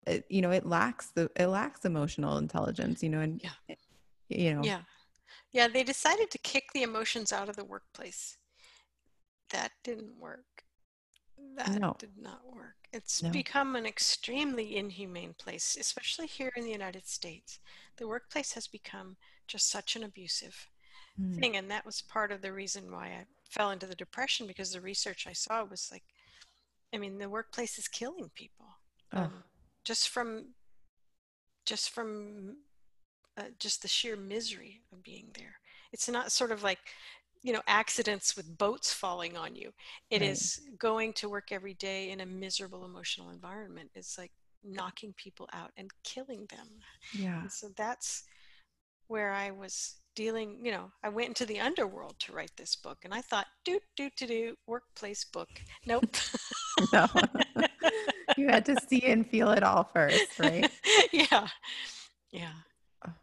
it, 0.06 0.24
you 0.30 0.40
know 0.40 0.50
it 0.50 0.64
lacks 0.64 1.10
the 1.14 1.30
it 1.36 1.48
lacks 1.48 1.84
emotional 1.84 2.38
intelligence 2.38 3.02
you 3.02 3.08
know 3.08 3.20
and 3.20 3.40
yeah. 3.42 3.74
you 4.28 4.54
know 4.54 4.62
yeah 4.62 4.80
yeah 5.52 5.68
they 5.68 5.82
decided 5.82 6.30
to 6.30 6.38
kick 6.38 6.64
the 6.72 6.82
emotions 6.82 7.32
out 7.32 7.48
of 7.48 7.56
the 7.56 7.64
workplace 7.64 8.38
that 9.50 9.72
didn't 9.82 10.16
work 10.18 10.64
that 11.56 11.80
no. 11.80 11.96
did 11.98 12.16
not 12.16 12.40
work 12.54 12.76
it's 12.92 13.22
no. 13.22 13.30
become 13.30 13.74
an 13.74 13.84
extremely 13.84 14.76
inhumane 14.76 15.34
place 15.38 15.76
especially 15.78 16.26
here 16.26 16.52
in 16.56 16.64
the 16.64 16.70
united 16.70 17.06
states 17.06 17.58
the 17.96 18.06
workplace 18.06 18.52
has 18.52 18.68
become 18.68 19.16
just 19.48 19.68
such 19.70 19.96
an 19.96 20.04
abusive 20.04 20.68
mm. 21.20 21.38
thing 21.40 21.56
and 21.56 21.68
that 21.68 21.84
was 21.84 22.00
part 22.02 22.30
of 22.30 22.42
the 22.42 22.52
reason 22.52 22.92
why 22.92 23.06
i 23.06 23.24
fell 23.44 23.70
into 23.70 23.86
the 23.86 23.94
depression 23.96 24.46
because 24.46 24.72
the 24.72 24.80
research 24.80 25.26
i 25.26 25.32
saw 25.32 25.64
was 25.64 25.88
like 25.90 26.04
i 26.96 26.98
mean 26.98 27.18
the 27.18 27.28
workplace 27.28 27.78
is 27.78 27.88
killing 27.88 28.30
people. 28.34 28.66
Oh. 29.12 29.22
um, 29.22 29.44
just 29.84 30.08
from 30.08 30.54
just 31.64 31.90
from 31.90 32.56
uh, 33.38 33.50
just 33.60 33.82
the 33.82 33.88
sheer 33.88 34.16
misery 34.16 34.82
of 34.92 35.02
being 35.02 35.28
there. 35.34 35.54
It's 35.92 36.08
not 36.08 36.32
sort 36.32 36.50
of 36.50 36.62
like 36.62 36.78
you 37.42 37.52
know 37.52 37.62
accidents 37.68 38.36
with 38.36 38.58
boats 38.58 38.92
falling 38.92 39.36
on 39.36 39.54
you. 39.54 39.70
It 40.10 40.22
right. 40.22 40.30
is 40.30 40.60
going 40.78 41.12
to 41.14 41.28
work 41.28 41.52
every 41.52 41.74
day 41.74 42.10
in 42.10 42.20
a 42.20 42.26
miserable 42.26 42.84
emotional 42.84 43.30
environment. 43.30 43.90
It's 43.94 44.18
like 44.18 44.32
knocking 44.64 45.14
people 45.16 45.48
out 45.52 45.70
and 45.76 45.90
killing 46.02 46.46
them. 46.50 46.68
Yeah. 47.12 47.42
And 47.42 47.52
so 47.52 47.68
that's 47.76 48.24
where 49.08 49.30
i 49.30 49.50
was 49.52 50.00
dealing 50.16 50.58
you 50.64 50.72
know 50.72 50.90
i 51.04 51.08
went 51.08 51.28
into 51.28 51.46
the 51.46 51.60
underworld 51.60 52.16
to 52.18 52.32
write 52.32 52.50
this 52.56 52.74
book 52.74 52.98
and 53.04 53.14
i 53.14 53.20
thought 53.20 53.46
do 53.64 53.78
do 53.96 54.10
to 54.16 54.26
do 54.26 54.54
workplace 54.66 55.24
book 55.24 55.48
nope 55.86 56.04
no 56.92 57.06
you 58.36 58.48
had 58.48 58.66
to 58.66 58.76
see 58.88 59.02
and 59.04 59.26
feel 59.26 59.50
it 59.50 59.62
all 59.62 59.84
first, 59.84 60.38
right? 60.38 60.70
yeah. 61.12 61.46
Yeah. 62.30 62.52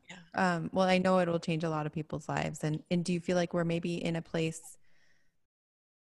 Yeah. 0.10 0.18
Um, 0.36 0.70
well, 0.74 0.88
I 0.88 0.98
know 0.98 1.20
it 1.20 1.28
will 1.28 1.40
change 1.40 1.64
a 1.64 1.70
lot 1.70 1.86
of 1.86 1.92
people's 1.92 2.30
lives. 2.30 2.64
And, 2.64 2.82
and 2.90 3.04
do 3.04 3.14
you 3.14 3.20
feel 3.20 3.36
like 3.36 3.54
we're 3.54 3.64
maybe 3.64 4.04
in 4.04 4.16
a 4.16 4.22
place 4.22 4.62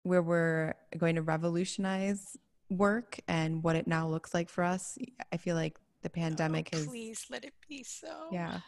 where 0.02 0.22
we're 0.22 0.74
going 0.96 1.16
to 1.16 1.22
revolutionize 1.22 2.36
work 2.70 3.18
and 3.26 3.62
what 3.62 3.76
it 3.76 3.86
now 3.86 4.08
looks 4.08 4.32
like 4.32 4.48
for 4.48 4.64
us? 4.64 4.96
I 5.32 5.36
feel 5.36 5.56
like 5.56 5.78
the 6.02 6.10
oh, 6.10 6.14
pandemic 6.14 6.70
oh, 6.72 6.78
has. 6.78 6.86
Please 6.86 7.26
let 7.30 7.44
it 7.44 7.54
be 7.68 7.82
so. 7.82 8.28
Yeah. 8.32 8.60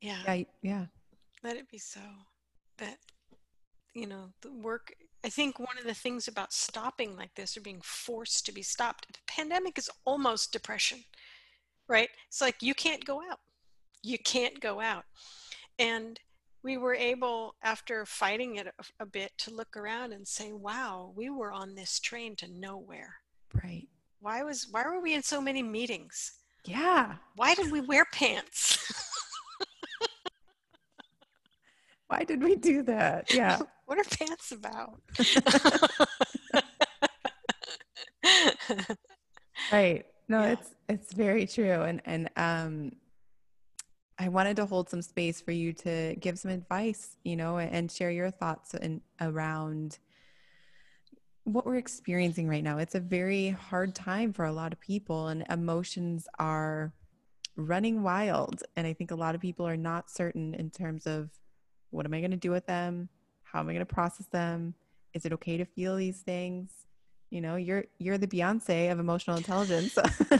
Yeah. 0.00 0.18
Yeah. 0.26 0.44
Yeah. 0.62 0.84
Let 1.44 1.56
it 1.56 1.70
be 1.70 1.78
so. 1.78 2.00
That, 2.78 2.96
you 3.94 4.08
know, 4.08 4.30
the 4.42 4.52
work 4.52 4.92
I 5.24 5.30
think 5.30 5.58
one 5.58 5.78
of 5.78 5.84
the 5.84 5.94
things 5.94 6.28
about 6.28 6.52
stopping 6.52 7.16
like 7.16 7.34
this 7.34 7.56
or 7.56 7.62
being 7.62 7.80
forced 7.82 8.44
to 8.44 8.52
be 8.52 8.62
stopped, 8.62 9.06
the 9.10 9.18
pandemic 9.26 9.78
is 9.78 9.88
almost 10.04 10.52
depression, 10.52 11.02
right? 11.88 12.10
It's 12.28 12.42
like 12.42 12.56
you 12.60 12.74
can't 12.74 13.06
go 13.06 13.22
out. 13.30 13.40
You 14.02 14.18
can't 14.18 14.60
go 14.60 14.80
out. 14.80 15.04
And 15.78 16.20
we 16.62 16.76
were 16.76 16.94
able, 16.94 17.54
after 17.62 18.04
fighting 18.04 18.56
it 18.56 18.66
a, 18.66 18.84
a 19.00 19.06
bit, 19.06 19.32
to 19.38 19.50
look 19.50 19.78
around 19.78 20.12
and 20.12 20.28
say, 20.28 20.52
wow, 20.52 21.14
we 21.16 21.30
were 21.30 21.52
on 21.52 21.74
this 21.74 21.98
train 22.00 22.36
to 22.36 22.48
nowhere. 22.48 23.14
Right. 23.62 23.88
Why 24.20 24.42
was 24.42 24.68
why 24.70 24.84
were 24.84 25.00
we 25.00 25.14
in 25.14 25.22
so 25.22 25.40
many 25.40 25.62
meetings? 25.62 26.34
Yeah. 26.66 27.14
Why 27.36 27.54
did 27.54 27.72
we 27.72 27.80
wear 27.80 28.04
pants? 28.12 28.92
why 32.08 32.24
did 32.24 32.42
we 32.42 32.56
do 32.56 32.82
that? 32.82 33.32
Yeah. 33.32 33.60
what 33.86 33.98
are 33.98 34.04
pants 34.04 34.52
about? 34.52 35.00
right. 39.72 40.04
No, 40.28 40.40
yeah. 40.40 40.52
it's 40.52 40.70
it's 40.88 41.12
very 41.12 41.46
true. 41.46 41.82
And 41.82 42.00
and 42.04 42.30
um 42.36 42.92
I 44.18 44.28
wanted 44.28 44.56
to 44.56 44.66
hold 44.66 44.88
some 44.88 45.02
space 45.02 45.40
for 45.40 45.50
you 45.50 45.72
to 45.72 46.14
give 46.16 46.38
some 46.38 46.52
advice, 46.52 47.16
you 47.24 47.36
know, 47.36 47.58
and 47.58 47.90
share 47.90 48.12
your 48.12 48.30
thoughts 48.30 48.74
and 48.74 49.00
around 49.20 49.98
what 51.42 51.66
we're 51.66 51.76
experiencing 51.76 52.48
right 52.48 52.62
now. 52.62 52.78
It's 52.78 52.94
a 52.94 53.00
very 53.00 53.50
hard 53.50 53.94
time 53.94 54.32
for 54.32 54.44
a 54.44 54.52
lot 54.52 54.72
of 54.72 54.80
people 54.80 55.28
and 55.28 55.44
emotions 55.50 56.28
are 56.38 56.92
running 57.56 58.02
wild 58.02 58.62
and 58.76 58.86
I 58.86 58.92
think 58.92 59.10
a 59.10 59.16
lot 59.16 59.34
of 59.34 59.40
people 59.40 59.66
are 59.66 59.76
not 59.76 60.10
certain 60.10 60.54
in 60.54 60.70
terms 60.70 61.06
of 61.06 61.30
what 61.94 62.06
am 62.06 62.12
I 62.12 62.20
going 62.20 62.32
to 62.32 62.36
do 62.36 62.50
with 62.50 62.66
them? 62.66 63.08
How 63.44 63.60
am 63.60 63.68
I 63.68 63.72
going 63.72 63.86
to 63.86 63.94
process 63.94 64.26
them? 64.26 64.74
Is 65.12 65.24
it 65.24 65.32
okay 65.34 65.56
to 65.56 65.64
feel 65.64 65.96
these 65.96 66.20
things? 66.22 66.70
You 67.30 67.40
know, 67.40 67.56
you're 67.56 67.84
you're 67.98 68.18
the 68.18 68.26
Beyonce 68.26 68.90
of 68.90 68.98
emotional 68.98 69.36
intelligence. 69.36 69.96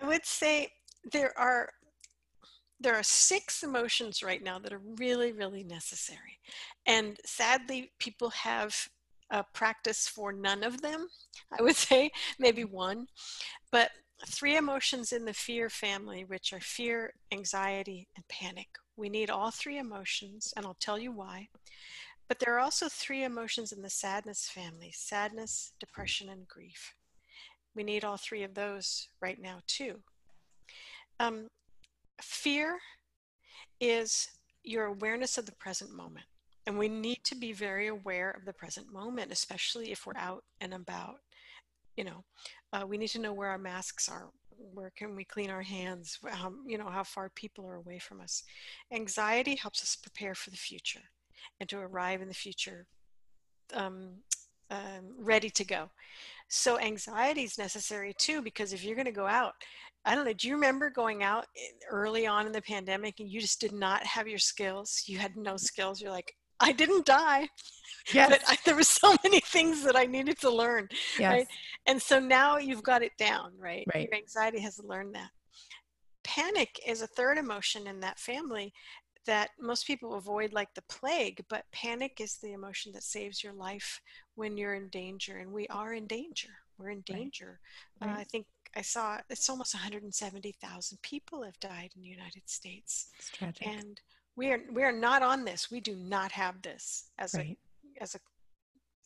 I 0.00 0.06
would 0.06 0.24
say 0.24 0.68
there 1.12 1.36
are 1.36 1.68
there 2.80 2.94
are 2.94 3.02
six 3.02 3.62
emotions 3.62 4.22
right 4.22 4.42
now 4.42 4.58
that 4.58 4.72
are 4.72 4.82
really 4.98 5.32
really 5.32 5.64
necessary 5.64 6.38
and 6.86 7.18
sadly 7.24 7.90
people 7.98 8.30
have 8.30 8.76
a 9.30 9.44
practice 9.54 10.06
for 10.06 10.32
none 10.32 10.62
of 10.62 10.82
them 10.82 11.08
i 11.58 11.62
would 11.62 11.76
say 11.76 12.10
maybe 12.38 12.64
one 12.64 13.06
but 13.72 13.90
three 14.28 14.56
emotions 14.56 15.12
in 15.12 15.24
the 15.24 15.34
fear 15.34 15.68
family 15.68 16.24
which 16.24 16.52
are 16.52 16.60
fear 16.60 17.14
anxiety 17.32 18.08
and 18.16 18.26
panic 18.28 18.68
we 18.96 19.08
need 19.08 19.30
all 19.30 19.50
three 19.50 19.78
emotions, 19.78 20.52
and 20.56 20.64
I'll 20.64 20.76
tell 20.78 20.98
you 20.98 21.10
why. 21.10 21.48
But 22.28 22.38
there 22.38 22.54
are 22.54 22.60
also 22.60 22.88
three 22.88 23.24
emotions 23.24 23.72
in 23.72 23.82
the 23.82 23.90
sadness 23.90 24.48
family 24.48 24.92
sadness, 24.94 25.72
depression, 25.80 26.28
and 26.28 26.46
grief. 26.46 26.94
We 27.74 27.82
need 27.82 28.04
all 28.04 28.16
three 28.16 28.44
of 28.44 28.54
those 28.54 29.08
right 29.20 29.40
now, 29.40 29.58
too. 29.66 30.00
Um, 31.18 31.48
fear 32.22 32.78
is 33.80 34.28
your 34.62 34.84
awareness 34.84 35.38
of 35.38 35.46
the 35.46 35.52
present 35.52 35.92
moment. 35.92 36.26
And 36.66 36.78
we 36.78 36.88
need 36.88 37.18
to 37.24 37.34
be 37.34 37.52
very 37.52 37.88
aware 37.88 38.30
of 38.30 38.46
the 38.46 38.52
present 38.54 38.90
moment, 38.90 39.32
especially 39.32 39.92
if 39.92 40.06
we're 40.06 40.16
out 40.16 40.44
and 40.60 40.72
about. 40.72 41.16
You 41.96 42.04
know, 42.04 42.24
uh, 42.74 42.84
we 42.86 42.98
need 42.98 43.08
to 43.08 43.20
know 43.20 43.32
where 43.32 43.50
our 43.50 43.58
masks 43.58 44.08
are, 44.08 44.30
where 44.72 44.92
can 44.96 45.14
we 45.14 45.24
clean 45.24 45.50
our 45.50 45.62
hands 45.62 46.18
um, 46.42 46.64
you 46.66 46.76
know 46.78 46.88
how 46.88 47.04
far 47.04 47.30
people 47.34 47.66
are 47.66 47.76
away 47.76 47.98
from 47.98 48.20
us. 48.20 48.42
Anxiety 48.92 49.54
helps 49.54 49.82
us 49.82 49.96
prepare 49.96 50.34
for 50.34 50.50
the 50.50 50.56
future 50.56 51.02
and 51.60 51.68
to 51.68 51.78
arrive 51.78 52.20
in 52.20 52.28
the 52.28 52.34
future 52.34 52.86
um, 53.74 54.10
um, 54.70 55.14
ready 55.18 55.50
to 55.50 55.64
go. 55.64 55.90
So 56.48 56.78
anxiety 56.78 57.44
is 57.44 57.58
necessary 57.58 58.14
too 58.18 58.42
because 58.42 58.72
if 58.72 58.84
you're 58.84 58.96
going 58.96 59.06
to 59.06 59.12
go 59.12 59.26
out 59.26 59.54
i 60.04 60.14
don't 60.14 60.26
know 60.26 60.34
do 60.34 60.48
you 60.48 60.54
remember 60.54 60.90
going 60.90 61.22
out 61.22 61.46
early 61.90 62.26
on 62.26 62.44
in 62.46 62.52
the 62.52 62.60
pandemic 62.60 63.20
and 63.20 63.30
you 63.30 63.40
just 63.40 63.60
did 63.60 63.72
not 63.72 64.04
have 64.04 64.28
your 64.28 64.38
skills? 64.38 65.04
You 65.06 65.18
had 65.18 65.36
no 65.36 65.56
skills. 65.56 66.00
You're 66.00 66.10
like 66.10 66.34
I 66.60 66.72
didn't 66.72 67.06
die. 67.06 67.48
Yes. 68.12 68.30
But 68.30 68.42
I, 68.46 68.56
there 68.64 68.76
were 68.76 68.82
so 68.82 69.14
many 69.24 69.40
things 69.40 69.82
that 69.84 69.96
I 69.96 70.04
needed 70.04 70.38
to 70.40 70.50
learn. 70.50 70.88
Yes. 71.18 71.32
Right? 71.32 71.46
And 71.86 72.00
so 72.00 72.18
now 72.18 72.58
you've 72.58 72.82
got 72.82 73.02
it 73.02 73.12
down, 73.18 73.52
right? 73.58 73.86
right? 73.94 74.08
Your 74.10 74.18
anxiety 74.18 74.60
has 74.60 74.78
learned 74.82 75.14
that. 75.14 75.30
Panic 76.22 76.80
is 76.86 77.02
a 77.02 77.06
third 77.06 77.38
emotion 77.38 77.86
in 77.86 78.00
that 78.00 78.18
family 78.18 78.72
that 79.26 79.50
most 79.58 79.86
people 79.86 80.14
avoid 80.14 80.52
like 80.52 80.68
the 80.74 80.82
plague, 80.82 81.42
but 81.48 81.64
panic 81.72 82.20
is 82.20 82.36
the 82.36 82.52
emotion 82.52 82.92
that 82.92 83.02
saves 83.02 83.42
your 83.42 83.54
life 83.54 84.00
when 84.34 84.56
you're 84.56 84.74
in 84.74 84.88
danger. 84.88 85.38
And 85.38 85.50
we 85.50 85.66
are 85.68 85.94
in 85.94 86.06
danger. 86.06 86.50
We're 86.78 86.90
in 86.90 87.02
danger. 87.02 87.60
Right. 88.00 88.10
Uh, 88.10 88.20
I 88.20 88.24
think 88.24 88.46
I 88.76 88.82
saw 88.82 89.18
it's 89.30 89.48
almost 89.48 89.74
170,000 89.74 90.98
people 91.02 91.42
have 91.42 91.58
died 91.60 91.90
in 91.96 92.02
the 92.02 92.08
United 92.08 92.48
States. 92.48 93.08
It's 93.18 93.30
tragic. 93.30 93.66
And 93.66 94.00
we 94.36 94.50
are 94.52 94.60
we 94.72 94.82
are 94.82 94.92
not 94.92 95.22
on 95.22 95.44
this. 95.44 95.70
We 95.70 95.80
do 95.80 95.94
not 95.94 96.32
have 96.32 96.62
this 96.62 97.10
as 97.18 97.34
right. 97.34 97.56
a 97.98 98.02
as 98.02 98.14
a 98.14 98.20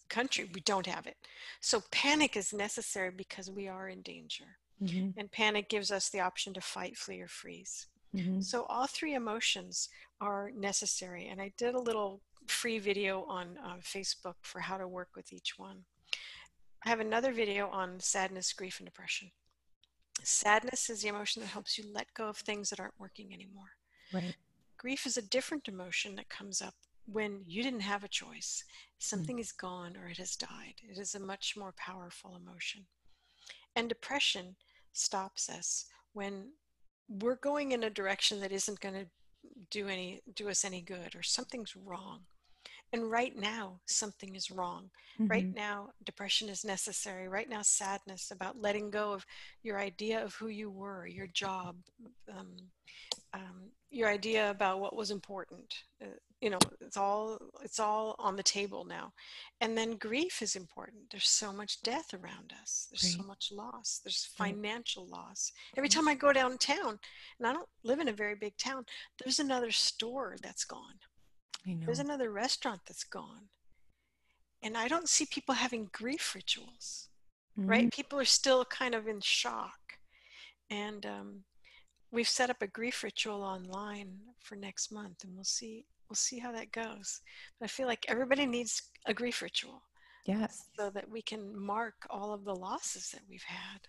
country. 0.09 0.49
We 0.55 0.61
don't 0.63 0.87
have 0.87 1.07
it. 1.07 1.17
So 1.61 1.83
panic 1.91 2.37
is 2.37 2.53
necessary 2.53 3.11
because 3.11 3.51
we 3.51 3.69
are 3.69 3.89
in 3.89 4.03
danger. 4.03 4.45
Mm-hmm. 4.83 5.19
And 5.19 5.31
panic 5.31 5.69
gives 5.69 5.91
us 5.91 6.09
the 6.09 6.21
option 6.21 6.55
to 6.55 6.61
fight, 6.61 6.97
flee, 6.97 7.21
or 7.21 7.29
freeze. 7.29 7.87
Mm-hmm. 8.15 8.41
So 8.41 8.65
all 8.69 8.87
three 8.87 9.15
emotions 9.15 9.89
are 10.21 10.51
necessary. 10.57 11.29
And 11.29 11.41
I 11.41 11.53
did 11.59 11.75
a 11.75 11.81
little 11.81 12.21
free 12.47 12.79
video 12.79 13.25
on 13.25 13.59
uh, 13.65 13.77
Facebook 13.83 14.37
for 14.43 14.61
how 14.61 14.79
to 14.79 14.89
work 14.89 15.11
with 15.15 15.33
each 15.33 15.59
one. 15.59 15.85
I 16.87 16.89
have 16.89 17.01
another 17.01 17.33
video 17.33 17.69
on 17.69 18.01
sadness, 18.01 18.53
grief, 18.53 18.79
and 18.79 18.87
depression. 18.87 19.31
Sadness 20.23 20.91
is 20.91 21.03
the 21.03 21.09
emotion 21.09 21.43
that 21.43 21.49
helps 21.49 21.77
you 21.77 21.85
let 21.93 22.07
go 22.15 22.29
of 22.29 22.37
things 22.39 22.71
that 22.71 22.81
aren't 22.81 22.99
working 22.99 23.33
anymore. 23.33 23.71
Right. 24.13 24.35
Grief 24.79 25.07
is 25.07 25.17
a 25.17 25.23
different 25.23 25.69
emotion 25.69 26.15
that 26.17 26.29
comes 26.29 26.63
up 26.63 26.75
when 27.07 27.43
you 27.47 27.63
didn't 27.63 27.81
have 27.81 28.05
a 28.05 28.09
choice. 28.09 28.65
Something 28.99 29.37
mm. 29.37 29.41
is 29.41 29.53
gone 29.53 29.97
or 29.97 30.09
it 30.09 30.19
has 30.19 30.37
died. 30.37 30.75
It 30.83 30.99
is 30.99 31.15
a 31.15 31.21
much 31.21 31.55
more 31.57 31.75
powerful 31.77 32.37
emotion. 32.37 32.87
And 33.75 33.89
depression 33.89 34.57
stops 34.93 35.49
us 35.49 35.87
when 36.13 36.53
we're 37.09 37.37
going 37.37 37.73
in 37.73 37.85
a 37.85 37.91
direction 37.91 38.41
that 38.41 38.53
isn't 38.53 38.81
going 38.81 38.95
to 38.95 39.07
do 39.71 39.89
any 39.89 40.21
do 40.35 40.49
us 40.49 40.65
any 40.65 40.81
good 40.81 41.15
or 41.15 41.23
something's 41.23 41.75
wrong 41.77 42.21
and 42.93 43.11
right 43.11 43.37
now 43.37 43.81
something 43.87 44.35
is 44.35 44.51
wrong. 44.51 44.91
Mm-hmm. 45.19 45.31
right 45.33 45.55
now 45.55 45.89
depression 46.05 46.49
is 46.49 46.65
necessary. 46.65 47.29
Right 47.29 47.49
now 47.49 47.63
sadness 47.63 48.31
about 48.31 48.61
letting 48.61 48.91
go 48.91 49.13
of 49.13 49.27
your 49.65 49.81
idea 49.81 50.23
of 50.23 50.35
who 50.35 50.47
you 50.47 50.71
were 50.71 51.09
your 51.09 51.27
job 51.27 51.75
um, 52.31 52.55
um, 53.35 53.71
your 53.91 54.09
idea 54.09 54.51
about 54.51 54.81
what 54.81 54.95
was 54.95 55.11
important. 55.11 55.75
Uh, 56.01 56.07
you 56.41 56.51
know 56.51 56.59
it's 56.81 56.97
all 56.97 57.37
it's 57.65 57.81
all 57.81 58.15
on 58.21 58.37
the 58.37 58.43
table 58.45 58.85
now. 58.85 59.13
And 59.61 59.77
then 59.77 59.97
grief 59.97 60.41
is 60.41 60.55
important. 60.55 61.11
There's 61.11 61.29
so 61.29 61.53
much 61.53 61.83
death 61.83 62.15
around 62.15 62.53
us. 62.63 62.87
There's 62.91 63.13
right. 63.13 63.21
so 63.21 63.27
much 63.27 63.51
loss. 63.51 64.01
There's 64.05 64.25
financial 64.37 65.07
loss. 65.09 65.51
Every 65.77 65.89
time 65.89 66.07
i 66.07 66.15
go 66.15 66.33
downtown 66.33 66.99
and 67.39 67.47
i 67.47 67.53
don't 67.53 67.69
live 67.83 67.99
in 68.01 68.09
a 68.09 68.13
very 68.13 68.35
big 68.35 68.57
town 68.57 68.85
there's 69.23 69.39
another 69.39 69.71
store 69.71 70.37
that's 70.43 70.65
gone 70.65 70.99
there's 71.67 71.99
another 71.99 72.31
restaurant 72.31 72.81
that's 72.87 73.05
gone 73.05 73.49
and 74.63 74.77
i 74.77 74.89
don't 74.89 75.09
see 75.09 75.27
people 75.27 75.55
having 75.55 75.89
grief 75.93 76.35
rituals 76.35 77.09
mm-hmm. 77.59 77.69
right 77.69 77.93
people 77.93 78.19
are 78.19 78.25
still 78.25 78.65
kind 78.65 78.95
of 78.95 79.07
in 79.07 79.21
shock 79.21 79.79
and 80.71 81.07
um, 81.07 81.45
we've 82.11 82.29
set 82.29 82.51
up 82.51 82.63
a 82.63 82.67
grief 82.67 83.03
ritual 83.03 83.43
online 83.43 84.19
for 84.41 84.57
next 84.57 84.93
month 84.93 85.25
and 85.25 85.35
we'll 85.35 85.45
see 85.45 85.85
we'll 86.09 86.17
see 86.17 86.39
how 86.39 86.53
that 86.53 86.73
goes. 86.73 87.21
But 87.59 87.65
i 87.65 87.69
feel 87.69 87.87
like 87.87 88.05
everybody 88.09 88.47
needs 88.47 88.83
a 89.07 89.15
grief 89.15 89.43
ritual 89.43 89.83
yes. 90.27 90.69
so 90.79 90.91
that 90.91 91.11
we 91.11 91.23
can 91.23 91.59
mark 91.59 91.95
all 92.11 92.33
of 92.33 92.45
the 92.45 92.55
losses 92.55 93.11
that 93.11 93.23
we've 93.29 93.43
had. 93.43 93.81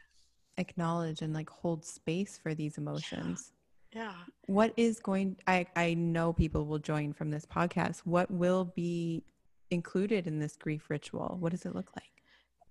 Acknowledge 0.57 1.21
and 1.21 1.33
like 1.33 1.49
hold 1.49 1.85
space 1.85 2.37
for 2.41 2.53
these 2.53 2.77
emotions 2.77 3.53
yeah, 3.93 4.13
what 4.45 4.73
is 4.77 4.99
going 4.99 5.35
i 5.47 5.65
i 5.75 5.93
know 5.93 6.31
people 6.33 6.65
will 6.65 6.79
join 6.79 7.13
from 7.13 7.31
this 7.31 7.45
podcast 7.45 7.99
what 7.99 8.29
will 8.29 8.65
be 8.75 9.23
included 9.71 10.27
in 10.27 10.39
this 10.39 10.55
grief 10.55 10.89
ritual 10.89 11.37
what 11.39 11.51
does 11.51 11.65
it 11.65 11.75
look 11.75 11.89
like 11.95 12.11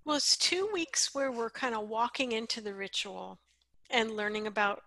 well 0.04 0.16
it's 0.16 0.36
two 0.36 0.68
weeks 0.72 1.14
where 1.14 1.32
we're 1.32 1.50
kind 1.50 1.74
of 1.74 1.88
walking 1.88 2.32
into 2.32 2.60
the 2.60 2.74
ritual 2.74 3.38
and 3.90 4.10
learning 4.12 4.46
about 4.46 4.82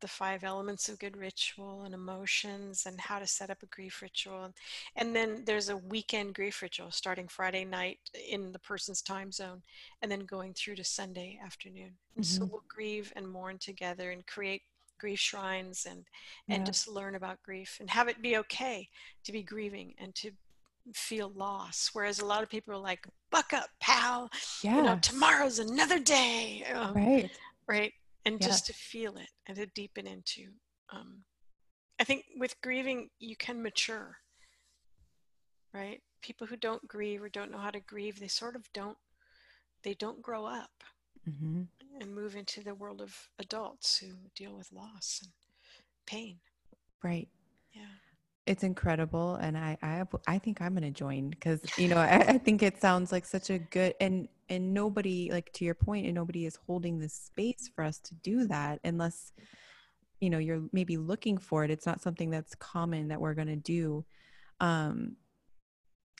the 0.00 0.08
five 0.08 0.44
elements 0.44 0.88
of 0.88 0.98
good 0.98 1.16
ritual 1.16 1.82
and 1.82 1.94
emotions 1.94 2.86
and 2.86 3.00
how 3.00 3.18
to 3.18 3.26
set 3.26 3.50
up 3.50 3.62
a 3.62 3.66
grief 3.66 4.02
ritual. 4.02 4.52
And 4.96 5.14
then 5.14 5.44
there's 5.46 5.68
a 5.68 5.76
weekend 5.76 6.34
grief 6.34 6.62
ritual 6.62 6.90
starting 6.90 7.28
Friday 7.28 7.64
night 7.64 7.98
in 8.28 8.52
the 8.52 8.58
person's 8.58 9.02
time 9.02 9.32
zone 9.32 9.62
and 10.02 10.10
then 10.10 10.20
going 10.20 10.54
through 10.54 10.76
to 10.76 10.84
Sunday 10.84 11.38
afternoon. 11.44 11.92
And 12.16 12.24
mm-hmm. 12.24 12.44
so 12.44 12.48
we'll 12.50 12.64
grieve 12.68 13.12
and 13.16 13.28
mourn 13.28 13.58
together 13.58 14.10
and 14.10 14.26
create 14.26 14.62
grief 15.00 15.18
shrines 15.18 15.86
and 15.88 16.04
and 16.48 16.60
yeah. 16.60 16.64
just 16.64 16.88
learn 16.88 17.14
about 17.14 17.42
grief 17.42 17.78
and 17.80 17.90
have 17.90 18.08
it 18.08 18.22
be 18.22 18.36
okay 18.36 18.88
to 19.24 19.32
be 19.32 19.42
grieving 19.42 19.94
and 19.98 20.14
to 20.14 20.30
feel 20.94 21.32
loss. 21.34 21.90
Whereas 21.92 22.20
a 22.20 22.26
lot 22.26 22.42
of 22.42 22.48
people 22.48 22.74
are 22.74 22.78
like 22.78 23.06
buck 23.30 23.52
up 23.52 23.68
pal. 23.80 24.30
Yeah 24.62 24.76
you 24.76 24.82
know 24.82 24.98
tomorrow's 25.00 25.58
another 25.58 25.98
day. 25.98 26.64
Um, 26.72 26.94
right. 26.94 27.30
right? 27.66 27.92
And 28.26 28.40
just 28.40 28.66
to 28.66 28.74
feel 28.74 29.16
it 29.16 29.30
and 29.46 29.56
to 29.56 29.66
deepen 29.74 30.06
into 30.06 30.50
um, 30.92 31.24
i 31.98 32.04
think 32.04 32.24
with 32.38 32.60
grieving 32.60 33.08
you 33.18 33.34
can 33.34 33.62
mature 33.62 34.18
right? 35.72 36.00
People 36.22 36.46
who 36.46 36.56
don't 36.56 36.86
grieve 36.86 37.22
or 37.22 37.28
don't 37.28 37.50
know 37.50 37.58
how 37.58 37.70
to 37.70 37.80
grieve 37.80 38.18
they 38.18 38.28
sort 38.28 38.56
of 38.56 38.70
don't 38.72 38.98
they 39.82 39.94
don't 39.94 40.20
grow 40.20 40.44
up. 40.44 40.70
Mm-hmm. 41.28 41.62
And 42.00 42.14
move 42.14 42.34
into 42.34 42.62
the 42.62 42.74
world 42.74 43.00
of 43.00 43.14
adults 43.38 43.98
who 43.98 44.08
deal 44.34 44.56
with 44.56 44.72
loss 44.72 45.20
and 45.22 45.30
pain. 46.06 46.38
Right. 47.04 47.28
Yeah. 47.72 47.82
It's 48.46 48.64
incredible 48.64 49.36
and 49.36 49.56
i 49.56 49.76
i, 49.80 50.02
I 50.26 50.38
think 50.38 50.60
i'm 50.60 50.72
going 50.72 50.82
to 50.82 50.90
join 50.90 51.30
because 51.30 51.60
you 51.76 51.86
know 51.88 51.98
I, 51.98 52.16
I 52.16 52.38
think 52.38 52.62
it 52.62 52.80
sounds 52.80 53.12
like 53.12 53.24
such 53.24 53.48
a 53.50 53.58
good 53.58 53.94
and 54.00 54.28
and 54.48 54.74
nobody 54.74 55.30
like 55.30 55.52
to 55.54 55.64
your 55.64 55.74
point 55.74 56.06
and 56.06 56.14
nobody 56.14 56.46
is 56.46 56.58
holding 56.66 56.98
this 56.98 57.14
space 57.14 57.70
for 57.74 57.84
us 57.84 57.98
to 58.00 58.14
do 58.14 58.48
that 58.48 58.80
unless 58.82 59.32
you 60.20 60.30
know 60.30 60.38
you're 60.38 60.62
maybe 60.72 60.96
looking 60.96 61.38
for 61.38 61.64
it. 61.64 61.70
It's 61.70 61.86
not 61.86 62.02
something 62.02 62.30
that's 62.30 62.54
common 62.56 63.08
that 63.08 63.20
we're 63.20 63.34
going 63.34 63.48
to 63.48 63.56
do. 63.56 64.04
Um 64.58 65.16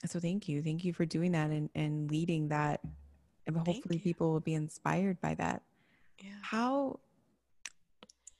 so 0.05 0.19
thank 0.19 0.47
you. 0.47 0.63
Thank 0.63 0.83
you 0.85 0.93
for 0.93 1.05
doing 1.05 1.33
that 1.33 1.49
and 1.49 1.69
and 1.75 2.09
leading 2.09 2.47
that. 2.49 2.81
And 3.45 3.57
hopefully 3.57 3.99
people 3.99 4.31
will 4.31 4.39
be 4.39 4.53
inspired 4.53 5.19
by 5.19 5.35
that 5.35 5.63
yeah. 6.23 6.31
how 6.41 6.99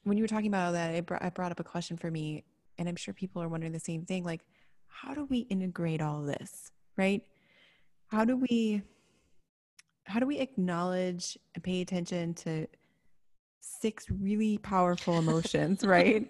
when 0.04 0.18
you 0.18 0.24
were 0.24 0.28
talking 0.28 0.48
about 0.48 0.74
that 0.74 0.96
it 0.96 1.06
brought, 1.06 1.24
it 1.24 1.34
brought 1.34 1.52
up 1.52 1.60
a 1.60 1.64
question 1.64 1.98
for 1.98 2.10
me 2.10 2.44
and 2.78 2.88
i'm 2.90 2.96
sure 2.96 3.14
people 3.14 3.42
are 3.42 3.50
wondering 3.50 3.72
the 3.74 3.80
same 3.80 4.06
thing 4.06 4.24
like 4.24 4.42
how 4.88 5.14
do 5.14 5.26
we 5.26 5.40
integrate 5.40 6.02
all 6.02 6.22
this 6.22 6.72
right 6.98 7.24
how 8.08 8.26
do 8.26 8.36
we 8.36 8.82
how 10.06 10.20
do 10.20 10.26
we 10.26 10.40
acknowledge 10.40 11.38
and 11.56 11.64
pay 11.64 11.82
attention 11.82 12.34
to 12.34 12.68
six 13.62 14.06
really 14.10 14.58
powerful 14.58 15.18
emotions, 15.18 15.84
right? 15.86 16.28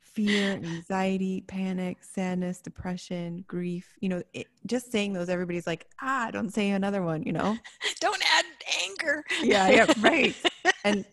Fear, 0.00 0.52
anxiety, 0.52 1.42
panic, 1.46 1.98
sadness, 2.02 2.60
depression, 2.60 3.44
grief. 3.46 3.94
You 4.00 4.08
know, 4.08 4.22
it, 4.32 4.46
just 4.66 4.90
saying 4.90 5.12
those, 5.12 5.28
everybody's 5.28 5.66
like, 5.66 5.86
ah, 6.00 6.30
don't 6.32 6.52
say 6.52 6.70
another 6.70 7.02
one, 7.02 7.22
you 7.24 7.32
know? 7.32 7.58
don't 8.00 8.22
add 8.34 8.44
anger. 8.88 9.24
yeah, 9.42 9.68
yeah, 9.68 9.92
right. 10.00 10.34
And 10.84 11.04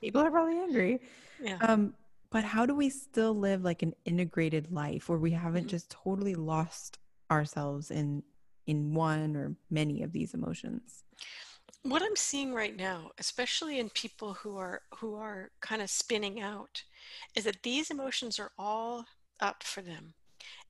people 0.00 0.20
are 0.20 0.30
probably 0.30 0.58
angry. 0.58 1.00
Yeah. 1.42 1.56
Um, 1.62 1.94
but 2.30 2.42
how 2.42 2.66
do 2.66 2.74
we 2.74 2.90
still 2.90 3.32
live 3.32 3.62
like 3.62 3.82
an 3.82 3.94
integrated 4.04 4.72
life 4.72 5.08
where 5.08 5.18
we 5.18 5.30
haven't 5.30 5.62
mm-hmm. 5.62 5.68
just 5.68 5.88
totally 5.90 6.34
lost 6.34 6.98
ourselves 7.30 7.90
in 7.90 8.22
in 8.66 8.94
one 8.94 9.36
or 9.36 9.54
many 9.70 10.02
of 10.02 10.12
these 10.12 10.34
emotions 10.34 11.04
what 11.82 12.02
i'm 12.02 12.16
seeing 12.16 12.52
right 12.52 12.76
now 12.76 13.10
especially 13.18 13.78
in 13.78 13.88
people 13.90 14.34
who 14.34 14.56
are 14.56 14.80
who 14.96 15.14
are 15.14 15.50
kind 15.60 15.80
of 15.82 15.90
spinning 15.90 16.40
out 16.40 16.82
is 17.34 17.44
that 17.44 17.62
these 17.62 17.90
emotions 17.90 18.38
are 18.38 18.52
all 18.58 19.04
up 19.40 19.62
for 19.62 19.82
them 19.82 20.14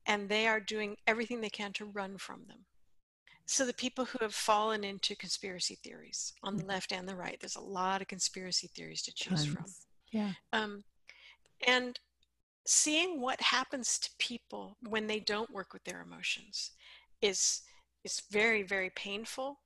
and 0.06 0.28
they 0.28 0.46
are 0.46 0.60
doing 0.60 0.96
everything 1.06 1.40
they 1.40 1.48
can 1.48 1.72
to 1.72 1.86
run 1.86 2.18
from 2.18 2.42
them 2.46 2.58
so 3.46 3.66
the 3.66 3.74
people 3.74 4.04
who 4.04 4.18
have 4.20 4.34
fallen 4.34 4.84
into 4.84 5.14
conspiracy 5.16 5.78
theories 5.82 6.32
on 6.42 6.56
the 6.56 6.62
mm-hmm. 6.62 6.70
left 6.70 6.92
and 6.92 7.08
the 7.08 7.16
right 7.16 7.38
there's 7.40 7.56
a 7.56 7.60
lot 7.60 8.00
of 8.00 8.08
conspiracy 8.08 8.68
theories 8.74 9.02
to 9.02 9.12
choose 9.14 9.44
Tons. 9.44 9.46
from 9.46 9.64
yeah 10.12 10.32
um, 10.52 10.84
and 11.66 11.98
seeing 12.66 13.20
what 13.20 13.40
happens 13.40 13.98
to 13.98 14.10
people 14.18 14.76
when 14.88 15.06
they 15.06 15.20
don't 15.20 15.50
work 15.50 15.72
with 15.72 15.84
their 15.84 16.02
emotions 16.02 16.70
is 17.20 17.62
is 18.04 18.22
very, 18.30 18.62
very 18.62 18.90
painful. 18.90 19.60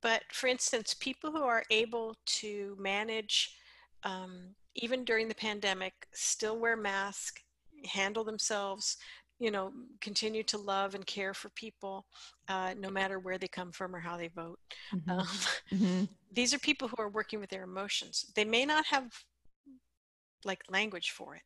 But 0.00 0.22
for 0.32 0.46
instance, 0.46 0.94
people 0.94 1.30
who 1.30 1.42
are 1.44 1.64
able 1.70 2.16
to 2.26 2.76
manage, 2.78 3.56
um, 4.02 4.54
even 4.74 5.04
during 5.04 5.28
the 5.28 5.34
pandemic, 5.34 5.92
still 6.12 6.58
wear 6.58 6.76
masks, 6.76 7.42
handle 7.84 8.24
themselves, 8.24 8.96
you 9.38 9.50
know, 9.50 9.72
continue 10.00 10.42
to 10.44 10.58
love 10.58 10.94
and 10.94 11.06
care 11.06 11.34
for 11.34 11.48
people, 11.50 12.06
uh, 12.48 12.74
no 12.78 12.90
matter 12.90 13.18
where 13.18 13.38
they 13.38 13.48
come 13.48 13.72
from 13.72 13.94
or 13.94 14.00
how 14.00 14.16
they 14.16 14.28
vote. 14.28 14.58
Mm-hmm. 14.94 15.10
Um, 15.10 15.26
mm-hmm. 15.72 16.04
These 16.32 16.54
are 16.54 16.58
people 16.58 16.88
who 16.88 17.02
are 17.02 17.08
working 17.08 17.40
with 17.40 17.50
their 17.50 17.64
emotions. 17.64 18.26
They 18.36 18.44
may 18.44 18.64
not 18.64 18.84
have 18.86 19.12
like 20.44 20.62
language 20.70 21.10
for 21.10 21.34
it, 21.34 21.42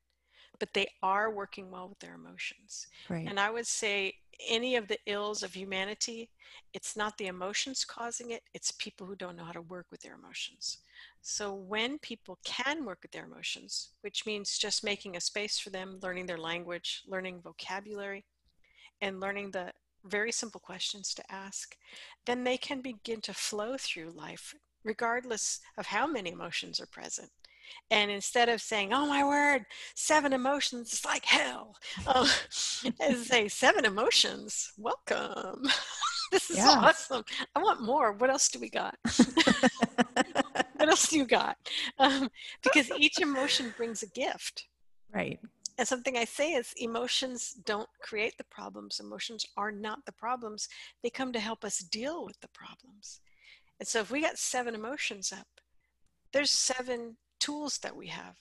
but 0.58 0.74
they 0.74 0.86
are 1.02 1.30
working 1.30 1.70
well 1.70 1.88
with 1.88 1.98
their 2.00 2.14
emotions. 2.14 2.88
Right. 3.08 3.26
And 3.28 3.38
I 3.40 3.50
would 3.50 3.66
say 3.66 4.14
any 4.48 4.76
of 4.76 4.88
the 4.88 4.98
ills 5.06 5.42
of 5.42 5.54
humanity, 5.54 6.30
it's 6.74 6.96
not 6.96 7.16
the 7.16 7.26
emotions 7.26 7.84
causing 7.84 8.30
it, 8.32 8.42
it's 8.54 8.72
people 8.72 9.06
who 9.06 9.16
don't 9.16 9.36
know 9.36 9.44
how 9.44 9.52
to 9.52 9.62
work 9.62 9.86
with 9.90 10.00
their 10.02 10.14
emotions. 10.14 10.78
So 11.20 11.54
when 11.54 11.98
people 11.98 12.38
can 12.44 12.84
work 12.84 12.98
with 13.02 13.12
their 13.12 13.24
emotions, 13.24 13.90
which 14.00 14.26
means 14.26 14.58
just 14.58 14.84
making 14.84 15.16
a 15.16 15.20
space 15.20 15.58
for 15.58 15.70
them, 15.70 15.98
learning 16.02 16.26
their 16.26 16.38
language, 16.38 17.02
learning 17.06 17.40
vocabulary, 17.42 18.24
and 19.00 19.20
learning 19.20 19.50
the 19.50 19.72
very 20.04 20.32
simple 20.32 20.60
questions 20.60 21.14
to 21.14 21.32
ask, 21.32 21.76
then 22.26 22.44
they 22.44 22.56
can 22.56 22.80
begin 22.80 23.20
to 23.22 23.34
flow 23.34 23.76
through 23.78 24.10
life 24.10 24.54
regardless 24.84 25.60
of 25.76 25.86
how 25.86 26.06
many 26.06 26.30
emotions 26.30 26.80
are 26.80 26.86
present. 26.86 27.30
And 27.90 28.10
instead 28.10 28.48
of 28.48 28.62
saying, 28.62 28.92
oh 28.92 29.06
my 29.06 29.24
word, 29.24 29.66
seven 29.94 30.32
emotions, 30.32 30.92
is 30.92 31.04
like 31.04 31.24
hell, 31.24 31.76
um, 32.06 32.26
and 33.00 33.16
say, 33.16 33.48
seven 33.48 33.84
emotions, 33.84 34.72
welcome. 34.78 35.62
this 36.32 36.50
is 36.50 36.58
yeah. 36.58 36.76
awesome. 36.78 37.24
I 37.54 37.62
want 37.62 37.82
more. 37.82 38.12
What 38.12 38.30
else 38.30 38.48
do 38.48 38.58
we 38.58 38.70
got? 38.70 38.96
else 40.98 41.12
you 41.12 41.24
got? 41.24 41.56
Um, 41.98 42.28
because 42.62 42.90
each 42.98 43.20
emotion 43.20 43.72
brings 43.76 44.02
a 44.02 44.08
gift. 44.08 44.66
Right. 45.12 45.38
And 45.78 45.86
something 45.86 46.16
I 46.16 46.24
say 46.24 46.52
is 46.52 46.72
emotions 46.76 47.52
don't 47.64 47.88
create 48.02 48.36
the 48.36 48.44
problems. 48.44 49.00
Emotions 49.00 49.46
are 49.56 49.70
not 49.70 50.04
the 50.06 50.12
problems. 50.12 50.68
They 51.02 51.10
come 51.10 51.32
to 51.32 51.40
help 51.40 51.64
us 51.64 51.78
deal 51.78 52.24
with 52.24 52.40
the 52.40 52.48
problems. 52.48 53.20
And 53.78 53.86
so 53.86 54.00
if 54.00 54.10
we 54.10 54.20
got 54.20 54.38
seven 54.38 54.74
emotions 54.74 55.32
up, 55.32 55.46
there's 56.32 56.50
seven 56.50 57.16
tools 57.38 57.78
that 57.78 57.96
we 57.96 58.08
have 58.08 58.36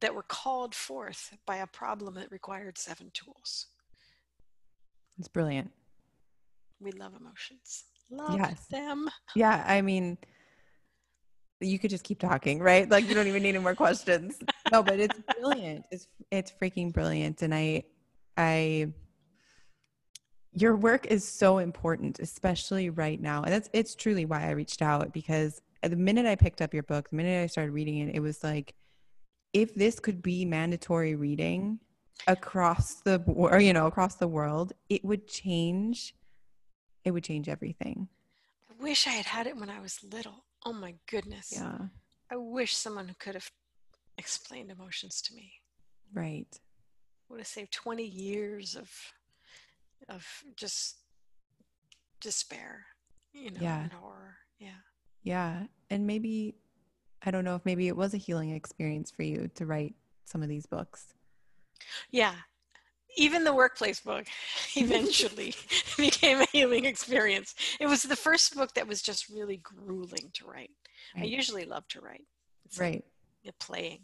that 0.00 0.14
were 0.14 0.22
called 0.22 0.74
forth 0.74 1.36
by 1.46 1.56
a 1.56 1.66
problem 1.66 2.14
that 2.14 2.30
required 2.30 2.78
seven 2.78 3.10
tools. 3.12 3.66
It's 5.18 5.28
brilliant. 5.28 5.70
We 6.80 6.92
love 6.92 7.12
emotions. 7.18 7.84
Love 8.10 8.38
yes. 8.38 8.66
them. 8.70 9.08
Yeah, 9.34 9.64
I 9.66 9.82
mean, 9.82 10.18
you 11.60 11.78
could 11.78 11.90
just 11.90 12.04
keep 12.04 12.18
talking, 12.18 12.58
right? 12.58 12.88
Like 12.88 13.08
you 13.08 13.14
don't 13.14 13.26
even 13.26 13.42
need 13.42 13.50
any 13.50 13.58
more 13.58 13.74
questions. 13.74 14.38
No, 14.72 14.82
but 14.82 14.98
it's 14.98 15.18
brilliant. 15.38 15.86
It's 15.90 16.08
it's 16.30 16.52
freaking 16.60 16.92
brilliant, 16.92 17.42
and 17.42 17.54
I, 17.54 17.84
I, 18.36 18.88
your 20.52 20.76
work 20.76 21.06
is 21.06 21.26
so 21.26 21.58
important, 21.58 22.18
especially 22.18 22.90
right 22.90 23.20
now, 23.20 23.42
and 23.42 23.52
that's 23.52 23.70
it's 23.72 23.94
truly 23.94 24.24
why 24.24 24.46
I 24.46 24.50
reached 24.50 24.82
out 24.82 25.12
because 25.12 25.62
the 25.82 25.96
minute 25.96 26.26
I 26.26 26.34
picked 26.34 26.60
up 26.60 26.74
your 26.74 26.82
book, 26.82 27.10
the 27.10 27.16
minute 27.16 27.42
I 27.42 27.46
started 27.46 27.72
reading 27.72 27.98
it, 27.98 28.14
it 28.14 28.20
was 28.20 28.42
like, 28.42 28.74
if 29.52 29.74
this 29.74 30.00
could 30.00 30.22
be 30.22 30.44
mandatory 30.44 31.14
reading 31.14 31.78
across 32.26 32.94
the 33.02 33.22
or 33.26 33.60
you 33.60 33.72
know 33.72 33.86
across 33.86 34.16
the 34.16 34.28
world, 34.28 34.72
it 34.88 35.04
would 35.04 35.28
change. 35.28 36.14
It 37.04 37.12
would 37.12 37.24
change 37.24 37.48
everything. 37.48 38.08
I 38.68 38.82
wish 38.82 39.06
I 39.06 39.10
had 39.10 39.26
had 39.26 39.46
it 39.46 39.56
when 39.56 39.70
I 39.70 39.80
was 39.80 40.02
little. 40.02 40.45
Oh 40.66 40.72
my 40.72 40.94
goodness. 41.08 41.52
Yeah. 41.52 41.78
I 42.28 42.34
wish 42.34 42.74
someone 42.74 43.14
could 43.20 43.34
have 43.34 43.48
explained 44.18 44.72
emotions 44.72 45.22
to 45.22 45.34
me. 45.34 45.52
Right. 46.12 46.48
Would 47.28 47.38
have 47.38 47.46
saved 47.46 47.72
20 47.72 48.04
years 48.04 48.74
of 48.74 48.90
of 50.08 50.26
just 50.56 50.96
despair, 52.20 52.84
you 53.32 53.52
know, 53.52 53.60
yeah. 53.60 53.84
and 53.84 53.92
horror. 53.92 54.38
Yeah. 54.58 54.82
Yeah. 55.22 55.66
And 55.88 56.04
maybe, 56.04 56.56
I 57.22 57.30
don't 57.30 57.44
know 57.44 57.54
if 57.54 57.64
maybe 57.64 57.86
it 57.86 57.96
was 57.96 58.12
a 58.12 58.18
healing 58.18 58.50
experience 58.50 59.12
for 59.12 59.22
you 59.22 59.48
to 59.54 59.66
write 59.66 59.94
some 60.24 60.42
of 60.42 60.48
these 60.48 60.66
books. 60.66 61.14
Yeah. 62.10 62.34
Even 63.16 63.44
the 63.44 63.54
workplace 63.54 64.00
book 64.00 64.26
eventually 64.76 65.54
became 65.96 66.40
a 66.40 66.46
healing 66.52 66.84
experience. 66.84 67.54
It 67.80 67.86
was 67.86 68.02
the 68.02 68.16
first 68.16 68.54
book 68.54 68.74
that 68.74 68.86
was 68.86 69.02
just 69.02 69.28
really 69.28 69.58
grueling 69.58 70.30
to 70.34 70.46
write. 70.46 70.70
Right. 71.14 71.24
I 71.24 71.26
usually 71.26 71.64
love 71.64 71.86
to 71.88 72.00
write. 72.00 72.24
It's 72.64 72.78
right. 72.78 73.04
Like 73.44 73.58
playing, 73.60 74.00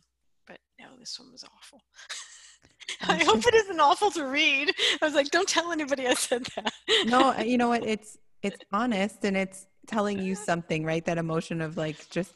but 0.46 0.58
no, 0.80 0.86
this 0.98 1.18
one 1.18 1.32
was 1.32 1.44
awful. 1.44 1.82
I 3.08 3.24
hope 3.24 3.46
it 3.46 3.54
isn't 3.54 3.80
awful 3.80 4.10
to 4.12 4.26
read. 4.26 4.72
I 5.00 5.04
was 5.04 5.14
like, 5.14 5.30
don't 5.30 5.48
tell 5.48 5.72
anybody 5.72 6.06
I 6.06 6.14
said 6.14 6.46
that. 6.56 6.72
no, 7.06 7.32
uh, 7.32 7.42
you 7.42 7.58
know 7.58 7.68
what? 7.68 7.84
It's 7.84 8.18
it's 8.42 8.58
honest 8.72 9.24
and 9.24 9.36
it's 9.36 9.66
telling 9.86 10.18
you 10.18 10.34
something, 10.34 10.84
right? 10.84 11.04
That 11.04 11.18
emotion 11.18 11.60
of 11.60 11.76
like 11.76 12.08
just 12.10 12.34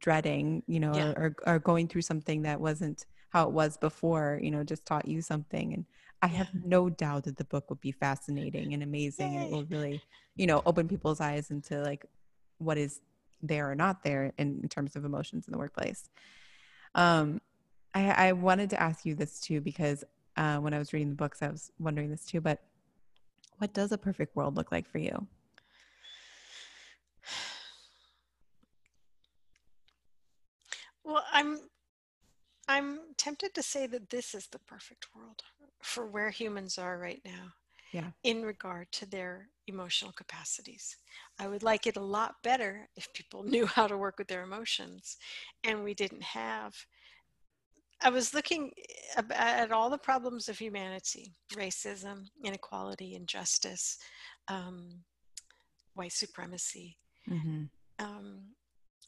dreading, 0.00 0.62
you 0.66 0.80
know, 0.80 0.94
yeah. 0.94 1.12
or, 1.16 1.36
or 1.46 1.58
going 1.58 1.88
through 1.88 2.02
something 2.02 2.42
that 2.42 2.60
wasn't 2.60 3.06
how 3.30 3.46
it 3.46 3.52
was 3.52 3.76
before, 3.76 4.40
you 4.42 4.50
know, 4.50 4.64
just 4.64 4.86
taught 4.86 5.06
you 5.06 5.20
something. 5.20 5.74
And 5.74 5.84
I 6.20 6.26
have 6.26 6.48
no 6.64 6.88
doubt 6.88 7.24
that 7.24 7.36
the 7.36 7.44
book 7.44 7.68
will 7.68 7.76
be 7.76 7.92
fascinating 7.92 8.74
and 8.74 8.82
amazing. 8.82 9.32
Yay. 9.32 9.38
And 9.38 9.46
it 9.46 9.52
will 9.52 9.64
really, 9.66 10.00
you 10.34 10.46
know, 10.46 10.62
open 10.66 10.88
people's 10.88 11.20
eyes 11.20 11.50
into 11.50 11.80
like 11.80 12.04
what 12.58 12.76
is 12.76 13.00
there 13.40 13.70
or 13.70 13.76
not 13.76 14.02
there 14.02 14.32
in, 14.36 14.60
in 14.62 14.68
terms 14.68 14.96
of 14.96 15.04
emotions 15.04 15.46
in 15.46 15.52
the 15.52 15.58
workplace. 15.58 16.08
Um, 16.94 17.40
I, 17.94 18.28
I 18.28 18.32
wanted 18.32 18.70
to 18.70 18.82
ask 18.82 19.06
you 19.06 19.14
this 19.14 19.40
too, 19.40 19.60
because 19.60 20.04
uh, 20.36 20.58
when 20.58 20.74
I 20.74 20.78
was 20.78 20.92
reading 20.92 21.10
the 21.10 21.14
books, 21.14 21.40
I 21.40 21.48
was 21.48 21.70
wondering 21.78 22.10
this 22.10 22.24
too, 22.24 22.40
but 22.40 22.62
what 23.58 23.72
does 23.72 23.92
a 23.92 23.98
perfect 23.98 24.34
world 24.34 24.56
look 24.56 24.72
like 24.72 24.88
for 24.88 24.98
you? 24.98 25.26
Well, 31.04 31.24
I'm 31.32 31.60
I'm 32.68 33.00
tempted 33.16 33.54
to 33.54 33.62
say 33.62 33.86
that 33.86 34.10
this 34.10 34.34
is 34.34 34.48
the 34.48 34.58
perfect 34.58 35.06
world 35.14 35.42
for 35.82 36.06
where 36.06 36.30
humans 36.30 36.78
are 36.78 36.98
right 36.98 37.20
now. 37.24 37.52
Yeah. 37.92 38.10
In 38.22 38.42
regard 38.42 38.88
to 38.92 39.06
their 39.06 39.48
emotional 39.66 40.12
capacities. 40.12 40.96
I 41.38 41.48
would 41.48 41.62
like 41.62 41.86
it 41.86 41.96
a 41.96 42.02
lot 42.02 42.34
better 42.42 42.88
if 42.96 43.12
people 43.14 43.42
knew 43.44 43.66
how 43.66 43.86
to 43.86 43.96
work 43.96 44.18
with 44.18 44.28
their 44.28 44.42
emotions 44.42 45.16
and 45.64 45.84
we 45.84 45.94
didn't 45.94 46.22
have 46.22 46.74
I 48.00 48.10
was 48.10 48.32
looking 48.32 48.70
at 49.34 49.72
all 49.72 49.90
the 49.90 49.98
problems 49.98 50.48
of 50.48 50.58
humanity 50.58 51.34
racism, 51.54 52.26
inequality, 52.44 53.16
injustice, 53.16 53.98
um, 54.46 55.02
white 55.94 56.12
supremacy, 56.12 56.96
mm-hmm. 57.28 57.64
um, 57.98 58.42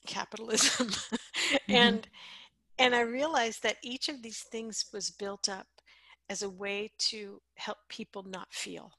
capitalism. 0.06 0.88
mm-hmm. 0.88 1.56
And 1.72 2.08
and 2.78 2.94
I 2.94 3.02
realized 3.02 3.62
that 3.62 3.76
each 3.82 4.08
of 4.08 4.22
these 4.22 4.40
things 4.50 4.86
was 4.92 5.10
built 5.10 5.48
up 5.48 5.66
as 6.30 6.42
a 6.42 6.48
way 6.48 6.90
to 6.96 7.42
help 7.56 7.78
people 7.88 8.22
not 8.22 8.46
feel. 8.52 8.92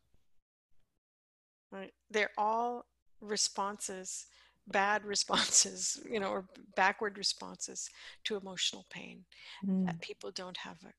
Right? 1.72 1.94
They're 2.12 2.32
all 2.38 2.86
responses, 3.22 4.28
bad 4.68 5.06
responses, 5.14 6.02
you 6.08 6.20
know, 6.20 6.30
or 6.30 6.46
backward 6.76 7.18
responses 7.18 7.90
to 8.26 8.36
emotional 8.36 8.86
pain 8.92 9.24
mm. 9.66 9.86
that 9.86 10.02
people 10.02 10.30
don't 10.32 10.58
have 10.58 10.78
a 10.86 10.94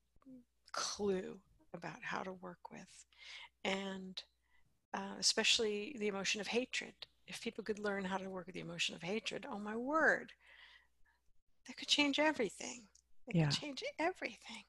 clue 0.71 1.37
about 1.75 1.99
how 2.01 2.23
to 2.23 2.33
work 2.33 2.71
with. 2.71 3.05
And 3.63 4.21
uh, 4.95 5.15
especially 5.19 5.95
the 5.99 6.07
emotion 6.07 6.41
of 6.41 6.47
hatred. 6.47 6.93
If 7.27 7.41
people 7.41 7.63
could 7.63 7.79
learn 7.79 8.03
how 8.03 8.17
to 8.17 8.29
work 8.29 8.47
with 8.47 8.55
the 8.55 8.61
emotion 8.61 8.95
of 8.95 9.01
hatred, 9.01 9.45
oh 9.49 9.57
my 9.57 9.75
word, 9.75 10.31
that 11.67 11.77
could 11.77 11.87
change 11.87 12.19
everything. 12.19 12.83
It 13.27 13.35
yeah. 13.35 13.45
could 13.45 13.59
change 13.59 13.83
everything. 13.97 14.63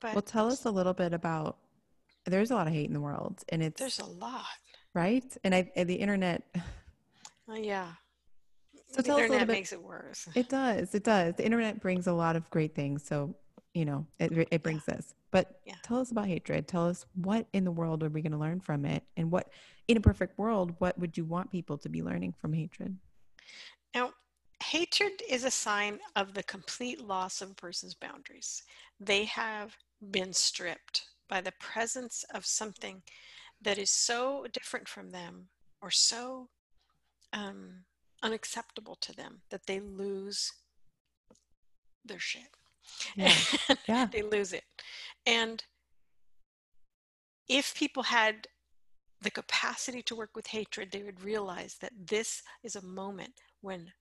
But 0.00 0.14
well, 0.14 0.22
tell 0.22 0.48
us 0.48 0.64
a 0.64 0.70
little 0.70 0.94
bit 0.94 1.12
about. 1.12 1.58
There's 2.26 2.50
a 2.50 2.54
lot 2.54 2.66
of 2.66 2.72
hate 2.72 2.86
in 2.86 2.92
the 2.92 3.00
world, 3.00 3.42
and 3.48 3.62
it's 3.62 3.80
there's 3.80 3.98
a 3.98 4.06
lot, 4.06 4.44
right? 4.94 5.24
And 5.44 5.54
I, 5.54 5.70
the 5.76 5.94
internet. 5.94 6.42
Uh, 7.48 7.54
yeah. 7.54 7.88
So 8.92 8.98
the 8.98 9.02
tell 9.02 9.16
us 9.16 9.26
a 9.26 9.28
little 9.28 9.46
bit. 9.48 9.52
makes 9.54 9.72
it 9.72 9.82
worse. 9.82 10.28
It 10.36 10.48
does. 10.48 10.94
It 10.94 11.02
does. 11.02 11.34
The 11.34 11.44
internet 11.44 11.80
brings 11.80 12.06
a 12.06 12.12
lot 12.12 12.36
of 12.36 12.48
great 12.50 12.76
things. 12.76 13.04
So 13.04 13.34
you 13.74 13.84
know, 13.84 14.06
it 14.20 14.48
it 14.52 14.62
brings 14.62 14.84
yeah. 14.86 14.96
this. 14.96 15.14
But 15.30 15.60
yeah. 15.64 15.74
tell 15.82 15.98
us 15.98 16.10
about 16.10 16.26
hatred. 16.26 16.68
Tell 16.68 16.86
us 16.86 17.06
what 17.14 17.46
in 17.52 17.64
the 17.64 17.70
world 17.70 18.04
are 18.04 18.08
we 18.08 18.22
going 18.22 18.32
to 18.32 18.38
learn 18.38 18.60
from 18.60 18.84
it, 18.84 19.02
and 19.16 19.30
what 19.30 19.48
in 19.88 19.96
a 19.96 20.00
perfect 20.00 20.38
world, 20.38 20.74
what 20.78 20.98
would 20.98 21.16
you 21.16 21.24
want 21.24 21.50
people 21.50 21.76
to 21.78 21.88
be 21.88 22.02
learning 22.02 22.34
from 22.38 22.52
hatred? 22.52 22.96
Now, 23.94 24.12
hatred 24.62 25.22
is 25.28 25.44
a 25.44 25.50
sign 25.50 25.98
of 26.14 26.34
the 26.34 26.44
complete 26.44 27.00
loss 27.00 27.42
of 27.42 27.50
a 27.50 27.54
person's 27.54 27.94
boundaries. 27.94 28.62
They 29.00 29.24
have 29.24 29.76
been 30.10 30.32
stripped 30.32 31.06
by 31.28 31.40
the 31.40 31.52
presence 31.60 32.24
of 32.34 32.46
something 32.46 33.02
that 33.62 33.78
is 33.78 33.90
so 33.90 34.46
different 34.52 34.88
from 34.88 35.10
them 35.10 35.48
or 35.82 35.90
so 35.90 36.48
um, 37.32 37.84
unacceptable 38.22 38.96
to 38.96 39.12
them 39.12 39.42
that 39.50 39.66
they 39.66 39.80
lose 39.80 40.52
their 42.04 42.18
shit. 42.18 42.48
Yeah. 43.14 43.34
yeah. 43.88 44.06
they 44.10 44.22
lose 44.22 44.52
it. 44.52 44.64
And 45.26 45.62
if 47.48 47.74
people 47.74 48.02
had 48.02 48.46
the 49.22 49.30
capacity 49.30 50.02
to 50.02 50.16
work 50.16 50.30
with 50.34 50.46
hatred, 50.46 50.90
they 50.90 51.02
would 51.02 51.22
realize 51.22 51.76
that 51.80 51.92
this 52.08 52.42
is 52.62 52.76
a 52.76 52.84
moment 52.84 53.32
when 53.60 53.92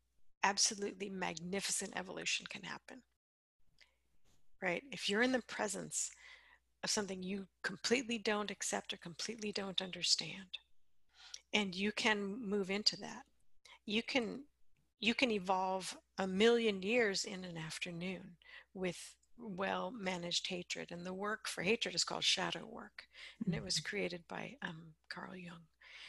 absolutely 0.43 1.09
magnificent 1.09 1.91
evolution 1.95 2.45
can 2.49 2.63
happen. 2.63 3.01
Right? 4.61 4.83
If 4.91 5.09
you're 5.09 5.21
in 5.21 5.31
the 5.31 5.41
presence 5.43 6.09
of 6.83 6.89
something 6.89 7.23
you 7.23 7.47
completely 7.63 8.17
don't 8.17 8.51
accept 8.51 8.93
or 8.93 8.97
completely 8.97 9.51
don't 9.51 9.81
understand 9.81 10.57
and 11.53 11.75
you 11.75 11.91
can 11.91 12.37
move 12.41 12.69
into 12.69 12.95
that 12.97 13.23
you 13.85 14.03
can 14.03 14.43
you 14.99 15.13
can 15.13 15.31
evolve 15.31 15.97
a 16.17 16.27
million 16.27 16.81
years 16.81 17.25
in 17.25 17.43
an 17.43 17.57
afternoon 17.57 18.35
with 18.73 19.15
well 19.37 19.91
managed 19.91 20.47
hatred 20.47 20.91
and 20.91 21.05
the 21.05 21.13
work 21.13 21.47
for 21.47 21.63
hatred 21.63 21.95
is 21.95 22.03
called 22.03 22.23
shadow 22.23 22.67
work 22.69 23.03
and 23.45 23.55
it 23.55 23.63
was 23.63 23.75
mm-hmm. 23.75 23.89
created 23.89 24.23
by 24.29 24.55
um, 24.61 24.93
carl 25.09 25.35
jung 25.35 25.63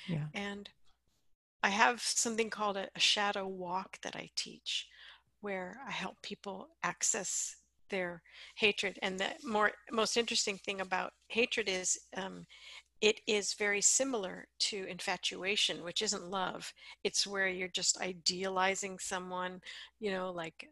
yeah. 0.09 0.27
and 0.35 0.69
i 1.63 1.69
have 1.69 2.01
something 2.01 2.51
called 2.51 2.77
a, 2.77 2.89
a 2.95 3.01
shadow 3.01 3.47
walk 3.47 3.99
that 4.03 4.17
i 4.17 4.29
teach 4.37 4.89
where 5.41 5.79
i 5.87 5.91
help 5.91 6.21
people 6.23 6.69
access 6.83 7.57
their 7.91 8.23
hatred 8.57 8.99
and 9.03 9.19
the 9.19 9.31
more 9.45 9.73
most 9.91 10.17
interesting 10.17 10.59
thing 10.59 10.81
about 10.81 11.13
hatred 11.29 11.69
is 11.69 11.99
um, 12.17 12.47
it 13.01 13.21
is 13.27 13.55
very 13.55 13.81
similar 13.81 14.47
to 14.59 14.85
infatuation, 14.85 15.83
which 15.83 16.03
isn't 16.03 16.31
love. 16.31 16.73
It's 17.03 17.27
where 17.27 17.49
you're 17.49 17.69
just 17.69 18.01
idealizing 18.01 18.99
someone, 18.99 19.61
you 20.01 20.11
know, 20.11 20.31
like 20.31 20.69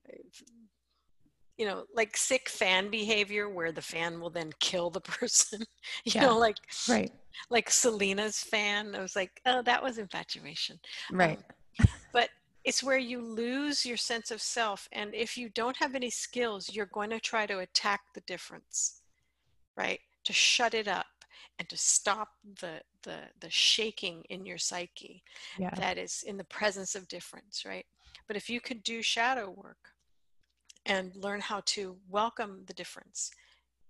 you 1.56 1.66
know, 1.66 1.84
like 1.92 2.16
sick 2.16 2.48
fan 2.48 2.88
behavior 2.88 3.48
where 3.48 3.72
the 3.72 3.82
fan 3.82 4.20
will 4.20 4.30
then 4.30 4.52
kill 4.60 4.90
the 4.90 5.00
person. 5.18 5.60
you 6.04 6.12
yeah. 6.14 6.26
know, 6.26 6.38
like 6.38 6.56
right. 6.88 7.10
Like 7.50 7.70
Selena's 7.70 8.38
fan. 8.38 8.94
I 8.94 9.00
was 9.00 9.16
like, 9.16 9.40
oh, 9.46 9.62
that 9.62 9.82
was 9.82 9.98
infatuation. 9.98 10.78
Right. 11.10 11.38
Um, 11.80 11.86
but 12.12 12.30
it's 12.68 12.82
where 12.82 12.98
you 12.98 13.22
lose 13.22 13.86
your 13.86 13.96
sense 13.96 14.30
of 14.30 14.42
self. 14.42 14.88
And 14.92 15.14
if 15.14 15.38
you 15.38 15.48
don't 15.48 15.78
have 15.78 15.94
any 15.94 16.10
skills, 16.10 16.70
you're 16.70 16.84
going 16.92 17.08
to 17.08 17.18
try 17.18 17.46
to 17.46 17.60
attack 17.60 18.00
the 18.14 18.20
difference, 18.26 19.00
right? 19.74 20.00
To 20.24 20.34
shut 20.34 20.74
it 20.74 20.86
up 20.86 21.06
and 21.58 21.66
to 21.70 21.78
stop 21.78 22.28
the 22.60 22.80
the 23.04 23.20
the 23.40 23.48
shaking 23.48 24.22
in 24.28 24.44
your 24.44 24.58
psyche 24.58 25.22
yeah. 25.58 25.70
that 25.76 25.96
is 25.96 26.24
in 26.26 26.36
the 26.36 26.44
presence 26.44 26.94
of 26.94 27.08
difference 27.08 27.64
right 27.64 27.86
but 28.26 28.36
if 28.36 28.50
you 28.50 28.60
could 28.60 28.82
do 28.82 29.02
shadow 29.02 29.50
work 29.50 29.92
and 30.86 31.14
learn 31.16 31.40
how 31.40 31.60
to 31.64 31.96
welcome 32.08 32.62
the 32.66 32.74
difference 32.74 33.30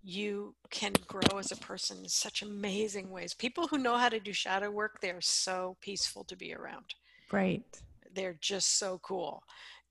you 0.02 0.54
can 0.70 0.92
grow 1.06 1.38
as 1.38 1.52
a 1.52 1.56
person 1.56 1.98
in 1.98 2.08
such 2.08 2.42
amazing 2.42 3.10
ways 3.10 3.34
people 3.34 3.66
who 3.66 3.78
know 3.78 3.96
how 3.96 4.08
to 4.08 4.20
do 4.20 4.32
shadow 4.32 4.70
work 4.70 4.98
they're 5.00 5.20
so 5.20 5.76
peaceful 5.80 6.24
to 6.24 6.36
be 6.36 6.54
around 6.54 6.94
right 7.32 7.82
they're 8.14 8.38
just 8.40 8.78
so 8.78 8.98
cool 9.02 9.42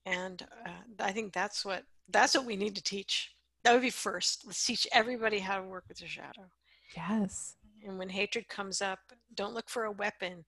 and 0.05 0.45
uh, 0.65 0.72
i 0.99 1.11
think 1.11 1.34
that's 1.34 1.65
what 1.65 1.84
that's 2.09 2.36
what 2.36 2.45
we 2.45 2.55
need 2.55 2.76
to 2.76 2.84
teach 2.84 3.32
that 3.63 3.74
would 3.74 3.82
be 3.82 3.89
first 3.89 4.43
let's 4.45 4.65
teach 4.65 4.88
everybody 4.93 5.39
how 5.39 5.57
to 5.57 5.68
work 5.68 5.84
with 5.88 5.97
the 5.97 6.07
shadow 6.07 6.49
yes 6.95 7.55
and 7.86 7.97
when 7.97 8.09
hatred 8.09 8.47
comes 8.47 8.82
up, 8.82 8.99
don't 9.34 9.53
look 9.53 9.70
for 9.70 9.86
a 9.86 9.91
weapon, 9.91 10.43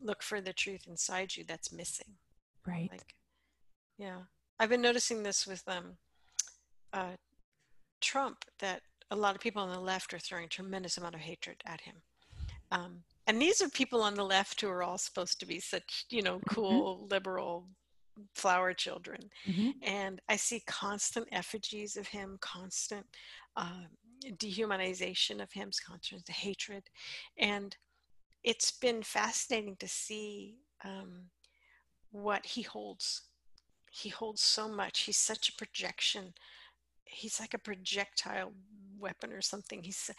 look 0.00 0.22
for 0.22 0.40
the 0.40 0.52
truth 0.52 0.86
inside 0.86 1.34
you 1.36 1.44
that's 1.46 1.72
missing. 1.72 2.14
Right. 2.66 2.88
Like, 2.90 3.14
yeah. 3.98 4.20
I've 4.60 4.68
been 4.68 4.82
noticing 4.82 5.22
this 5.22 5.46
with 5.46 5.62
um, 5.68 5.96
uh, 6.92 7.16
Trump 8.00 8.44
that 8.58 8.82
a 9.10 9.16
lot 9.16 9.34
of 9.34 9.40
people 9.40 9.62
on 9.62 9.72
the 9.72 9.80
left 9.80 10.12
are 10.12 10.18
throwing 10.18 10.48
tremendous 10.48 10.98
amount 10.98 11.14
of 11.14 11.20
hatred 11.20 11.62
at 11.64 11.80
him. 11.80 11.96
Um, 12.70 13.02
and 13.28 13.40
these 13.40 13.60
are 13.60 13.68
people 13.68 14.02
on 14.02 14.14
the 14.14 14.24
left 14.24 14.60
who 14.60 14.68
are 14.68 14.82
all 14.82 14.96
supposed 14.96 15.38
to 15.40 15.46
be 15.46 15.60
such, 15.60 16.06
you 16.10 16.22
know, 16.22 16.38
mm-hmm. 16.38 16.54
cool, 16.54 16.96
mm-hmm. 16.96 17.12
liberal 17.12 17.68
flower 18.34 18.72
children. 18.72 19.20
Mm-hmm. 19.46 19.70
And 19.82 20.20
I 20.30 20.36
see 20.36 20.62
constant 20.66 21.28
effigies 21.30 21.96
of 21.96 22.08
him, 22.08 22.38
constant 22.40 23.06
um, 23.56 23.86
dehumanization 24.38 25.42
of 25.42 25.52
him, 25.52 25.70
constant 25.86 26.26
hatred. 26.28 26.84
And 27.38 27.76
it's 28.42 28.72
been 28.72 29.02
fascinating 29.02 29.76
to 29.80 29.88
see 29.88 30.56
um, 30.82 31.26
what 32.10 32.46
he 32.46 32.62
holds. 32.62 33.28
He 33.90 34.08
holds 34.08 34.40
so 34.40 34.68
much. 34.68 35.00
He's 35.00 35.18
such 35.18 35.50
a 35.50 35.56
projection. 35.56 36.32
He's 37.08 37.40
like 37.40 37.54
a 37.54 37.58
projectile 37.58 38.52
weapon 38.98 39.32
or 39.32 39.40
something. 39.40 39.82
He's 39.82 40.10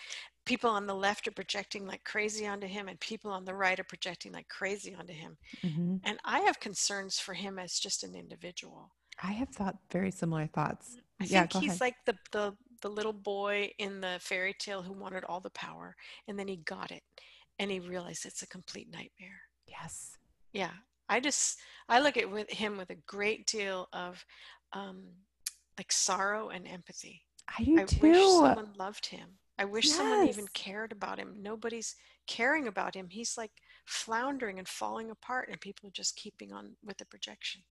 people 0.45 0.69
on 0.69 0.87
the 0.87 0.95
left 0.95 1.27
are 1.27 1.31
projecting 1.31 1.85
like 1.85 2.03
crazy 2.03 2.47
onto 2.47 2.67
him, 2.67 2.87
and 2.87 2.99
people 2.99 3.31
on 3.31 3.45
the 3.45 3.55
right 3.55 3.79
are 3.79 3.83
projecting 3.83 4.31
like 4.31 4.47
crazy 4.47 4.95
onto 4.95 5.13
him. 5.13 5.37
Mm-hmm. 5.63 5.97
And 6.03 6.19
I 6.25 6.39
have 6.41 6.59
concerns 6.59 7.19
for 7.19 7.33
him 7.33 7.59
as 7.59 7.79
just 7.79 8.03
an 8.03 8.15
individual. 8.15 8.91
I 9.21 9.33
have 9.33 9.49
thought 9.49 9.75
very 9.91 10.11
similar 10.11 10.47
thoughts. 10.47 10.97
I 11.21 11.25
yeah, 11.25 11.41
think 11.41 11.63
he's 11.63 11.71
ahead. 11.71 11.81
like 11.81 11.95
the, 12.05 12.15
the 12.31 12.55
the 12.81 12.89
little 12.89 13.13
boy 13.13 13.71
in 13.77 14.01
the 14.01 14.17
fairy 14.21 14.55
tale 14.57 14.81
who 14.81 14.93
wanted 14.93 15.23
all 15.25 15.39
the 15.39 15.49
power 15.51 15.95
and 16.27 16.37
then 16.37 16.47
he 16.47 16.57
got 16.57 16.91
it 16.91 17.03
and 17.59 17.69
he 17.71 17.79
realized 17.79 18.25
it's 18.25 18.41
a 18.41 18.47
complete 18.47 18.87
nightmare 18.91 19.41
yes 19.67 20.17
yeah 20.53 20.71
i 21.09 21.19
just 21.19 21.59
i 21.89 21.99
look 21.99 22.17
at 22.17 22.29
with 22.29 22.49
him 22.49 22.77
with 22.77 22.89
a 22.89 22.97
great 23.07 23.45
deal 23.47 23.87
of 23.93 24.23
um 24.73 25.03
like 25.79 25.93
sorrow 25.93 26.49
and 26.49 26.67
empathy. 26.67 27.21
I 27.57 27.63
do 27.63 27.79
I 27.79 27.85
too. 27.85 28.01
wish 28.01 28.17
someone 28.17 28.73
loved 28.77 29.05
him. 29.05 29.29
I 29.57 29.63
wish 29.63 29.85
yes. 29.85 29.95
someone 29.95 30.27
even 30.27 30.45
cared 30.53 30.91
about 30.91 31.17
him. 31.17 31.35
Nobody's 31.41 31.95
caring 32.27 32.67
about 32.67 32.95
him. 32.95 33.07
He's 33.09 33.37
like 33.37 33.51
floundering 33.85 34.59
and 34.59 34.67
falling 34.67 35.09
apart 35.09 35.47
and 35.49 35.59
people 35.61 35.87
are 35.87 35.93
just 35.93 36.17
keeping 36.17 36.51
on 36.51 36.75
with 36.85 36.97
the 36.97 37.05
projection. 37.05 37.61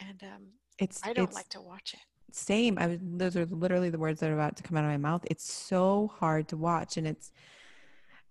And 0.00 0.20
um 0.24 0.42
it's 0.78 1.00
i 1.04 1.12
don't 1.12 1.28
it's, 1.28 1.36
like 1.36 1.48
to 1.50 1.60
watch 1.60 1.94
it. 1.94 2.00
Same. 2.32 2.78
I 2.78 2.88
was 2.88 2.98
those 3.00 3.36
are 3.36 3.46
literally 3.46 3.90
the 3.90 3.98
words 3.98 4.18
that 4.20 4.30
are 4.30 4.34
about 4.34 4.56
to 4.56 4.64
come 4.64 4.76
out 4.76 4.84
of 4.84 4.90
my 4.90 4.96
mouth. 4.96 5.24
It's 5.30 5.50
so 5.50 6.10
hard 6.18 6.48
to 6.48 6.56
watch 6.56 6.96
and 6.96 7.06
it's 7.06 7.30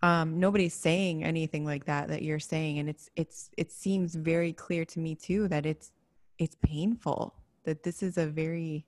um 0.02 0.42
nobody's 0.42 0.74
saying 0.74 1.24
anything 1.24 1.64
like 1.64 1.86
that 1.86 2.10
that 2.10 2.22
you're 2.22 2.48
saying. 2.54 2.80
And 2.80 2.90
it's 2.90 3.10
it's 3.16 3.50
it 3.56 3.72
seems 3.72 4.14
very 4.14 4.52
clear 4.52 4.84
to 4.84 5.00
me 5.00 5.16
too 5.16 5.48
that 5.48 5.66
it's 5.66 5.94
it's 6.38 6.58
painful 6.62 7.34
that 7.64 7.84
this 7.84 8.04
is 8.04 8.18
a 8.18 8.28
very 8.28 8.86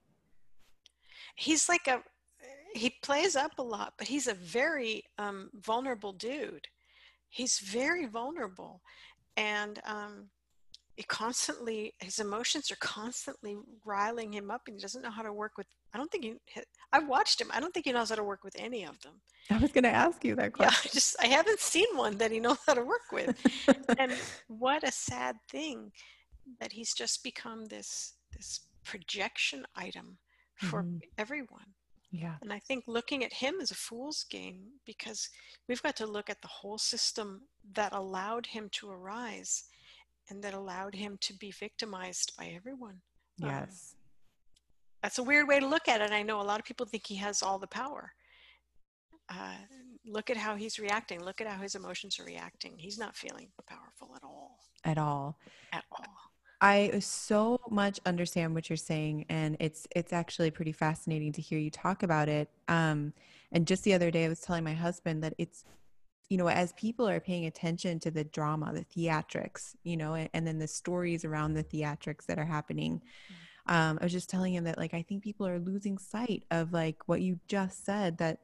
he's 1.37 1.69
like 1.69 1.87
a 1.87 2.01
he 2.73 2.93
plays 3.01 3.35
up 3.35 3.57
a 3.57 3.63
lot 3.63 3.93
but 3.97 4.07
he's 4.07 4.27
a 4.27 4.33
very 4.33 5.03
um 5.17 5.49
vulnerable 5.61 6.11
dude. 6.11 6.67
He's 7.29 7.59
very 7.59 8.05
vulnerable 8.07 8.81
and 9.37 9.79
um 9.85 10.29
he 10.95 11.03
constantly 11.03 11.93
his 11.99 12.19
emotions 12.19 12.71
are 12.71 12.77
constantly 12.81 13.55
riling 13.85 14.33
him 14.33 14.51
up 14.51 14.61
and 14.67 14.75
he 14.75 14.81
doesn't 14.81 15.03
know 15.03 15.11
how 15.11 15.21
to 15.21 15.31
work 15.31 15.51
with 15.55 15.67
i 15.93 15.97
don't 15.97 16.11
think 16.11 16.23
he 16.23 16.33
i've 16.91 17.07
watched 17.07 17.39
him. 17.39 17.49
I 17.53 17.59
don't 17.59 17.73
think 17.73 17.85
he 17.85 17.91
knows 17.91 18.09
how 18.09 18.15
to 18.15 18.23
work 18.23 18.43
with 18.43 18.55
any 18.57 18.83
of 18.83 18.99
them. 19.01 19.13
I 19.49 19.57
was 19.57 19.71
going 19.71 19.83
to 19.83 19.89
ask 19.89 20.23
you 20.25 20.35
that 20.35 20.53
question. 20.53 20.73
Yeah, 20.83 20.89
I 20.89 20.93
just 20.93 21.15
i 21.21 21.27
haven't 21.27 21.59
seen 21.59 21.87
one 21.95 22.17
that 22.17 22.31
he 22.31 22.39
knows 22.39 22.57
how 22.65 22.73
to 22.73 22.83
work 22.83 23.11
with. 23.11 23.29
And 23.99 24.13
what 24.47 24.87
a 24.87 24.91
sad 24.91 25.35
thing 25.49 25.91
that 26.59 26.71
he's 26.71 26.93
just 26.93 27.23
become 27.23 27.65
this 27.65 28.13
this 28.35 28.61
projection 28.83 29.65
item 29.75 30.17
for 30.57 30.83
mm-hmm. 30.83 30.97
everyone 31.17 31.65
yeah 32.11 32.35
and 32.41 32.53
i 32.53 32.59
think 32.59 32.83
looking 32.87 33.23
at 33.23 33.33
him 33.33 33.55
is 33.61 33.71
a 33.71 33.75
fool's 33.75 34.23
game 34.29 34.61
because 34.85 35.29
we've 35.67 35.83
got 35.83 35.95
to 35.95 36.05
look 36.05 36.29
at 36.29 36.41
the 36.41 36.47
whole 36.47 36.77
system 36.77 37.41
that 37.73 37.93
allowed 37.93 38.45
him 38.45 38.69
to 38.71 38.89
arise 38.89 39.65
and 40.29 40.43
that 40.43 40.53
allowed 40.53 40.95
him 40.95 41.17
to 41.21 41.33
be 41.33 41.51
victimized 41.51 42.33
by 42.37 42.47
everyone. 42.55 43.01
Um, 43.43 43.49
yes. 43.49 43.93
Um, 43.93 43.99
that's 45.03 45.19
a 45.19 45.23
weird 45.23 45.47
way 45.47 45.59
to 45.59 45.67
look 45.67 45.87
at 45.87 46.01
it. 46.01 46.11
I 46.11 46.23
know 46.23 46.41
a 46.41 46.43
lot 46.43 46.59
of 46.59 46.65
people 46.65 46.85
think 46.85 47.05
he 47.05 47.15
has 47.15 47.41
all 47.41 47.59
the 47.59 47.67
power. 47.67 48.11
Uh, 49.29 49.55
look 50.05 50.29
at 50.29 50.37
how 50.37 50.55
he's 50.55 50.79
reacting. 50.79 51.23
Look 51.23 51.39
at 51.39 51.47
how 51.47 51.61
his 51.61 51.75
emotions 51.75 52.19
are 52.19 52.23
reacting. 52.23 52.73
He's 52.77 52.97
not 52.97 53.15
feeling 53.15 53.49
powerful 53.67 54.15
at 54.15 54.23
all. 54.23 54.59
At 54.83 54.97
all. 54.97 55.37
At 55.71 55.83
all. 55.91 56.07
I 56.59 56.99
so 56.99 57.59
much 57.69 57.99
understand 58.05 58.55
what 58.55 58.69
you're 58.69 58.77
saying, 58.77 59.25
and 59.29 59.57
it's 59.59 59.87
it's 59.95 60.11
actually 60.11 60.51
pretty 60.51 60.71
fascinating 60.71 61.31
to 61.33 61.41
hear 61.41 61.59
you 61.59 61.69
talk 61.69 62.03
about 62.03 62.29
it. 62.29 62.49
Um, 62.67 63.13
and 63.51 63.67
just 63.67 63.83
the 63.83 63.93
other 63.93 64.09
day, 64.11 64.25
I 64.25 64.29
was 64.29 64.41
telling 64.41 64.63
my 64.63 64.73
husband 64.73 65.23
that 65.23 65.35
it's 65.37 65.63
you 66.29 66.37
know, 66.37 66.47
as 66.47 66.73
people 66.73 67.07
are 67.07 67.19
paying 67.19 67.45
attention 67.45 67.99
to 67.99 68.11
the 68.11 68.25
drama, 68.25 68.73
the 68.73 68.83
theatrics, 68.83 69.75
you 69.83 69.95
know, 69.95 70.15
and, 70.15 70.29
and 70.33 70.45
then 70.45 70.59
the 70.59 70.67
stories 70.67 71.23
around 71.23 71.53
the 71.53 71.63
theatrics 71.63 72.25
that 72.25 72.37
are 72.37 72.45
happening, 72.45 73.01
mm. 73.69 73.73
um, 73.73 73.97
I 74.01 74.05
was 74.05 74.11
just 74.11 74.29
telling 74.29 74.53
him 74.53 74.65
that, 74.65 74.77
like, 74.77 74.93
I 74.93 75.01
think 75.01 75.23
people 75.23 75.47
are 75.47 75.59
losing 75.59 75.97
sight 75.97 76.43
of, 76.51 76.73
like, 76.73 76.97
what 77.07 77.21
you 77.21 77.39
just 77.47 77.85
said 77.85 78.17
that, 78.17 78.39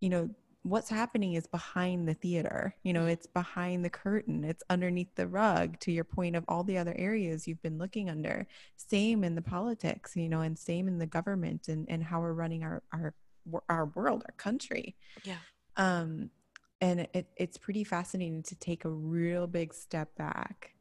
you 0.00 0.08
know, 0.08 0.30
what's 0.66 0.90
happening 0.90 1.34
is 1.34 1.46
behind 1.46 2.08
the 2.08 2.14
theater. 2.14 2.74
You 2.82 2.92
know, 2.92 3.06
it's 3.06 3.26
behind 3.26 3.84
the 3.84 3.90
curtain, 3.90 4.42
it's 4.42 4.64
underneath 4.68 5.14
the 5.14 5.28
rug, 5.28 5.78
to 5.80 5.92
your 5.92 6.04
point 6.04 6.34
of 6.34 6.44
all 6.48 6.64
the 6.64 6.76
other 6.76 6.94
areas 6.96 7.46
you've 7.46 7.62
been 7.62 7.78
looking 7.78 8.10
under. 8.10 8.46
Same 8.76 9.22
in 9.22 9.36
the 9.36 9.42
politics, 9.42 10.16
you 10.16 10.28
know, 10.28 10.40
and 10.40 10.58
same 10.58 10.88
in 10.88 10.98
the 10.98 11.06
government 11.06 11.68
and, 11.68 11.86
and 11.88 12.02
how 12.02 12.20
we're 12.20 12.32
running 12.32 12.64
our, 12.64 12.82
our, 12.92 13.14
our 13.68 13.86
world, 13.94 14.24
our 14.26 14.34
country. 14.36 14.96
Yeah. 15.22 15.38
Um, 15.76 16.30
and 16.80 17.06
it, 17.14 17.28
it's 17.36 17.56
pretty 17.56 17.84
fascinating 17.84 18.42
to 18.44 18.56
take 18.56 18.84
a 18.84 18.90
real 18.90 19.46
big 19.46 19.72
step 19.72 20.16
back 20.16 20.72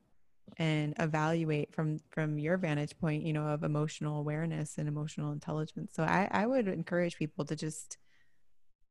and 0.57 0.93
evaluate 0.99 1.73
from 1.73 1.99
from 2.11 2.39
your 2.39 2.55
vantage 2.55 2.97
point 2.99 3.23
you 3.23 3.33
know 3.33 3.47
of 3.47 3.63
emotional 3.63 4.19
awareness 4.19 4.77
and 4.77 4.87
emotional 4.87 5.31
intelligence 5.31 5.91
so 5.93 6.03
i 6.03 6.29
i 6.31 6.45
would 6.45 6.67
encourage 6.67 7.17
people 7.17 7.43
to 7.43 7.55
just 7.55 7.97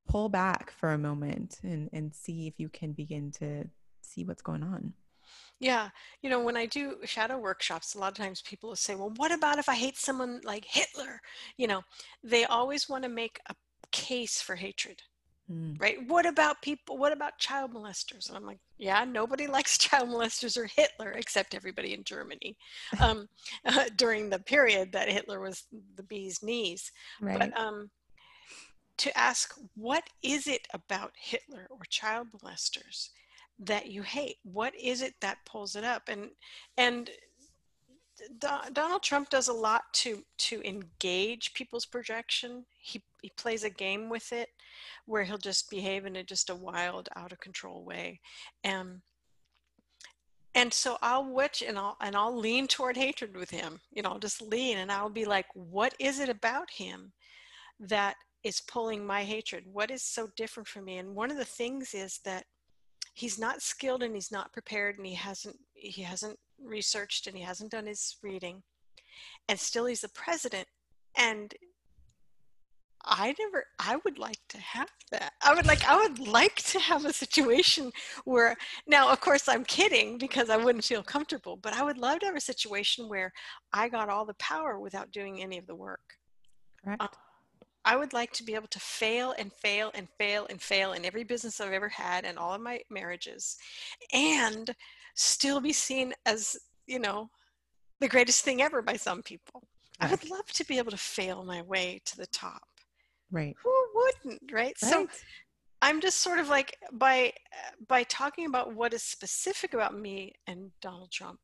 pull 0.09 0.29
back 0.29 0.71
for 0.73 0.93
a 0.93 0.99
moment 0.99 1.59
and 1.63 1.89
and 1.93 2.15
see 2.15 2.47
if 2.47 2.59
you 2.59 2.69
can 2.69 2.93
begin 2.93 3.31
to 3.31 3.65
see 4.01 4.25
what's 4.25 4.43
going 4.43 4.63
on 4.63 4.93
yeah 5.61 5.89
you 6.23 6.29
know 6.29 6.43
when 6.43 6.57
i 6.57 6.67
do 6.67 6.97
shadow 7.05 7.39
workshops 7.39 7.95
a 7.95 7.99
lot 7.99 8.13
of 8.13 8.19
times 8.19 8.43
people 8.43 8.69
will 8.69 8.77
say 8.77 8.95
well 8.95 9.13
what 9.17 9.33
about 9.33 9.59
if 9.59 9.69
i 9.69 9.75
hate 9.75 9.97
someone 9.97 10.41
like 10.45 10.65
hitler 10.65 11.21
you 11.57 11.67
know 11.67 11.81
they 12.23 12.45
always 12.45 12.89
want 12.89 13.03
to 13.03 13.09
make 13.09 13.41
a 13.49 13.55
case 13.91 14.41
for 14.41 14.55
hatred 14.55 15.01
Mm. 15.51 15.79
Right? 15.81 15.99
What 16.09 16.25
about 16.25 16.63
people? 16.63 16.97
What 16.97 17.13
about 17.13 17.39
child 17.39 17.75
molesters? 17.75 18.29
And 18.29 18.37
I'm 18.37 18.47
like, 18.47 18.61
yeah, 18.79 19.05
nobody 19.05 19.47
likes 19.57 19.77
child 19.79 20.09
molesters 20.09 20.57
or 20.57 20.67
Hitler 20.67 21.13
except 21.13 21.55
everybody 21.55 21.93
in 21.93 22.05
Germany 22.05 22.57
um, 23.01 23.29
uh, 23.67 23.85
during 23.97 24.31
the 24.31 24.39
period 24.39 24.93
that 24.93 25.11
Hitler 25.11 25.41
was 25.41 25.65
the 25.97 26.03
bee's 26.03 26.43
knees. 26.43 26.91
Right. 27.21 27.39
But 27.39 27.59
um, 27.59 27.91
to 28.99 29.17
ask, 29.19 29.55
what 29.75 30.05
is 30.23 30.47
it 30.47 30.67
about 30.73 31.13
Hitler 31.17 31.67
or 31.71 31.81
child 31.89 32.29
molesters 32.33 33.11
that 33.59 33.89
you 33.89 34.03
hate? 34.03 34.37
What 34.43 34.75
is 34.75 35.03
it 35.03 35.15
that 35.21 35.45
pulls 35.47 35.77
it 35.77 35.85
up? 35.85 36.09
And 36.09 36.31
and 36.77 37.11
Donald 38.39 39.03
Trump 39.03 39.29
does 39.31 39.49
a 39.49 39.53
lot 39.53 39.83
to 39.95 40.25
to 40.39 40.63
engage 40.63 41.55
people's 41.55 41.87
projection. 41.87 42.65
He 42.79 43.03
he 43.23 43.31
plays 43.37 43.65
a 43.65 43.71
game 43.71 44.09
with 44.09 44.33
it, 44.33 44.49
where 45.07 45.25
he'll 45.25 45.39
just 45.39 45.71
behave 45.71 46.07
in 46.07 46.17
a 46.17 46.23
just 46.23 46.51
a 46.51 46.55
wild, 46.55 47.09
out 47.17 47.33
of 47.33 47.41
control 47.41 47.85
way, 47.85 48.21
and 48.63 49.01
and 50.55 50.73
so 50.73 50.97
I'll 51.03 51.25
watch 51.25 51.63
and 51.63 51.79
I'll 51.79 51.97
and 52.01 52.15
I'll 52.15 52.37
lean 52.37 52.69
toward 52.69 52.97
hatred 52.97 53.37
with 53.37 53.51
him. 53.51 53.81
You 53.93 54.03
know, 54.03 54.11
I'll 54.11 54.19
just 54.19 54.41
lean 54.41 54.79
and 54.79 54.93
I'll 54.93 55.11
be 55.11 55.25
like, 55.25 55.47
what 55.55 55.95
is 55.99 56.21
it 56.21 56.29
about 56.29 56.71
him 56.71 57.13
that 57.81 58.17
is 58.45 58.61
pulling 58.61 59.05
my 59.05 59.25
hatred? 59.25 59.65
What 59.67 59.91
is 59.91 60.03
so 60.03 60.29
different 60.37 60.69
for 60.69 60.83
me? 60.83 60.99
And 60.99 61.15
one 61.15 61.31
of 61.31 61.39
the 61.39 61.45
things 61.45 61.95
is 61.95 62.21
that 62.25 62.45
he's 63.15 63.39
not 63.39 63.63
skilled 63.63 64.03
and 64.03 64.15
he's 64.15 64.31
not 64.31 64.53
prepared 64.53 64.97
and 64.97 65.07
he 65.07 65.15
hasn't 65.15 65.57
he 65.75 66.03
hasn't 66.03 66.39
researched 66.63 67.27
and 67.27 67.37
he 67.37 67.43
hasn't 67.43 67.71
done 67.71 67.87
his 67.87 68.17
reading 68.23 68.63
and 69.49 69.59
still 69.59 69.87
he's 69.87 70.01
the 70.01 70.09
president 70.11 70.67
and 71.17 71.55
I 73.07 73.35
never 73.39 73.67
I 73.79 73.99
would 74.05 74.19
like 74.19 74.39
to 74.49 74.59
have 74.59 74.89
that. 75.11 75.35
I 75.43 75.55
would 75.55 75.67
like 75.67 75.85
I 75.87 75.97
would 75.97 76.19
like 76.27 76.57
to 76.57 76.79
have 76.81 77.05
a 77.05 77.13
situation 77.13 77.93
where 78.25 78.57
now 78.87 79.11
of 79.11 79.21
course 79.21 79.49
I'm 79.49 79.65
kidding 79.65 80.19
because 80.19 80.49
I 80.51 80.57
wouldn't 80.57 80.85
feel 80.85 81.03
comfortable, 81.03 81.57
but 81.57 81.75
I 81.75 81.83
would 81.83 81.99
love 81.99 82.21
to 82.21 82.27
have 82.27 82.37
a 82.37 82.41
situation 82.41 83.09
where 83.09 83.33
I 83.73 83.89
got 83.89 84.09
all 84.09 84.25
the 84.25 84.35
power 84.35 84.79
without 84.81 85.13
doing 85.13 85.43
any 85.43 85.59
of 85.59 85.67
the 85.67 85.75
work. 85.75 86.15
Correct. 86.83 87.03
Um, 87.03 87.09
I 87.85 87.97
would 87.97 88.12
like 88.12 88.32
to 88.32 88.43
be 88.43 88.55
able 88.55 88.68
to 88.68 88.80
fail 88.80 89.35
and 89.39 89.53
fail 89.53 89.91
and 89.95 90.09
fail 90.18 90.47
and 90.49 90.61
fail 90.61 90.93
in 90.93 91.05
every 91.05 91.24
business 91.24 91.61
I've 91.61 91.72
ever 91.72 91.89
had 91.89 92.24
and 92.24 92.39
all 92.39 92.55
of 92.55 92.61
my 92.61 92.80
marriages 92.91 93.57
and 94.12 94.74
still 95.14 95.61
be 95.61 95.72
seen 95.72 96.14
as, 96.24 96.57
you 96.87 96.99
know, 96.99 97.28
the 98.01 98.09
greatest 98.09 98.43
thing 98.45 98.62
ever 98.62 98.82
by 98.82 98.97
some 98.97 99.22
people. 99.22 99.62
Right. 100.01 100.09
I 100.09 100.11
would 100.11 100.28
love 100.28 100.47
to 100.47 100.64
be 100.64 100.78
able 100.78 100.91
to 100.91 100.97
fail 100.97 101.45
my 101.45 101.62
way 101.62 102.01
to 102.07 102.16
the 102.16 102.26
top. 102.26 102.68
Right. 103.30 103.55
Who 103.62 103.87
wouldn't, 103.95 104.43
right? 104.51 104.64
right? 104.64 104.78
So 104.78 105.09
I'm 105.82 106.01
just 106.01 106.20
sort 106.20 106.39
of 106.39 106.49
like 106.49 106.76
by 106.93 107.32
by 107.89 108.05
talking 108.05 108.47
about 108.47 108.74
what 108.74 108.95
is 108.95 109.03
specific 109.03 109.74
about 109.74 109.99
me 109.99 110.32
and 110.47 110.70
Donald 110.80 111.11
Trump, 111.11 111.41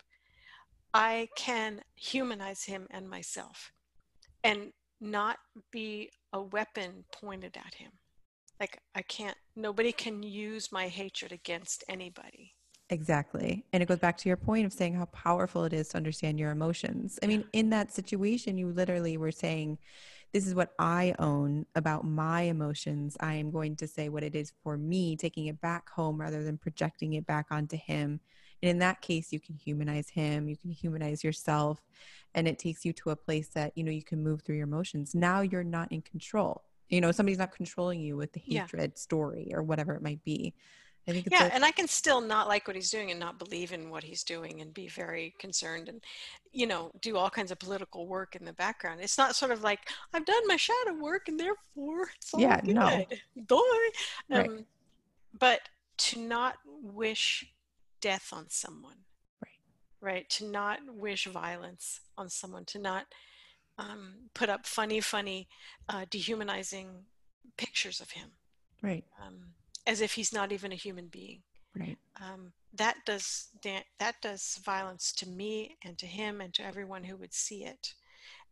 I 0.94 1.28
can 1.36 1.82
humanize 1.94 2.64
him 2.64 2.86
and 2.90 3.08
myself 3.08 3.72
and 4.42 4.72
not 5.00 5.38
be 5.70 6.10
a 6.32 6.40
weapon 6.40 7.04
pointed 7.12 7.56
at 7.56 7.74
him. 7.74 7.92
Like 8.58 8.80
I 8.94 9.02
can't 9.02 9.36
nobody 9.56 9.92
can 9.92 10.22
use 10.22 10.70
my 10.70 10.88
hatred 10.88 11.32
against 11.32 11.84
anybody. 11.88 12.54
Exactly. 12.90 13.64
And 13.72 13.82
it 13.82 13.86
goes 13.86 14.00
back 14.00 14.18
to 14.18 14.28
your 14.28 14.36
point 14.36 14.66
of 14.66 14.72
saying 14.72 14.94
how 14.94 15.04
powerful 15.06 15.64
it 15.64 15.72
is 15.72 15.88
to 15.88 15.96
understand 15.96 16.40
your 16.40 16.50
emotions. 16.50 17.18
I 17.22 17.26
mean, 17.26 17.44
in 17.52 17.70
that 17.70 17.92
situation, 17.92 18.58
you 18.58 18.72
literally 18.72 19.16
were 19.16 19.30
saying, 19.30 19.78
This 20.32 20.46
is 20.46 20.56
what 20.56 20.72
I 20.78 21.14
own 21.20 21.66
about 21.76 22.04
my 22.04 22.42
emotions. 22.42 23.16
I 23.20 23.34
am 23.34 23.52
going 23.52 23.76
to 23.76 23.86
say 23.86 24.08
what 24.08 24.24
it 24.24 24.34
is 24.34 24.52
for 24.64 24.76
me, 24.76 25.16
taking 25.16 25.46
it 25.46 25.60
back 25.60 25.88
home 25.88 26.20
rather 26.20 26.42
than 26.42 26.58
projecting 26.58 27.12
it 27.12 27.26
back 27.26 27.46
onto 27.52 27.76
him. 27.76 28.20
And 28.62 28.70
in 28.70 28.78
that 28.78 29.00
case, 29.00 29.32
you 29.32 29.40
can 29.40 29.56
humanize 29.56 30.08
him, 30.08 30.48
you 30.48 30.56
can 30.56 30.70
humanize 30.70 31.24
yourself, 31.24 31.80
and 32.34 32.46
it 32.46 32.58
takes 32.58 32.84
you 32.84 32.92
to 32.94 33.10
a 33.10 33.16
place 33.16 33.48
that, 33.48 33.72
you 33.76 33.84
know, 33.84 33.90
you 33.90 34.02
can 34.02 34.22
move 34.22 34.42
through 34.42 34.56
your 34.56 34.66
emotions. 34.66 35.14
Now 35.14 35.40
you're 35.40 35.64
not 35.64 35.90
in 35.92 36.02
control. 36.02 36.62
You 36.88 37.00
know, 37.00 37.12
somebody's 37.12 37.38
not 37.38 37.52
controlling 37.52 38.00
you 38.00 38.16
with 38.16 38.32
the 38.32 38.40
hatred 38.40 38.92
yeah. 38.94 39.00
story 39.00 39.52
or 39.54 39.62
whatever 39.62 39.94
it 39.94 40.02
might 40.02 40.22
be. 40.24 40.54
I 41.08 41.12
think 41.12 41.28
yeah, 41.30 41.48
and 41.52 41.64
I 41.64 41.70
can 41.70 41.88
still 41.88 42.20
not 42.20 42.46
like 42.46 42.66
what 42.66 42.76
he's 42.76 42.90
doing 42.90 43.10
and 43.10 43.18
not 43.18 43.38
believe 43.38 43.72
in 43.72 43.90
what 43.90 44.04
he's 44.04 44.22
doing 44.22 44.60
and 44.60 44.72
be 44.72 44.86
very 44.86 45.34
concerned 45.38 45.88
and, 45.88 46.00
you 46.52 46.66
know, 46.66 46.90
do 47.00 47.16
all 47.16 47.30
kinds 47.30 47.50
of 47.50 47.58
political 47.58 48.06
work 48.06 48.36
in 48.36 48.44
the 48.44 48.52
background. 48.52 49.00
It's 49.00 49.16
not 49.16 49.34
sort 49.34 49.50
of 49.50 49.62
like 49.62 49.80
I've 50.12 50.26
done 50.26 50.42
my 50.46 50.56
shadow 50.56 50.94
work 51.00 51.28
and 51.28 51.40
therefore 51.40 52.10
it's 52.16 52.34
all 52.34 52.40
yeah, 52.40 52.60
good. 52.60 52.74
no, 52.74 52.86
um, 52.86 53.04
right. 54.30 54.50
But 55.38 55.60
to 55.96 56.20
not 56.20 56.56
wish 56.82 57.50
death 58.00 58.30
on 58.32 58.46
someone, 58.48 59.04
right? 59.42 59.60
Right. 60.00 60.30
To 60.30 60.46
not 60.46 60.78
wish 60.88 61.26
violence 61.26 62.00
on 62.16 62.28
someone. 62.28 62.64
To 62.66 62.78
not 62.78 63.06
um, 63.78 64.14
put 64.34 64.48
up 64.48 64.66
funny, 64.66 65.00
funny, 65.00 65.48
uh, 65.88 66.04
dehumanizing 66.10 66.88
pictures 67.56 68.00
of 68.00 68.10
him. 68.10 68.30
Right. 68.82 69.04
Um, 69.24 69.52
as 69.86 70.00
if 70.00 70.14
he's 70.14 70.32
not 70.32 70.52
even 70.52 70.72
a 70.72 70.76
human 70.76 71.06
being. 71.06 71.42
Right. 71.78 71.98
Um, 72.20 72.52
that 72.74 72.96
does 73.06 73.48
that 73.62 74.14
does 74.22 74.60
violence 74.64 75.12
to 75.12 75.28
me 75.28 75.76
and 75.84 75.98
to 75.98 76.06
him 76.06 76.40
and 76.40 76.52
to 76.54 76.64
everyone 76.64 77.04
who 77.04 77.16
would 77.16 77.34
see 77.34 77.64
it. 77.64 77.94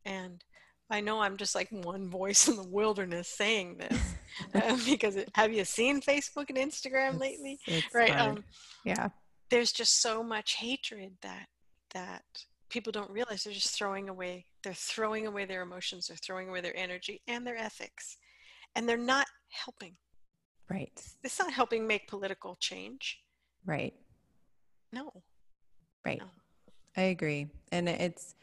And 0.04 0.42
I 0.90 1.00
know 1.00 1.20
I'm 1.20 1.36
just 1.36 1.54
like 1.54 1.68
one 1.70 2.08
voice 2.08 2.48
in 2.48 2.56
the 2.56 2.66
wilderness 2.66 3.28
saying 3.28 3.78
this 3.78 4.14
um, 4.54 4.80
because 4.86 5.16
it, 5.16 5.30
have 5.34 5.52
you 5.52 5.64
seen 5.64 6.00
Facebook 6.00 6.48
and 6.48 6.58
Instagram 6.58 7.10
it's, 7.10 7.20
lately? 7.20 7.58
It's 7.66 7.94
right. 7.94 8.16
Um, 8.18 8.44
yeah. 8.84 9.08
There's 9.50 9.72
just 9.72 10.00
so 10.00 10.22
much 10.22 10.54
hatred 10.54 11.12
that 11.22 11.46
that 11.94 12.22
people 12.68 12.92
don't 12.92 13.10
realize 13.10 13.44
they're 13.44 13.52
just 13.52 13.74
throwing 13.74 14.08
away. 14.08 14.46
They're 14.62 14.74
throwing 14.74 15.26
away 15.26 15.46
their 15.46 15.62
emotions. 15.62 16.06
They're 16.06 16.18
throwing 16.18 16.48
away 16.48 16.60
their 16.60 16.76
energy 16.76 17.22
and 17.26 17.46
their 17.46 17.56
ethics, 17.56 18.18
and 18.74 18.88
they're 18.88 18.96
not 18.96 19.26
helping. 19.50 19.96
Right. 20.70 20.92
It's 21.24 21.38
not 21.38 21.52
helping 21.52 21.86
make 21.86 22.08
political 22.08 22.56
change. 22.60 23.20
Right. 23.64 23.94
No. 24.92 25.12
Right. 26.04 26.18
No. 26.18 26.26
I 26.96 27.02
agree. 27.02 27.46
And 27.72 27.88
it's, 27.88 28.34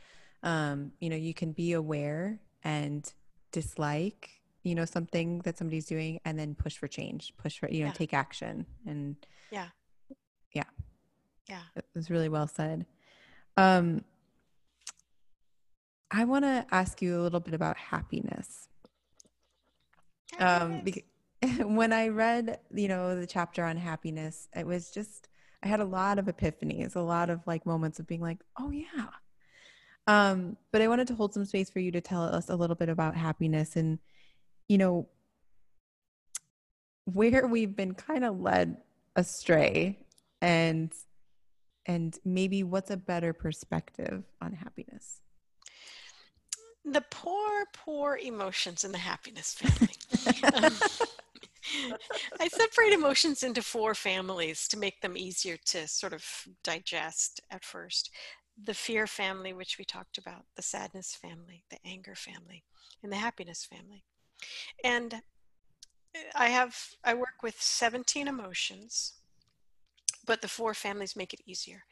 um, 0.43 0.91
you 0.99 1.10
know, 1.10 1.16
you 1.16 1.34
can 1.34 1.51
be 1.51 1.74
aware 1.74 2.39
and 2.64 3.12
dislike, 3.51 4.30
you 4.64 4.74
know, 4.74 4.86
something 4.86 5.39
that 5.39 5.58
somebody's 5.58 5.86
doing 5.86 6.20
and 6.26 6.39
then 6.39 6.56
push 6.56 6.78
for 6.78 6.88
change, 6.88 7.34
push 7.38 7.60
for, 7.60 7.70
you 7.70 7.82
know, 7.82 7.88
yeah. 7.88 7.93
take 7.93 8.14
action. 8.14 8.66
And 8.88 9.16
yeah. 9.51 9.60
Yeah. 9.62 9.70
Yeah. 11.47 11.61
It 11.75 11.85
was 11.93 12.09
really 12.09 12.29
well 12.29 12.47
said. 12.47 12.85
Um, 13.57 14.03
I 16.11 16.23
want 16.25 16.45
to 16.45 16.65
ask 16.71 17.01
you 17.01 17.19
a 17.19 17.21
little 17.21 17.39
bit 17.39 17.53
about 17.53 17.77
happiness. 17.77 18.67
happiness. 20.39 20.61
Um, 20.61 20.81
because 20.83 21.03
when 21.65 21.93
I 21.93 22.09
read, 22.09 22.59
you 22.73 22.87
know, 22.87 23.19
the 23.19 23.27
chapter 23.27 23.63
on 23.63 23.77
happiness, 23.77 24.47
it 24.55 24.65
was 24.65 24.91
just 24.91 25.27
I 25.63 25.67
had 25.67 25.79
a 25.79 25.85
lot 25.85 26.19
of 26.19 26.25
epiphanies, 26.25 26.95
a 26.95 27.01
lot 27.01 27.29
of 27.31 27.41
like 27.47 27.65
moments 27.65 27.99
of 27.99 28.05
being 28.05 28.21
like, 28.21 28.37
oh 28.59 28.69
yeah. 28.69 29.07
Um, 30.07 30.57
but 30.71 30.83
I 30.83 30.87
wanted 30.87 31.07
to 31.07 31.15
hold 31.15 31.33
some 31.33 31.45
space 31.45 31.71
for 31.71 31.79
you 31.79 31.91
to 31.91 32.01
tell 32.01 32.21
us 32.21 32.49
a 32.49 32.55
little 32.55 32.75
bit 32.75 32.89
about 32.89 33.15
happiness 33.15 33.75
and, 33.75 33.97
you 34.69 34.77
know, 34.77 35.09
where 37.05 37.47
we've 37.47 37.75
been 37.75 37.95
kind 37.95 38.23
of 38.23 38.39
led 38.39 38.77
astray 39.15 39.97
and 40.41 40.91
and 41.86 42.17
maybe 42.25 42.63
what's 42.63 42.91
a 42.91 42.97
better 42.97 43.33
perspective 43.33 44.23
on 44.41 44.53
happiness 44.53 45.21
the 46.83 47.03
poor 47.09 47.65
poor 47.73 48.17
emotions 48.17 48.83
in 48.83 48.91
the 48.91 48.97
happiness 48.97 49.53
family 49.53 49.95
I 52.39 52.47
separate 52.47 52.93
emotions 52.93 53.43
into 53.43 53.61
four 53.61 53.95
families 53.95 54.67
to 54.69 54.77
make 54.77 55.01
them 55.01 55.17
easier 55.17 55.57
to 55.65 55.88
sort 55.88 56.13
of 56.13 56.23
digest 56.63 57.41
at 57.51 57.63
first. 57.63 58.11
The 58.63 58.73
fear 58.73 59.07
family, 59.07 59.53
which 59.53 59.77
we 59.77 59.86
talked 59.86 60.17
about, 60.17 60.45
the 60.55 60.61
sadness 60.61 61.15
family, 61.15 61.63
the 61.69 61.79
anger 61.86 62.15
family, 62.15 62.63
and 63.03 63.11
the 63.11 63.17
happiness 63.17 63.65
family. 63.65 64.03
And 64.83 65.15
uh, 65.15 65.17
I 66.36 66.47
have, 66.47 66.77
I 67.03 67.13
work 67.13 67.43
with 67.43 67.59
17 67.59 68.27
emotions, 68.27 69.15
but 70.26 70.41
the 70.41 70.47
four 70.47 70.73
families 70.73 71.15
make 71.15 71.34
it 71.34 71.41
easier. 71.45 71.84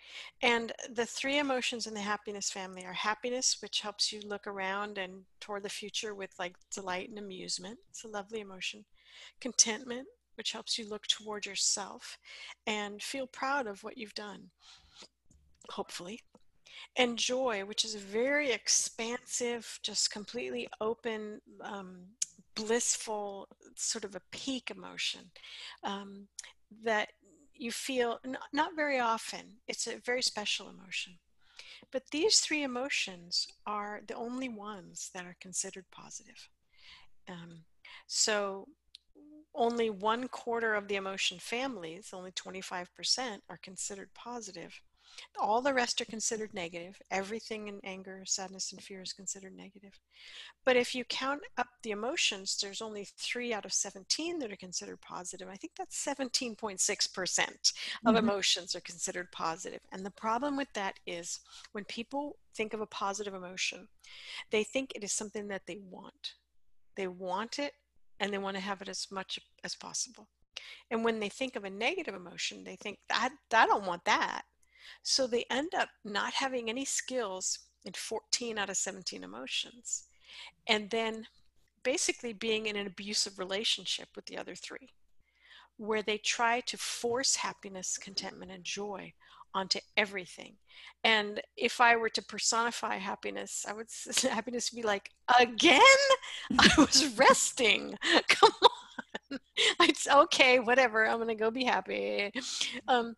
And 0.41 0.71
the 0.93 1.05
three 1.05 1.39
emotions 1.39 1.87
in 1.87 1.93
the 1.93 2.01
happiness 2.01 2.49
family 2.49 2.85
are 2.85 2.93
happiness, 2.93 3.57
which 3.61 3.81
helps 3.81 4.11
you 4.11 4.21
look 4.21 4.47
around 4.47 4.97
and 4.97 5.23
toward 5.39 5.63
the 5.63 5.69
future 5.69 6.13
with 6.15 6.33
like 6.39 6.55
delight 6.73 7.09
and 7.09 7.19
amusement. 7.19 7.79
It's 7.89 8.03
a 8.03 8.07
lovely 8.07 8.39
emotion 8.39 8.85
contentment, 9.39 10.07
which 10.35 10.51
helps 10.51 10.77
you 10.77 10.87
look 10.89 11.07
toward 11.07 11.45
yourself 11.45 12.17
and 12.65 13.01
feel 13.01 13.27
proud 13.27 13.67
of 13.67 13.83
what 13.83 13.97
you've 13.97 14.15
done, 14.15 14.49
hopefully. 15.69 16.21
And 16.97 17.17
joy, 17.17 17.63
which 17.65 17.85
is 17.85 17.95
a 17.95 17.99
very 17.99 18.51
expansive, 18.51 19.79
just 19.83 20.11
completely 20.11 20.67
open, 20.81 21.39
um, 21.61 22.07
blissful, 22.55 23.47
sort 23.75 24.03
of 24.03 24.15
a 24.15 24.21
peak 24.31 24.71
emotion 24.71 25.31
um, 25.83 26.27
that 26.83 27.09
you 27.55 27.71
feel 27.71 28.19
n- 28.25 28.37
not 28.51 28.75
very 28.75 28.99
often. 28.99 29.57
It's 29.67 29.87
a 29.87 29.97
very 29.97 30.21
special 30.21 30.69
emotion. 30.69 31.13
But 31.91 32.03
these 32.11 32.39
three 32.39 32.63
emotions 32.63 33.47
are 33.65 34.01
the 34.07 34.15
only 34.15 34.49
ones 34.49 35.11
that 35.13 35.25
are 35.25 35.37
considered 35.39 35.85
positive. 35.91 36.49
Um, 37.29 37.65
so 38.07 38.67
only 39.55 39.89
one 39.89 40.27
quarter 40.27 40.73
of 40.73 40.87
the 40.87 40.95
emotion 40.95 41.37
families, 41.39 42.09
only 42.13 42.31
25%, 42.31 43.41
are 43.49 43.59
considered 43.61 44.09
positive. 44.13 44.81
All 45.39 45.61
the 45.61 45.73
rest 45.73 45.99
are 46.01 46.05
considered 46.05 46.53
negative. 46.53 47.01
Everything 47.11 47.67
in 47.67 47.79
anger, 47.83 48.23
sadness, 48.25 48.71
and 48.71 48.81
fear 48.81 49.01
is 49.01 49.13
considered 49.13 49.55
negative. 49.55 49.99
But 50.65 50.77
if 50.77 50.95
you 50.95 51.03
count 51.05 51.41
up 51.57 51.67
the 51.81 51.91
emotions, 51.91 52.57
there's 52.57 52.81
only 52.81 53.07
three 53.17 53.53
out 53.53 53.65
of 53.65 53.73
17 53.73 54.39
that 54.39 54.51
are 54.51 54.57
considered 54.57 55.01
positive. 55.01 55.49
I 55.49 55.55
think 55.55 55.73
that's 55.77 56.05
17.6% 56.05 57.49
of 57.49 58.15
mm-hmm. 58.15 58.15
emotions 58.15 58.75
are 58.75 58.81
considered 58.81 59.31
positive. 59.31 59.79
And 59.91 60.05
the 60.05 60.11
problem 60.11 60.55
with 60.55 60.71
that 60.73 60.99
is 61.05 61.39
when 61.71 61.85
people 61.85 62.37
think 62.55 62.73
of 62.73 62.81
a 62.81 62.85
positive 62.87 63.33
emotion, 63.33 63.87
they 64.51 64.63
think 64.63 64.91
it 64.95 65.03
is 65.03 65.11
something 65.11 65.47
that 65.47 65.63
they 65.67 65.79
want. 65.89 66.33
They 66.95 67.07
want 67.07 67.59
it 67.59 67.73
and 68.19 68.31
they 68.31 68.37
want 68.37 68.55
to 68.55 68.61
have 68.61 68.81
it 68.81 68.89
as 68.89 69.07
much 69.11 69.39
as 69.63 69.75
possible. 69.75 70.27
And 70.91 71.03
when 71.03 71.19
they 71.19 71.29
think 71.29 71.55
of 71.55 71.63
a 71.63 71.69
negative 71.69 72.15
emotion, 72.15 72.63
they 72.63 72.75
think, 72.75 72.99
I, 73.11 73.29
I 73.53 73.65
don't 73.65 73.85
want 73.85 74.05
that. 74.05 74.43
So 75.01 75.27
they 75.27 75.45
end 75.49 75.73
up 75.75 75.89
not 76.03 76.33
having 76.33 76.69
any 76.69 76.85
skills 76.85 77.59
in 77.85 77.93
14 77.93 78.57
out 78.57 78.69
of 78.69 78.77
17 78.77 79.23
emotions. 79.23 80.05
And 80.67 80.89
then 80.89 81.27
basically 81.83 82.33
being 82.33 82.65
in 82.65 82.75
an 82.75 82.87
abusive 82.87 83.37
relationship 83.37 84.09
with 84.15 84.25
the 84.25 84.37
other 84.37 84.55
three, 84.55 84.89
where 85.77 86.01
they 86.01 86.17
try 86.17 86.61
to 86.61 86.77
force 86.77 87.35
happiness, 87.35 87.97
contentment, 87.97 88.51
and 88.51 88.63
joy 88.63 89.13
onto 89.53 89.79
everything. 89.97 90.55
And 91.03 91.41
if 91.57 91.81
I 91.81 91.95
were 91.95 92.09
to 92.09 92.23
personify 92.23 92.97
happiness, 92.97 93.65
I 93.67 93.73
would 93.73 93.87
happiness 94.31 94.71
would 94.71 94.81
be 94.81 94.87
like, 94.87 95.09
again? 95.39 95.81
I 96.59 96.69
was 96.77 97.13
resting. 97.17 97.97
Come 98.27 98.51
on. 98.61 99.39
It's 99.81 100.07
okay, 100.07 100.59
whatever. 100.59 101.07
I'm 101.07 101.19
gonna 101.19 101.35
go 101.35 101.51
be 101.51 101.63
happy. 101.63 102.31
Um, 102.87 103.15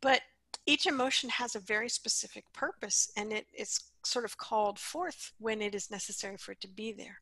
but 0.00 0.20
each 0.66 0.86
emotion 0.86 1.30
has 1.30 1.54
a 1.54 1.60
very 1.60 1.88
specific 1.88 2.44
purpose 2.52 3.10
and 3.16 3.32
it 3.32 3.46
is 3.56 3.80
sort 4.04 4.24
of 4.24 4.36
called 4.36 4.78
forth 4.78 5.32
when 5.38 5.62
it 5.62 5.74
is 5.74 5.90
necessary 5.90 6.36
for 6.36 6.52
it 6.52 6.60
to 6.60 6.68
be 6.68 6.92
there. 6.92 7.20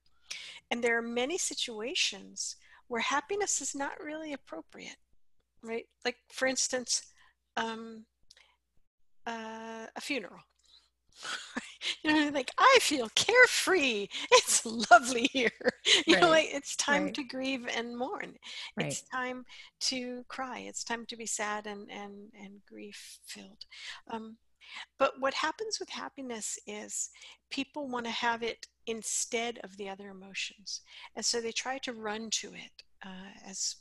And 0.71 0.83
there 0.83 0.97
are 0.99 1.03
many 1.03 1.39
situations 1.39 2.57
where 2.89 3.03
happiness 3.03 3.61
is 3.61 3.75
not 3.75 4.03
really 4.03 4.33
appropriate, 4.33 4.97
right? 5.63 5.87
Like, 6.05 6.17
for 6.33 6.47
instance, 6.47 7.03
um, 7.57 8.07
uh, 9.27 9.87
a 9.95 10.01
funeral. 10.01 10.41
you 12.03 12.13
know, 12.13 12.31
like 12.33 12.51
I 12.59 12.79
feel 12.81 13.09
carefree. 13.15 14.09
It's 14.33 14.65
lovely 14.91 15.29
here. 15.33 15.51
You 16.07 16.15
right. 16.15 16.23
know, 16.23 16.31
like 16.31 16.49
it's 16.51 16.77
time 16.77 17.05
right. 17.05 17.15
to 17.15 17.23
grieve 17.23 17.69
and 17.77 17.97
mourn. 17.97 18.35
Right. 18.77 18.87
It's 18.87 19.03
time 19.03 19.45
to 19.83 20.25
cry. 20.29 20.61
It's 20.61 20.83
time 20.83 21.05
to 21.07 21.17
be 21.17 21.27
sad 21.27 21.67
and 21.67 21.91
and 21.91 22.31
and 22.39 22.61
grief 22.67 23.19
filled. 23.27 23.65
Um, 24.11 24.39
but 24.99 25.13
what 25.21 25.35
happens 25.35 25.79
with 25.79 25.91
happiness 25.91 26.59
is 26.67 27.11
people 27.51 27.89
want 27.89 28.07
to 28.07 28.13
have 28.13 28.43
it 28.43 28.67
instead 28.87 29.61
of 29.63 29.77
the 29.77 29.89
other 29.89 30.09
emotions, 30.09 30.81
and 31.17 31.25
so 31.25 31.41
they 31.41 31.53
try 31.53 31.79
to 31.79 31.93
run 31.93 32.31
to 32.31 32.49
it 32.55 32.83
uh, 33.05 33.31
as 33.47 33.77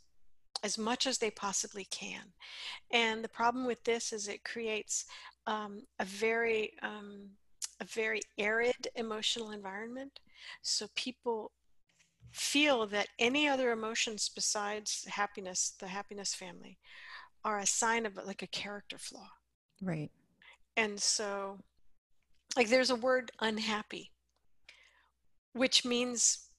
as 0.64 0.78
much 0.78 1.06
as 1.06 1.18
they 1.18 1.32
possibly 1.32 1.86
can. 1.86 2.34
And 2.92 3.24
the 3.24 3.30
problem 3.30 3.66
with 3.66 3.84
this 3.84 4.14
is 4.14 4.28
it 4.28 4.44
creates 4.46 5.06
um, 5.46 5.84
a 6.00 6.06
very 6.06 6.72
um, 6.82 7.30
a 7.80 7.86
very 7.86 8.22
arid 8.38 8.88
emotional 8.96 9.52
environment. 9.52 10.20
So 10.62 10.88
people 10.96 11.52
feel 12.32 12.88
that 12.88 13.08
any 13.20 13.48
other 13.48 13.72
emotions 13.72 14.30
besides 14.34 15.06
happiness, 15.08 15.74
the 15.80 15.88
happiness 15.88 16.34
family, 16.34 16.78
are 17.46 17.60
a 17.60 17.66
sign 17.66 18.06
of 18.06 18.18
like 18.26 18.42
a 18.42 18.48
character 18.48 18.98
flaw. 18.98 19.30
Right. 19.82 20.12
And 20.76 21.00
so, 21.00 21.60
like, 22.58 22.70
there's 22.70 22.90
a 22.90 22.96
word 22.96 23.32
unhappy, 23.40 24.12
which 25.54 25.86
means 25.86 26.50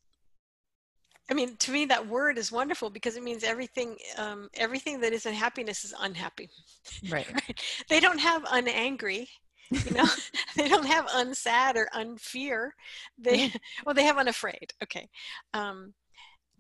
I 1.31 1.35
mean, 1.35 1.57
to 1.57 1.71
me, 1.71 1.87
that 1.87 2.07
word 2.07 2.37
is 2.37 2.53
wonderful 2.53 2.91
because 2.91 3.17
it 3.17 3.23
means 3.23 3.45
everything, 3.45 3.97
um, 4.19 4.51
everything 4.55 5.01
that 5.01 5.15
isn't 5.15 5.33
happiness 5.33 5.85
is 5.85 5.95
unhappy. 5.99 6.51
Right. 7.09 7.27
right? 7.33 7.61
They 7.89 7.99
don't 7.99 8.21
have 8.21 8.43
unangry, 8.45 9.29
you 9.71 9.91
know. 9.91 10.07
they 10.57 10.69
don't 10.69 10.87
have 10.87 11.07
unsad 11.07 11.77
or 11.77 11.89
unfear. 11.95 12.71
They, 13.19 13.53
well, 13.87 13.95
they 13.95 14.05
have 14.05 14.19
unafraid. 14.19 14.73
Okay, 14.83 15.09
um, 15.53 15.95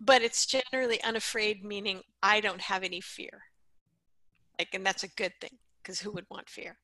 but 0.00 0.22
it's 0.22 0.46
generally 0.46 1.02
unafraid, 1.02 1.64
meaning 1.64 2.02
I 2.22 2.40
don't 2.40 2.61
have 2.61 2.82
any 2.82 3.00
fear. 3.00 3.42
Like, 4.59 4.68
and 4.72 4.84
that's 4.86 5.02
a 5.02 5.09
good 5.09 5.32
thing 5.40 5.59
because 5.82 6.00
who 6.00 6.12
would 6.12 6.26
want 6.30 6.48
fear? 6.48 6.76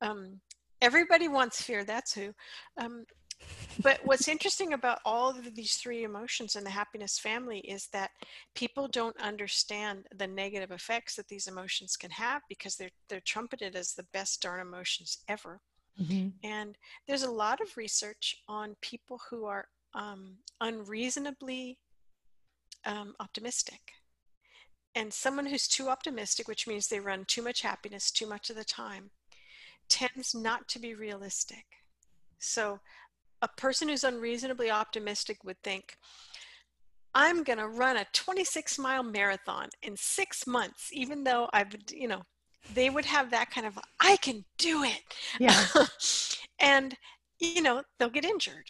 Um, 0.00 0.40
everybody 0.80 1.28
wants 1.28 1.62
fear. 1.62 1.84
That's 1.84 2.12
who. 2.12 2.32
Um, 2.78 3.04
but 3.82 4.00
what's 4.04 4.28
interesting 4.28 4.72
about 4.72 4.98
all 5.04 5.30
of 5.30 5.54
these 5.54 5.74
three 5.74 6.04
emotions 6.04 6.56
in 6.56 6.64
the 6.64 6.70
happiness 6.70 7.18
family 7.18 7.60
is 7.60 7.88
that 7.92 8.10
people 8.54 8.88
don't 8.88 9.16
understand 9.20 10.06
the 10.16 10.26
negative 10.26 10.70
effects 10.70 11.16
that 11.16 11.28
these 11.28 11.46
emotions 11.46 11.96
can 11.96 12.10
have 12.10 12.42
because 12.48 12.76
they're 12.76 12.90
they're 13.08 13.20
trumpeted 13.20 13.76
as 13.76 13.92
the 13.92 14.06
best 14.12 14.42
darn 14.42 14.60
emotions 14.60 15.18
ever. 15.28 15.60
Mm-hmm. 16.00 16.28
And 16.44 16.76
there's 17.06 17.22
a 17.22 17.30
lot 17.30 17.60
of 17.60 17.76
research 17.76 18.42
on 18.48 18.76
people 18.80 19.20
who 19.30 19.44
are 19.44 19.66
um, 19.94 20.36
unreasonably 20.60 21.78
um, 22.86 23.14
optimistic. 23.20 23.80
And 24.94 25.12
someone 25.12 25.46
who's 25.46 25.68
too 25.68 25.88
optimistic, 25.88 26.48
which 26.48 26.66
means 26.66 26.88
they 26.88 27.00
run 27.00 27.24
too 27.26 27.42
much 27.42 27.62
happiness 27.62 28.10
too 28.10 28.26
much 28.26 28.50
of 28.50 28.56
the 28.56 28.64
time, 28.64 29.10
tends 29.88 30.34
not 30.34 30.68
to 30.68 30.78
be 30.78 30.94
realistic. 30.94 31.64
So 32.38 32.80
a 33.42 33.48
person 33.56 33.88
who's 33.88 34.04
unreasonably 34.04 34.70
optimistic 34.70 35.38
would 35.44 35.60
think, 35.62 35.96
I'm 37.14 37.42
going 37.42 37.58
to 37.58 37.66
run 37.66 37.96
a 37.96 38.06
26 38.12 38.78
mile 38.78 39.02
marathon 39.02 39.68
in 39.82 39.96
six 39.96 40.46
months, 40.46 40.90
even 40.92 41.24
though 41.24 41.48
I've, 41.52 41.74
you 41.90 42.08
know, 42.08 42.22
they 42.74 42.90
would 42.90 43.04
have 43.06 43.30
that 43.30 43.50
kind 43.50 43.66
of, 43.66 43.78
I 44.00 44.16
can 44.18 44.44
do 44.58 44.84
it. 44.84 45.00
Yeah. 45.40 45.64
and, 46.60 46.94
you 47.40 47.62
know, 47.62 47.82
they'll 47.98 48.10
get 48.10 48.24
injured 48.24 48.66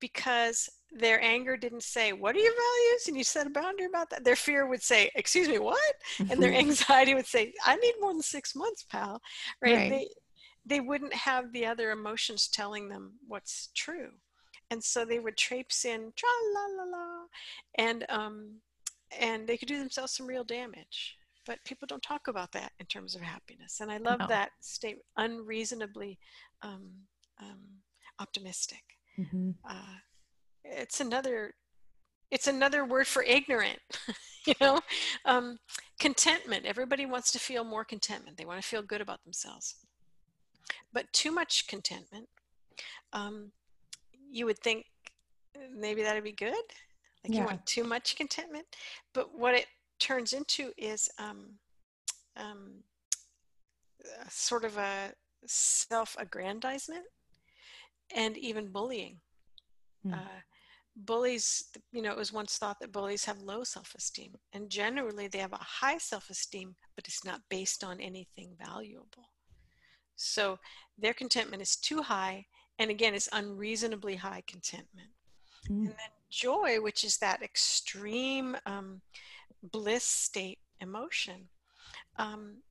because 0.00 0.68
their 0.90 1.20
anger 1.22 1.56
didn't 1.56 1.82
say, 1.82 2.12
What 2.12 2.36
are 2.36 2.38
your 2.38 2.52
values? 2.52 3.08
And 3.08 3.16
you 3.16 3.24
set 3.24 3.46
a 3.46 3.50
boundary 3.50 3.86
about 3.86 4.10
that. 4.10 4.24
Their 4.24 4.36
fear 4.36 4.66
would 4.68 4.82
say, 4.82 5.10
Excuse 5.14 5.48
me, 5.48 5.58
what? 5.58 5.78
And 6.18 6.42
their 6.42 6.50
mm-hmm. 6.50 6.68
anxiety 6.68 7.14
would 7.14 7.26
say, 7.26 7.52
I 7.64 7.76
need 7.76 7.94
more 8.00 8.12
than 8.12 8.22
six 8.22 8.54
months, 8.54 8.84
pal. 8.84 9.20
Right? 9.62 9.76
right. 9.76 9.90
They, 9.90 10.08
they 10.66 10.80
wouldn't 10.80 11.14
have 11.14 11.52
the 11.52 11.66
other 11.66 11.90
emotions 11.90 12.48
telling 12.48 12.88
them 12.88 13.14
what's 13.26 13.70
true. 13.74 14.10
And 14.70 14.82
so 14.82 15.04
they 15.04 15.18
would 15.18 15.36
traipse 15.36 15.84
in, 15.84 16.12
tra 16.16 16.28
la 16.54 16.84
la 16.84 16.98
la, 16.98 17.06
and 17.76 18.06
um, 18.08 18.60
and 19.20 19.46
they 19.46 19.56
could 19.56 19.68
do 19.68 19.78
themselves 19.78 20.16
some 20.16 20.26
real 20.26 20.44
damage. 20.44 21.16
But 21.46 21.58
people 21.64 21.86
don't 21.86 22.02
talk 22.02 22.28
about 22.28 22.52
that 22.52 22.72
in 22.80 22.86
terms 22.86 23.14
of 23.14 23.20
happiness. 23.20 23.80
And 23.80 23.92
I 23.92 23.98
love 23.98 24.20
no. 24.20 24.26
that 24.28 24.50
state, 24.60 24.96
unreasonably 25.18 26.18
um, 26.62 26.90
um, 27.38 27.60
optimistic. 28.18 28.82
Mm-hmm. 29.18 29.50
Uh, 29.68 29.98
it's 30.64 31.00
another 31.00 31.54
it's 32.30 32.46
another 32.46 32.84
word 32.84 33.06
for 33.06 33.22
ignorant 33.22 33.78
you 34.46 34.54
know 34.60 34.80
um, 35.24 35.58
contentment 36.00 36.64
everybody 36.64 37.06
wants 37.06 37.30
to 37.30 37.38
feel 37.38 37.64
more 37.64 37.84
contentment 37.84 38.36
they 38.36 38.46
want 38.46 38.60
to 38.60 38.66
feel 38.66 38.82
good 38.82 39.00
about 39.00 39.22
themselves 39.24 39.76
but 40.92 41.12
too 41.12 41.32
much 41.32 41.66
contentment, 41.66 42.28
um, 43.12 43.52
you 44.30 44.46
would 44.46 44.58
think 44.58 44.86
maybe 45.74 46.02
that'd 46.02 46.24
be 46.24 46.32
good. 46.32 46.54
Like 47.24 47.32
yeah. 47.32 47.40
you 47.40 47.46
want 47.46 47.66
too 47.66 47.84
much 47.84 48.16
contentment, 48.16 48.66
but 49.12 49.38
what 49.38 49.54
it 49.54 49.66
turns 49.98 50.32
into 50.32 50.72
is 50.76 51.08
um, 51.18 51.54
um, 52.36 52.82
sort 54.28 54.64
of 54.64 54.76
a 54.76 55.12
self-aggrandizement 55.46 57.04
and 58.14 58.36
even 58.36 58.70
bullying. 58.70 59.20
Mm. 60.06 60.14
Uh, 60.14 60.40
bullies, 60.96 61.64
you 61.92 62.02
know, 62.02 62.12
it 62.12 62.18
was 62.18 62.32
once 62.32 62.58
thought 62.58 62.78
that 62.80 62.92
bullies 62.92 63.24
have 63.24 63.40
low 63.40 63.64
self 63.64 63.94
esteem, 63.96 64.34
and 64.52 64.70
generally 64.70 65.28
they 65.28 65.38
have 65.38 65.52
a 65.52 65.58
high 65.58 65.98
self 65.98 66.30
esteem, 66.30 66.74
but 66.94 67.06
it's 67.06 67.24
not 67.24 67.40
based 67.48 67.82
on 67.82 68.00
anything 68.00 68.54
valuable. 68.62 69.30
So 70.16 70.58
their 70.98 71.14
contentment 71.14 71.62
is 71.62 71.76
too 71.76 72.02
high, 72.02 72.46
and 72.78 72.90
again, 72.90 73.14
it's 73.14 73.28
unreasonably 73.32 74.16
high 74.16 74.42
contentment. 74.46 75.10
Mm. 75.68 75.78
And 75.78 75.88
then 75.88 76.12
joy, 76.30 76.80
which 76.80 77.04
is 77.04 77.18
that 77.18 77.42
extreme 77.42 78.56
um, 78.66 79.00
bliss 79.62 80.04
state 80.04 80.58
emotion, 80.80 81.48
um, 82.16 82.62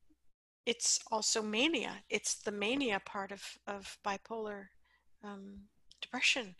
it's 0.66 1.00
also 1.12 1.41
mania. 1.41 2.04
It's 2.10 2.36
the 2.36 2.52
mania 2.52 3.02
part 3.06 3.32
of, 3.32 3.44
of 3.68 3.98
bipolar 4.06 4.66
um, 5.24 5.60
depression. 6.04 6.56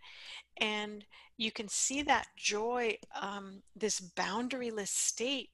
And 0.60 1.06
you 1.38 1.52
can 1.52 1.68
see 1.68 2.04
that 2.04 2.28
joy, 2.38 2.98
um, 3.20 3.62
this 3.76 4.00
boundaryless 4.16 4.90
state 4.90 5.50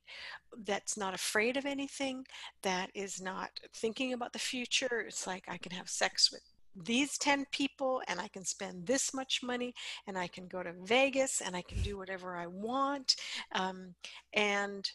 that's 0.66 0.98
not 0.98 1.14
afraid 1.14 1.58
of 1.58 1.66
anything, 1.66 2.26
that 2.64 2.90
is 2.94 3.22
not 3.22 3.50
thinking 3.74 4.14
about 4.14 4.34
the 4.34 4.40
future. 4.40 5.06
It's 5.08 5.26
like 5.26 5.46
I 5.48 5.58
can 5.58 5.72
have 5.72 5.90
sex 5.90 6.32
with 6.32 6.42
these 6.76 7.18
10 7.18 7.46
people 7.52 8.02
and 8.08 8.20
I 8.20 8.28
can 8.28 8.46
spend 8.46 8.86
this 8.86 9.14
much 9.14 9.42
money 9.44 9.74
and 10.08 10.18
I 10.18 10.28
can 10.28 10.48
go 10.48 10.64
to 10.64 10.74
Vegas 10.84 11.42
and 11.42 11.56
I 11.56 11.62
can 11.62 11.82
do 11.82 11.98
whatever 11.98 12.36
I 12.36 12.48
want. 12.48 13.16
Um, 13.54 13.96
and 14.34 14.90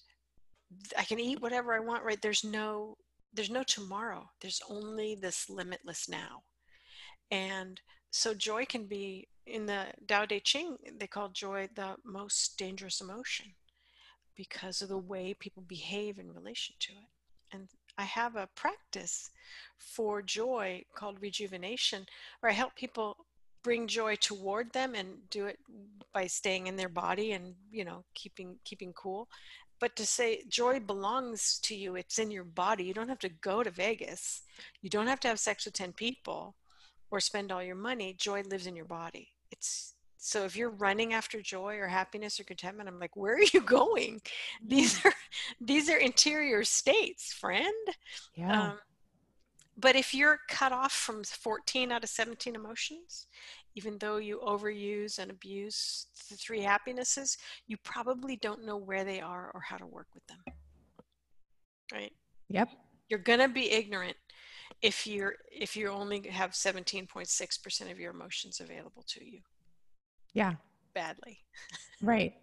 I 0.98 1.04
can 1.04 1.20
eat 1.20 1.40
whatever 1.40 1.74
I 1.74 1.80
want, 1.80 2.04
right? 2.04 2.20
There's 2.20 2.44
no 2.44 2.96
there's 3.34 3.50
no 3.50 3.64
tomorrow. 3.64 4.30
There's 4.40 4.60
only 4.70 5.16
this 5.16 5.50
limitless 5.50 6.08
now. 6.08 6.42
And 7.32 7.80
so 8.16 8.32
joy 8.32 8.64
can 8.64 8.84
be 8.84 9.26
in 9.44 9.66
the 9.66 9.86
Tao 10.06 10.24
Te 10.24 10.38
Ching, 10.38 10.76
they 11.00 11.08
call 11.08 11.30
joy 11.30 11.68
the 11.74 11.96
most 12.04 12.56
dangerous 12.56 13.00
emotion 13.00 13.46
because 14.36 14.80
of 14.80 14.88
the 14.88 14.96
way 14.96 15.34
people 15.34 15.64
behave 15.66 16.20
in 16.20 16.32
relation 16.32 16.76
to 16.78 16.92
it. 16.92 17.08
And 17.52 17.68
I 17.98 18.04
have 18.04 18.36
a 18.36 18.48
practice 18.54 19.30
for 19.78 20.22
joy 20.22 20.84
called 20.94 21.20
rejuvenation, 21.20 22.06
where 22.38 22.50
I 22.50 22.54
help 22.54 22.76
people 22.76 23.16
bring 23.64 23.88
joy 23.88 24.14
toward 24.14 24.72
them 24.72 24.94
and 24.94 25.28
do 25.30 25.46
it 25.46 25.58
by 26.12 26.28
staying 26.28 26.68
in 26.68 26.76
their 26.76 26.88
body 26.88 27.32
and 27.32 27.56
you 27.72 27.84
know 27.84 28.04
keeping 28.14 28.54
keeping 28.64 28.92
cool. 28.92 29.26
But 29.80 29.96
to 29.96 30.06
say 30.06 30.44
joy 30.48 30.78
belongs 30.78 31.58
to 31.64 31.74
you 31.74 31.96
it's 31.96 32.20
in 32.20 32.30
your 32.30 32.44
body. 32.44 32.84
You 32.84 32.94
don't 32.94 33.08
have 33.08 33.26
to 33.26 33.40
go 33.40 33.64
to 33.64 33.70
vegas. 33.70 34.42
You 34.82 34.88
don't 34.88 35.08
have 35.08 35.20
to 35.20 35.28
have 35.28 35.40
sex 35.40 35.64
with 35.64 35.74
10 35.74 35.94
people 35.94 36.54
or 37.14 37.20
spend 37.20 37.52
all 37.52 37.62
your 37.62 37.76
money, 37.76 38.12
joy 38.18 38.42
lives 38.42 38.66
in 38.66 38.74
your 38.74 38.84
body. 38.84 39.28
It's 39.52 39.94
so 40.16 40.44
if 40.44 40.56
you're 40.56 40.70
running 40.70 41.12
after 41.12 41.40
joy 41.40 41.76
or 41.76 41.86
happiness 41.86 42.40
or 42.40 42.44
contentment, 42.44 42.88
I'm 42.88 42.98
like, 42.98 43.14
where 43.14 43.34
are 43.34 43.50
you 43.52 43.60
going? 43.80 44.20
These 44.66 45.04
are 45.04 45.12
these 45.60 45.88
are 45.88 45.98
interior 45.98 46.64
states, 46.64 47.32
friend. 47.32 47.86
Yeah. 48.34 48.70
Um, 48.70 48.78
but 49.76 49.94
if 49.94 50.12
you're 50.12 50.40
cut 50.48 50.72
off 50.72 50.92
from 50.92 51.22
14 51.24 51.92
out 51.92 52.02
of 52.02 52.10
17 52.10 52.56
emotions, 52.56 53.26
even 53.76 53.98
though 53.98 54.16
you 54.16 54.40
overuse 54.44 55.18
and 55.18 55.30
abuse 55.30 56.06
the 56.28 56.36
three 56.36 56.62
happinesses, 56.62 57.38
you 57.68 57.76
probably 57.84 58.36
don't 58.36 58.64
know 58.64 58.76
where 58.76 59.04
they 59.04 59.20
are 59.20 59.50
or 59.54 59.60
how 59.60 59.76
to 59.76 59.86
work 59.86 60.08
with 60.14 60.26
them. 60.26 60.38
Right? 61.92 62.12
Yep. 62.48 62.70
You're 63.08 63.18
going 63.18 63.40
to 63.40 63.48
be 63.48 63.70
ignorant 63.70 64.16
if 64.84 65.06
you're 65.06 65.36
if 65.50 65.76
you 65.76 65.88
only 65.88 66.28
have 66.28 66.50
17.6% 66.50 67.90
of 67.90 67.98
your 67.98 68.10
emotions 68.12 68.60
available 68.60 69.02
to 69.08 69.24
you. 69.24 69.40
Yeah. 70.34 70.52
Badly. 70.94 71.38
Right. 72.00 72.34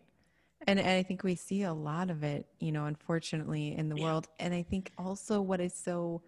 And, 0.67 0.79
and 0.79 0.89
i 0.89 1.01
think 1.01 1.23
we 1.23 1.33
see 1.33 1.63
a 1.63 1.73
lot 1.73 2.11
of 2.11 2.23
it 2.23 2.45
you 2.59 2.71
know 2.71 2.85
unfortunately 2.85 3.75
in 3.75 3.89
the 3.89 3.95
yeah. 3.95 4.03
world. 4.03 4.27
And 4.39 4.53
i 4.53 4.61
think 4.61 4.91
also 4.95 5.41
what 5.41 5.59
is 5.59 5.73
so 5.73 6.21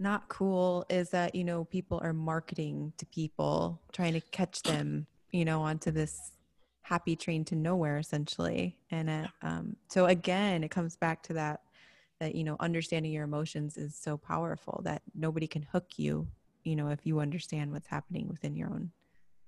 not 0.00 0.28
cool 0.28 0.84
is 0.90 1.10
that 1.10 1.36
you 1.36 1.44
know 1.44 1.64
people 1.64 2.00
are 2.02 2.12
marketing 2.12 2.92
to 2.98 3.06
people 3.06 3.80
trying 3.92 4.14
to 4.14 4.20
catch 4.32 4.60
them 4.62 5.06
you 5.30 5.44
know 5.44 5.62
onto 5.62 5.92
this 5.92 6.32
happy 6.82 7.14
train 7.14 7.44
to 7.44 7.54
nowhere 7.54 7.98
essentially. 7.98 8.76
And 8.90 9.08
uh, 9.08 9.28
um, 9.42 9.76
so 9.88 10.06
again 10.06 10.64
it 10.64 10.72
comes 10.72 10.96
back 10.96 11.22
to 11.24 11.34
that 11.34 11.60
that 12.20 12.34
you 12.34 12.44
know 12.44 12.56
understanding 12.60 13.12
your 13.12 13.24
emotions 13.24 13.76
is 13.76 13.94
so 13.94 14.16
powerful 14.16 14.80
that 14.84 15.02
nobody 15.14 15.46
can 15.46 15.62
hook 15.62 15.86
you 15.96 16.26
you 16.64 16.76
know 16.76 16.88
if 16.88 17.00
you 17.04 17.20
understand 17.20 17.72
what's 17.72 17.88
happening 17.88 18.28
within 18.28 18.54
your 18.56 18.68
own 18.68 18.90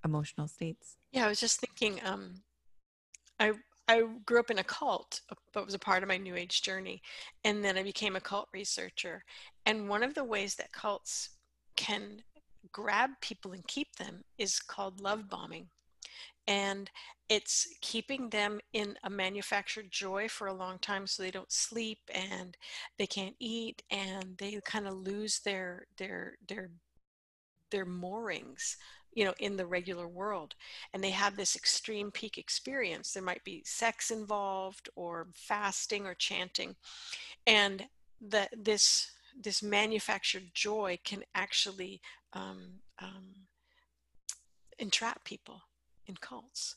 emotional 0.04 0.46
states. 0.48 0.96
Yeah 1.12 1.26
i 1.26 1.28
was 1.28 1.40
just 1.40 1.60
thinking 1.60 2.00
um 2.04 2.42
i 3.40 3.52
i 3.88 4.02
grew 4.24 4.40
up 4.40 4.50
in 4.50 4.58
a 4.58 4.64
cult 4.64 5.20
but 5.52 5.64
was 5.64 5.74
a 5.74 5.78
part 5.78 6.02
of 6.02 6.08
my 6.08 6.16
new 6.16 6.36
age 6.36 6.62
journey 6.62 7.00
and 7.44 7.64
then 7.64 7.76
i 7.76 7.82
became 7.82 8.16
a 8.16 8.20
cult 8.20 8.48
researcher. 8.52 9.22
And 9.64 9.88
one 9.88 10.02
of 10.04 10.14
the 10.14 10.24
ways 10.24 10.54
that 10.56 10.72
cults 10.72 11.30
can 11.76 12.22
grab 12.72 13.10
people 13.20 13.52
and 13.52 13.66
keep 13.66 13.94
them 13.96 14.22
is 14.38 14.60
called 14.60 15.00
love 15.00 15.28
bombing 15.28 15.68
and 16.46 16.90
it's 17.28 17.66
keeping 17.80 18.30
them 18.30 18.60
in 18.72 18.96
a 19.02 19.10
manufactured 19.10 19.90
joy 19.90 20.28
for 20.28 20.46
a 20.46 20.54
long 20.54 20.78
time 20.78 21.06
so 21.06 21.22
they 21.22 21.30
don't 21.30 21.50
sleep 21.50 21.98
and 22.14 22.56
they 22.98 23.06
can't 23.06 23.34
eat 23.40 23.82
and 23.90 24.36
they 24.38 24.60
kind 24.64 24.86
of 24.86 24.94
lose 24.94 25.40
their 25.40 25.86
their 25.96 26.36
their 26.46 26.70
their 27.70 27.84
moorings 27.84 28.76
you 29.16 29.24
know 29.24 29.34
in 29.40 29.56
the 29.56 29.66
regular 29.66 30.06
world. 30.06 30.54
And 30.92 31.02
they 31.02 31.10
have 31.10 31.36
this 31.36 31.56
extreme 31.56 32.12
peak 32.12 32.38
experience. 32.38 33.12
There 33.12 33.22
might 33.22 33.42
be 33.42 33.62
sex 33.64 34.12
involved 34.12 34.88
or 34.94 35.26
fasting 35.34 36.06
or 36.06 36.14
chanting. 36.14 36.76
And 37.46 37.88
that 38.20 38.50
this 38.56 39.10
this 39.38 39.62
manufactured 39.62 40.50
joy 40.54 40.98
can 41.04 41.24
actually 41.34 42.00
um, 42.32 42.80
um, 43.00 43.46
entrap 44.78 45.24
people 45.24 45.62
in 46.06 46.16
cults. 46.20 46.76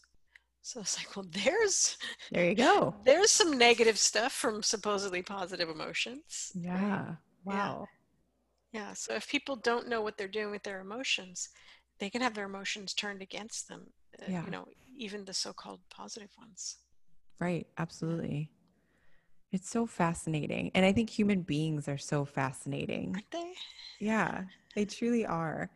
So 0.62 0.82
it's 0.82 0.98
like, 0.98 1.16
well, 1.16 1.26
there's 1.32 1.98
there 2.32 2.46
you 2.50 2.56
go. 2.56 2.94
There's 3.06 3.32
some 3.32 3.58
negative 3.58 3.98
stuff 3.98 4.34
from 4.34 4.62
supposedly 4.62 5.22
positive 5.22 5.70
emotions. 5.70 6.52
Yeah. 6.54 7.16
Wow. 7.44 7.88
Yeah. 8.72 8.82
yeah. 8.82 8.94
So 8.94 9.16
if 9.16 9.28
people 9.28 9.56
don't 9.56 9.88
know 9.88 10.02
what 10.02 10.18
they're 10.18 10.28
doing 10.28 10.52
with 10.52 10.64
their 10.64 10.82
emotions, 10.82 11.50
they 12.00 12.10
can 12.10 12.22
have 12.22 12.34
their 12.34 12.46
emotions 12.46 12.94
turned 12.94 13.22
against 13.22 13.68
them. 13.68 13.88
Uh, 14.22 14.26
yeah. 14.28 14.46
You 14.46 14.52
know, 14.52 14.66
even 14.98 15.26
the 15.26 15.34
so-called 15.34 15.80
positive 15.90 16.30
ones. 16.38 16.78
Right. 17.40 17.66
Absolutely. 17.78 18.52
It's 19.52 19.70
so 19.70 19.88
fascinating. 19.88 20.72
And 20.76 20.86
I 20.86 20.92
think 20.92 21.10
human 21.10 21.42
beings 21.42 21.88
are 21.88 21.98
so 21.98 22.26
fascinating. 22.26 23.14
Aren't 23.16 23.32
they? 23.32 23.54
Yeah, 24.00 24.44
they 24.76 24.86
truly 24.86 25.26
are. 25.26 25.72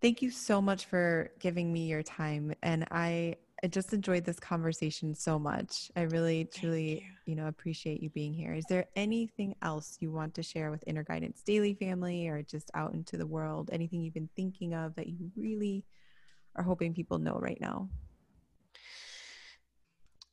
Thank 0.00 0.22
you 0.22 0.30
so 0.30 0.62
much 0.62 0.86
for 0.86 1.30
giving 1.38 1.70
me 1.70 1.86
your 1.86 2.02
time. 2.02 2.54
And 2.62 2.86
I, 2.90 3.36
I 3.62 3.66
just 3.66 3.92
enjoyed 3.92 4.24
this 4.24 4.40
conversation 4.40 5.14
so 5.14 5.38
much. 5.38 5.90
I 5.94 6.02
really, 6.02 6.46
truly, 6.46 7.06
you. 7.26 7.32
you. 7.32 7.34
know, 7.34 7.48
appreciate 7.48 8.02
you 8.02 8.08
being 8.08 8.32
here. 8.32 8.54
Is 8.54 8.64
there 8.66 8.86
anything 8.96 9.54
else 9.60 9.98
you 10.00 10.10
want 10.10 10.34
to 10.34 10.42
share 10.42 10.70
with 10.70 10.82
Inner 10.86 11.04
Guidance 11.04 11.42
Daily 11.42 11.74
family 11.74 12.28
or 12.28 12.42
just 12.42 12.70
out 12.72 12.94
into 12.94 13.18
the 13.18 13.26
world? 13.26 13.68
Anything 13.72 14.00
you've 14.00 14.14
been 14.14 14.30
thinking 14.34 14.72
of 14.72 14.94
that 14.94 15.08
you 15.08 15.30
really 15.36 15.84
are 16.56 16.64
hoping 16.64 16.94
people 16.94 17.18
know 17.18 17.38
right 17.38 17.60
now? 17.60 17.88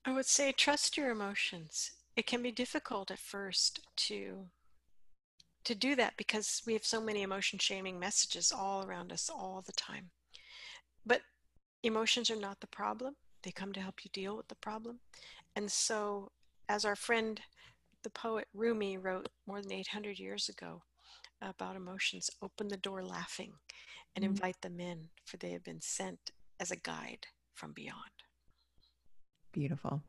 I 0.05 0.13
would 0.13 0.26
say 0.26 0.53
trust 0.53 0.95
your 0.95 1.11
emotions. 1.11 1.91
It 2.15 2.26
can 2.26 2.41
be 2.41 2.53
difficult 2.53 3.11
at 3.11 3.20
first 3.20 3.82
to 3.97 4.45
to 5.68 5.76
do 5.76 5.95
that 5.97 6.13
because 6.15 6.61
we 6.65 6.72
have 6.72 6.86
so 6.86 7.01
many 7.01 7.24
emotion 7.24 7.59
shaming 7.59 7.99
messages 7.99 8.53
all 8.53 8.86
around 8.86 9.11
us 9.11 9.30
all 9.30 9.61
the 9.65 9.74
time. 9.74 10.09
But 11.05 11.22
emotions 11.84 12.32
are 12.32 12.39
not 12.39 12.61
the 12.61 12.68
problem, 12.68 13.15
they 13.43 13.51
come 13.51 13.74
to 13.74 13.82
help 13.82 14.05
you 14.05 14.09
deal 14.13 14.38
with 14.38 14.47
the 14.47 14.55
problem. 14.55 14.99
And 15.57 15.70
so, 15.70 16.32
as 16.70 16.86
our 16.86 16.95
friend, 16.95 17.41
the 18.03 18.09
poet 18.09 18.47
Rumi, 18.53 18.97
wrote 18.97 19.28
more 19.45 19.61
than 19.61 19.74
800 19.74 20.18
years 20.18 20.47
ago 20.47 20.84
about 21.41 21.76
emotions 21.76 22.30
open 22.41 22.70
the 22.70 22.78
door 22.78 23.03
laughing 23.03 23.51
and 24.15 24.24
mm-hmm. 24.24 24.32
invite 24.32 24.61
them 24.61 24.80
in, 24.80 25.09
for 25.26 25.36
they 25.36 25.51
have 25.51 25.65
been 25.65 25.82
sent 25.82 26.32
as 26.61 26.72
a 26.72 26.78
guide 26.78 27.28
from 27.55 27.74
beyond. 27.74 28.24
Beautiful. 29.51 30.01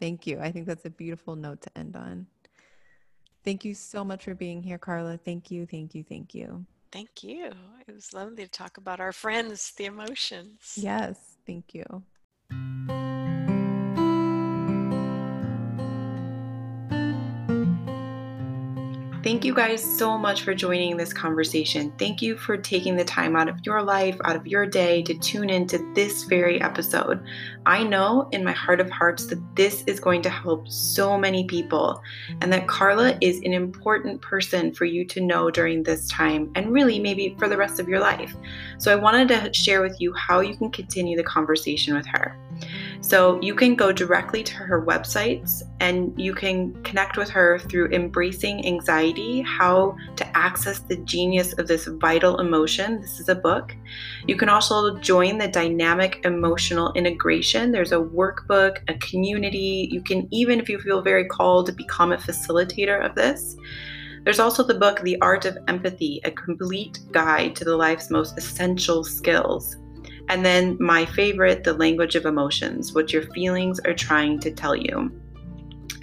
Thank 0.00 0.26
you. 0.26 0.40
I 0.40 0.50
think 0.50 0.66
that's 0.66 0.84
a 0.84 0.90
beautiful 0.90 1.36
note 1.36 1.62
to 1.62 1.78
end 1.78 1.94
on. 1.94 2.26
Thank 3.44 3.64
you 3.64 3.74
so 3.74 4.04
much 4.04 4.24
for 4.24 4.34
being 4.34 4.62
here, 4.62 4.78
Karla. 4.78 5.16
Thank 5.16 5.50
you, 5.50 5.66
thank 5.66 5.94
you, 5.94 6.04
thank 6.04 6.34
you. 6.34 6.66
Thank 6.90 7.22
you. 7.22 7.50
It 7.86 7.94
was 7.94 8.12
lovely 8.12 8.44
to 8.44 8.50
talk 8.50 8.76
about 8.76 9.00
our 9.00 9.12
friends, 9.12 9.72
the 9.76 9.86
emotions. 9.86 10.74
Yes, 10.76 11.16
thank 11.46 11.74
you. 11.74 12.02
Thank 19.28 19.44
you 19.44 19.52
guys 19.52 19.84
so 19.84 20.16
much 20.16 20.40
for 20.40 20.54
joining 20.54 20.96
this 20.96 21.12
conversation. 21.12 21.92
Thank 21.98 22.22
you 22.22 22.38
for 22.38 22.56
taking 22.56 22.96
the 22.96 23.04
time 23.04 23.36
out 23.36 23.46
of 23.46 23.58
your 23.62 23.82
life, 23.82 24.16
out 24.24 24.36
of 24.36 24.46
your 24.46 24.64
day 24.64 25.02
to 25.02 25.12
tune 25.18 25.50
into 25.50 25.86
this 25.94 26.24
very 26.24 26.58
episode. 26.62 27.22
I 27.66 27.84
know 27.84 28.30
in 28.32 28.42
my 28.42 28.52
heart 28.52 28.80
of 28.80 28.88
hearts 28.88 29.26
that 29.26 29.54
this 29.54 29.84
is 29.86 30.00
going 30.00 30.22
to 30.22 30.30
help 30.30 30.66
so 30.66 31.18
many 31.18 31.44
people 31.44 32.00
and 32.40 32.50
that 32.54 32.68
Karla 32.68 33.18
is 33.20 33.36
an 33.40 33.52
important 33.52 34.22
person 34.22 34.72
for 34.72 34.86
you 34.86 35.04
to 35.08 35.20
know 35.20 35.50
during 35.50 35.82
this 35.82 36.08
time 36.08 36.50
and 36.54 36.72
really 36.72 36.98
maybe 36.98 37.36
for 37.38 37.50
the 37.50 37.56
rest 37.58 37.78
of 37.78 37.86
your 37.86 38.00
life. 38.00 38.34
So 38.78 38.90
I 38.90 38.96
wanted 38.96 39.28
to 39.28 39.52
share 39.52 39.82
with 39.82 40.00
you 40.00 40.14
how 40.14 40.40
you 40.40 40.56
can 40.56 40.70
continue 40.70 41.18
the 41.18 41.22
conversation 41.22 41.94
with 41.94 42.06
her. 42.06 42.34
So 43.02 43.38
you 43.42 43.54
can 43.54 43.76
go 43.76 43.92
directly 43.92 44.42
to 44.42 44.54
her 44.54 44.84
websites 44.84 45.62
and 45.80 46.18
you 46.18 46.34
can 46.34 46.72
connect 46.82 47.16
with 47.18 47.28
her 47.28 47.58
through 47.58 47.92
Embracing 47.92 48.66
Anxiety 48.66 49.17
How 49.44 49.96
to 50.16 50.36
Access 50.36 50.80
the 50.80 50.96
Genius 50.98 51.52
of 51.54 51.66
This 51.66 51.86
Vital 51.86 52.38
Emotion. 52.38 53.00
This 53.00 53.20
is 53.20 53.28
a 53.28 53.34
book. 53.34 53.74
You 54.26 54.36
can 54.36 54.48
also 54.48 54.96
join 54.98 55.38
the 55.38 55.48
Dynamic 55.48 56.20
Emotional 56.24 56.92
Integration. 56.92 57.72
There's 57.72 57.92
a 57.92 57.96
workbook, 57.96 58.78
a 58.88 58.94
community. 58.98 59.88
You 59.90 60.02
can 60.02 60.28
even, 60.30 60.60
if 60.60 60.68
you 60.68 60.78
feel 60.78 61.02
very 61.02 61.26
called, 61.26 61.76
become 61.76 62.12
a 62.12 62.16
facilitator 62.16 63.04
of 63.04 63.14
this. 63.14 63.56
There's 64.24 64.40
also 64.40 64.62
the 64.62 64.74
book, 64.74 65.00
The 65.00 65.20
Art 65.20 65.44
of 65.44 65.58
Empathy, 65.68 66.20
a 66.24 66.30
complete 66.30 66.98
guide 67.12 67.56
to 67.56 67.64
the 67.64 67.76
life's 67.76 68.10
most 68.10 68.38
essential 68.38 69.04
skills. 69.04 69.76
And 70.28 70.44
then 70.44 70.76
my 70.78 71.06
favorite, 71.06 71.64
the 71.64 71.72
language 71.72 72.14
of 72.14 72.26
emotions, 72.26 72.92
what 72.92 73.12
your 73.12 73.22
feelings 73.32 73.80
are 73.80 73.94
trying 73.94 74.38
to 74.40 74.52
tell 74.52 74.76
you. 74.76 75.10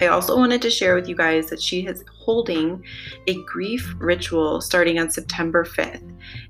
I 0.00 0.08
also 0.08 0.36
wanted 0.36 0.60
to 0.62 0.70
share 0.70 0.94
with 0.94 1.08
you 1.08 1.14
guys 1.14 1.48
that 1.48 1.62
she 1.62 1.86
is 1.86 2.04
holding 2.26 2.84
a 3.28 3.40
grief 3.44 3.94
ritual 3.98 4.60
starting 4.60 4.98
on 4.98 5.08
September 5.08 5.64
5th. 5.64 6.02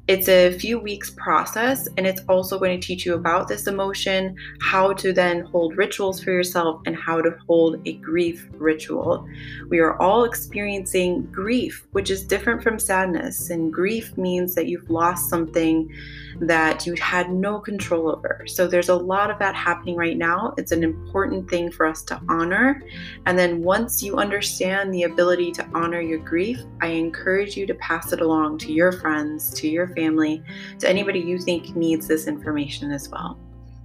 It's 0.09 0.29
a 0.29 0.57
few 0.59 0.79
weeks 0.79 1.11
process, 1.11 1.87
and 1.99 2.07
it's 2.07 2.23
also 2.29 2.59
going 2.59 2.81
to 2.81 2.87
teach 2.87 3.05
you 3.05 3.13
about 3.15 3.47
this 3.47 3.67
emotion, 3.67 4.35
how 4.61 4.95
to 4.95 5.13
then 5.13 5.41
hold 5.41 5.77
rituals 5.77 6.23
for 6.23 6.31
yourself, 6.31 6.81
and 6.87 6.97
how 6.97 7.21
to 7.21 7.37
hold 7.47 7.87
a 7.87 7.95
grief 7.95 8.49
ritual. 8.53 9.29
We 9.69 9.81
are 9.81 10.01
all 10.01 10.25
experiencing 10.25 11.25
grief, 11.31 11.87
which 11.93 12.11
is 12.11 12.25
different 12.25 12.63
from 12.63 12.79
sadness. 12.79 13.51
And 13.51 13.71
grief 13.71 14.17
means 14.17 14.55
that 14.55 14.69
you've 14.69 14.89
lost 14.89 15.29
something 15.29 15.93
that 16.41 16.87
you 16.87 16.95
had 16.95 17.31
no 17.31 17.59
control 17.59 18.11
over. 18.11 18.45
So 18.47 18.67
there's 18.67 18.91
a 18.91 18.95
lot 18.95 19.31
of 19.31 19.39
that 19.39 19.55
happening 19.55 19.97
right 19.97 20.17
now. 20.17 20.55
It's 20.57 20.73
an 20.73 20.85
important 20.85 21.49
thing 21.49 21.71
for 21.71 21.87
us 21.87 22.03
to 22.05 22.21
honor. 22.29 22.83
And 23.25 23.39
then 23.39 23.63
once 23.63 24.03
you 24.03 24.17
understand 24.17 24.93
the 24.93 25.05
ability 25.05 25.53
to 25.53 25.66
honor 25.75 26.01
your 26.01 26.19
grief, 26.19 26.61
I 26.81 26.89
encourage 26.89 27.57
you 27.57 27.67
to 27.67 27.75
pass 27.75 28.13
it 28.13 28.21
along 28.21 28.59
to 28.59 28.73
your 28.73 28.93
friends, 28.93 29.53
to 29.55 29.69
your 29.69 29.89
family, 29.89 30.43
to 30.79 30.89
anybody 30.89 31.21
you 31.21 31.39
think 31.39 31.75
needs 31.77 32.07
this 32.07 32.27
information 32.27 32.93
as 32.93 33.09
well. 33.09 33.39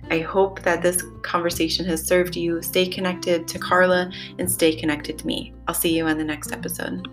I 0.10 0.20
hope 0.20 0.62
that 0.64 0.82
this 0.82 1.04
conversation 1.22 1.86
has 1.86 2.06
served 2.06 2.36
you. 2.36 2.62
Stay 2.62 2.88
connected 2.88 3.48
to 3.48 3.60
Karla 3.60 4.12
and 4.40 4.52
stay 4.52 4.76
connected 4.76 5.18
to 5.20 5.28
me. 5.28 5.54
I'll 5.68 5.74
see 5.74 5.96
you 5.96 6.06
on 6.06 6.18
the 6.18 6.24
next 6.24 6.52
episode. 6.52 7.08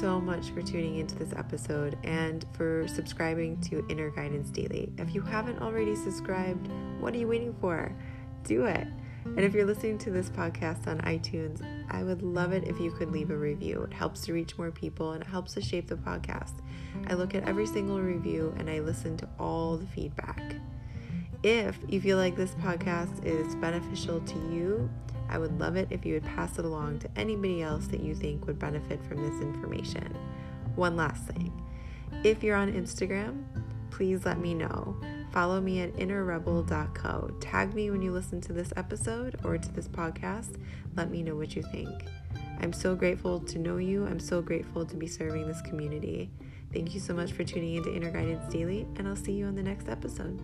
So 0.00 0.18
much 0.18 0.48
for 0.52 0.62
tuning 0.62 0.96
into 0.96 1.14
this 1.14 1.34
episode 1.36 1.98
and 2.04 2.46
for 2.54 2.88
subscribing 2.88 3.60
to 3.60 3.84
Inner 3.90 4.08
Guidance 4.08 4.48
Daily. 4.48 4.90
If 4.96 5.14
you 5.14 5.20
haven't 5.20 5.60
already 5.60 5.94
subscribed, 5.94 6.70
what 7.00 7.12
are 7.12 7.18
you 7.18 7.28
waiting 7.28 7.54
for? 7.60 7.94
Do 8.44 8.64
it. 8.64 8.88
And 9.26 9.40
if 9.40 9.52
you're 9.52 9.66
listening 9.66 9.98
to 9.98 10.10
this 10.10 10.30
podcast 10.30 10.86
on 10.86 11.00
iTunes, 11.00 11.60
I 11.90 12.02
would 12.02 12.22
love 12.22 12.52
it 12.52 12.66
if 12.66 12.80
you 12.80 12.90
could 12.92 13.12
leave 13.12 13.30
a 13.30 13.36
review. 13.36 13.82
It 13.82 13.92
helps 13.92 14.22
to 14.22 14.32
reach 14.32 14.56
more 14.56 14.70
people 14.70 15.12
and 15.12 15.22
it 15.22 15.28
helps 15.28 15.52
to 15.52 15.60
shape 15.60 15.88
the 15.88 15.96
podcast. 15.96 16.62
I 17.08 17.12
look 17.12 17.34
at 17.34 17.46
every 17.46 17.66
single 17.66 18.00
review 18.00 18.54
and 18.56 18.70
I 18.70 18.80
listen 18.80 19.18
to 19.18 19.28
all 19.38 19.76
the 19.76 19.86
feedback. 19.88 20.56
If 21.42 21.78
you 21.88 22.00
feel 22.00 22.16
like 22.16 22.36
this 22.36 22.54
podcast 22.54 23.22
is 23.26 23.54
beneficial 23.56 24.20
to 24.20 24.34
you, 24.50 24.88
I 25.30 25.38
would 25.38 25.58
love 25.58 25.76
it 25.76 25.88
if 25.90 26.04
you 26.04 26.14
would 26.14 26.24
pass 26.24 26.58
it 26.58 26.64
along 26.64 26.98
to 27.00 27.10
anybody 27.16 27.62
else 27.62 27.86
that 27.88 28.00
you 28.00 28.14
think 28.14 28.46
would 28.46 28.58
benefit 28.58 29.02
from 29.04 29.22
this 29.22 29.40
information. 29.40 30.14
One 30.74 30.96
last 30.96 31.26
thing 31.26 31.52
if 32.24 32.42
you're 32.42 32.56
on 32.56 32.72
Instagram, 32.72 33.44
please 33.90 34.26
let 34.26 34.38
me 34.38 34.52
know. 34.52 34.96
Follow 35.32 35.60
me 35.60 35.80
at 35.80 35.94
innerrebel.co. 35.94 37.36
Tag 37.40 37.74
me 37.74 37.90
when 37.90 38.02
you 38.02 38.12
listen 38.12 38.40
to 38.42 38.52
this 38.52 38.72
episode 38.76 39.38
or 39.44 39.56
to 39.56 39.72
this 39.72 39.88
podcast. 39.88 40.56
Let 40.96 41.10
me 41.10 41.22
know 41.22 41.36
what 41.36 41.54
you 41.54 41.62
think. 41.70 42.04
I'm 42.60 42.72
so 42.72 42.94
grateful 42.94 43.40
to 43.40 43.58
know 43.58 43.78
you. 43.78 44.06
I'm 44.06 44.20
so 44.20 44.42
grateful 44.42 44.84
to 44.84 44.96
be 44.96 45.06
serving 45.06 45.46
this 45.46 45.62
community. 45.62 46.30
Thank 46.72 46.94
you 46.94 47.00
so 47.00 47.14
much 47.14 47.32
for 47.32 47.42
tuning 47.42 47.76
into 47.76 47.94
Inner 47.94 48.10
Guidance 48.10 48.52
Daily, 48.52 48.86
and 48.96 49.08
I'll 49.08 49.16
see 49.16 49.32
you 49.32 49.46
on 49.46 49.54
the 49.54 49.62
next 49.62 49.88
episode. 49.88 50.40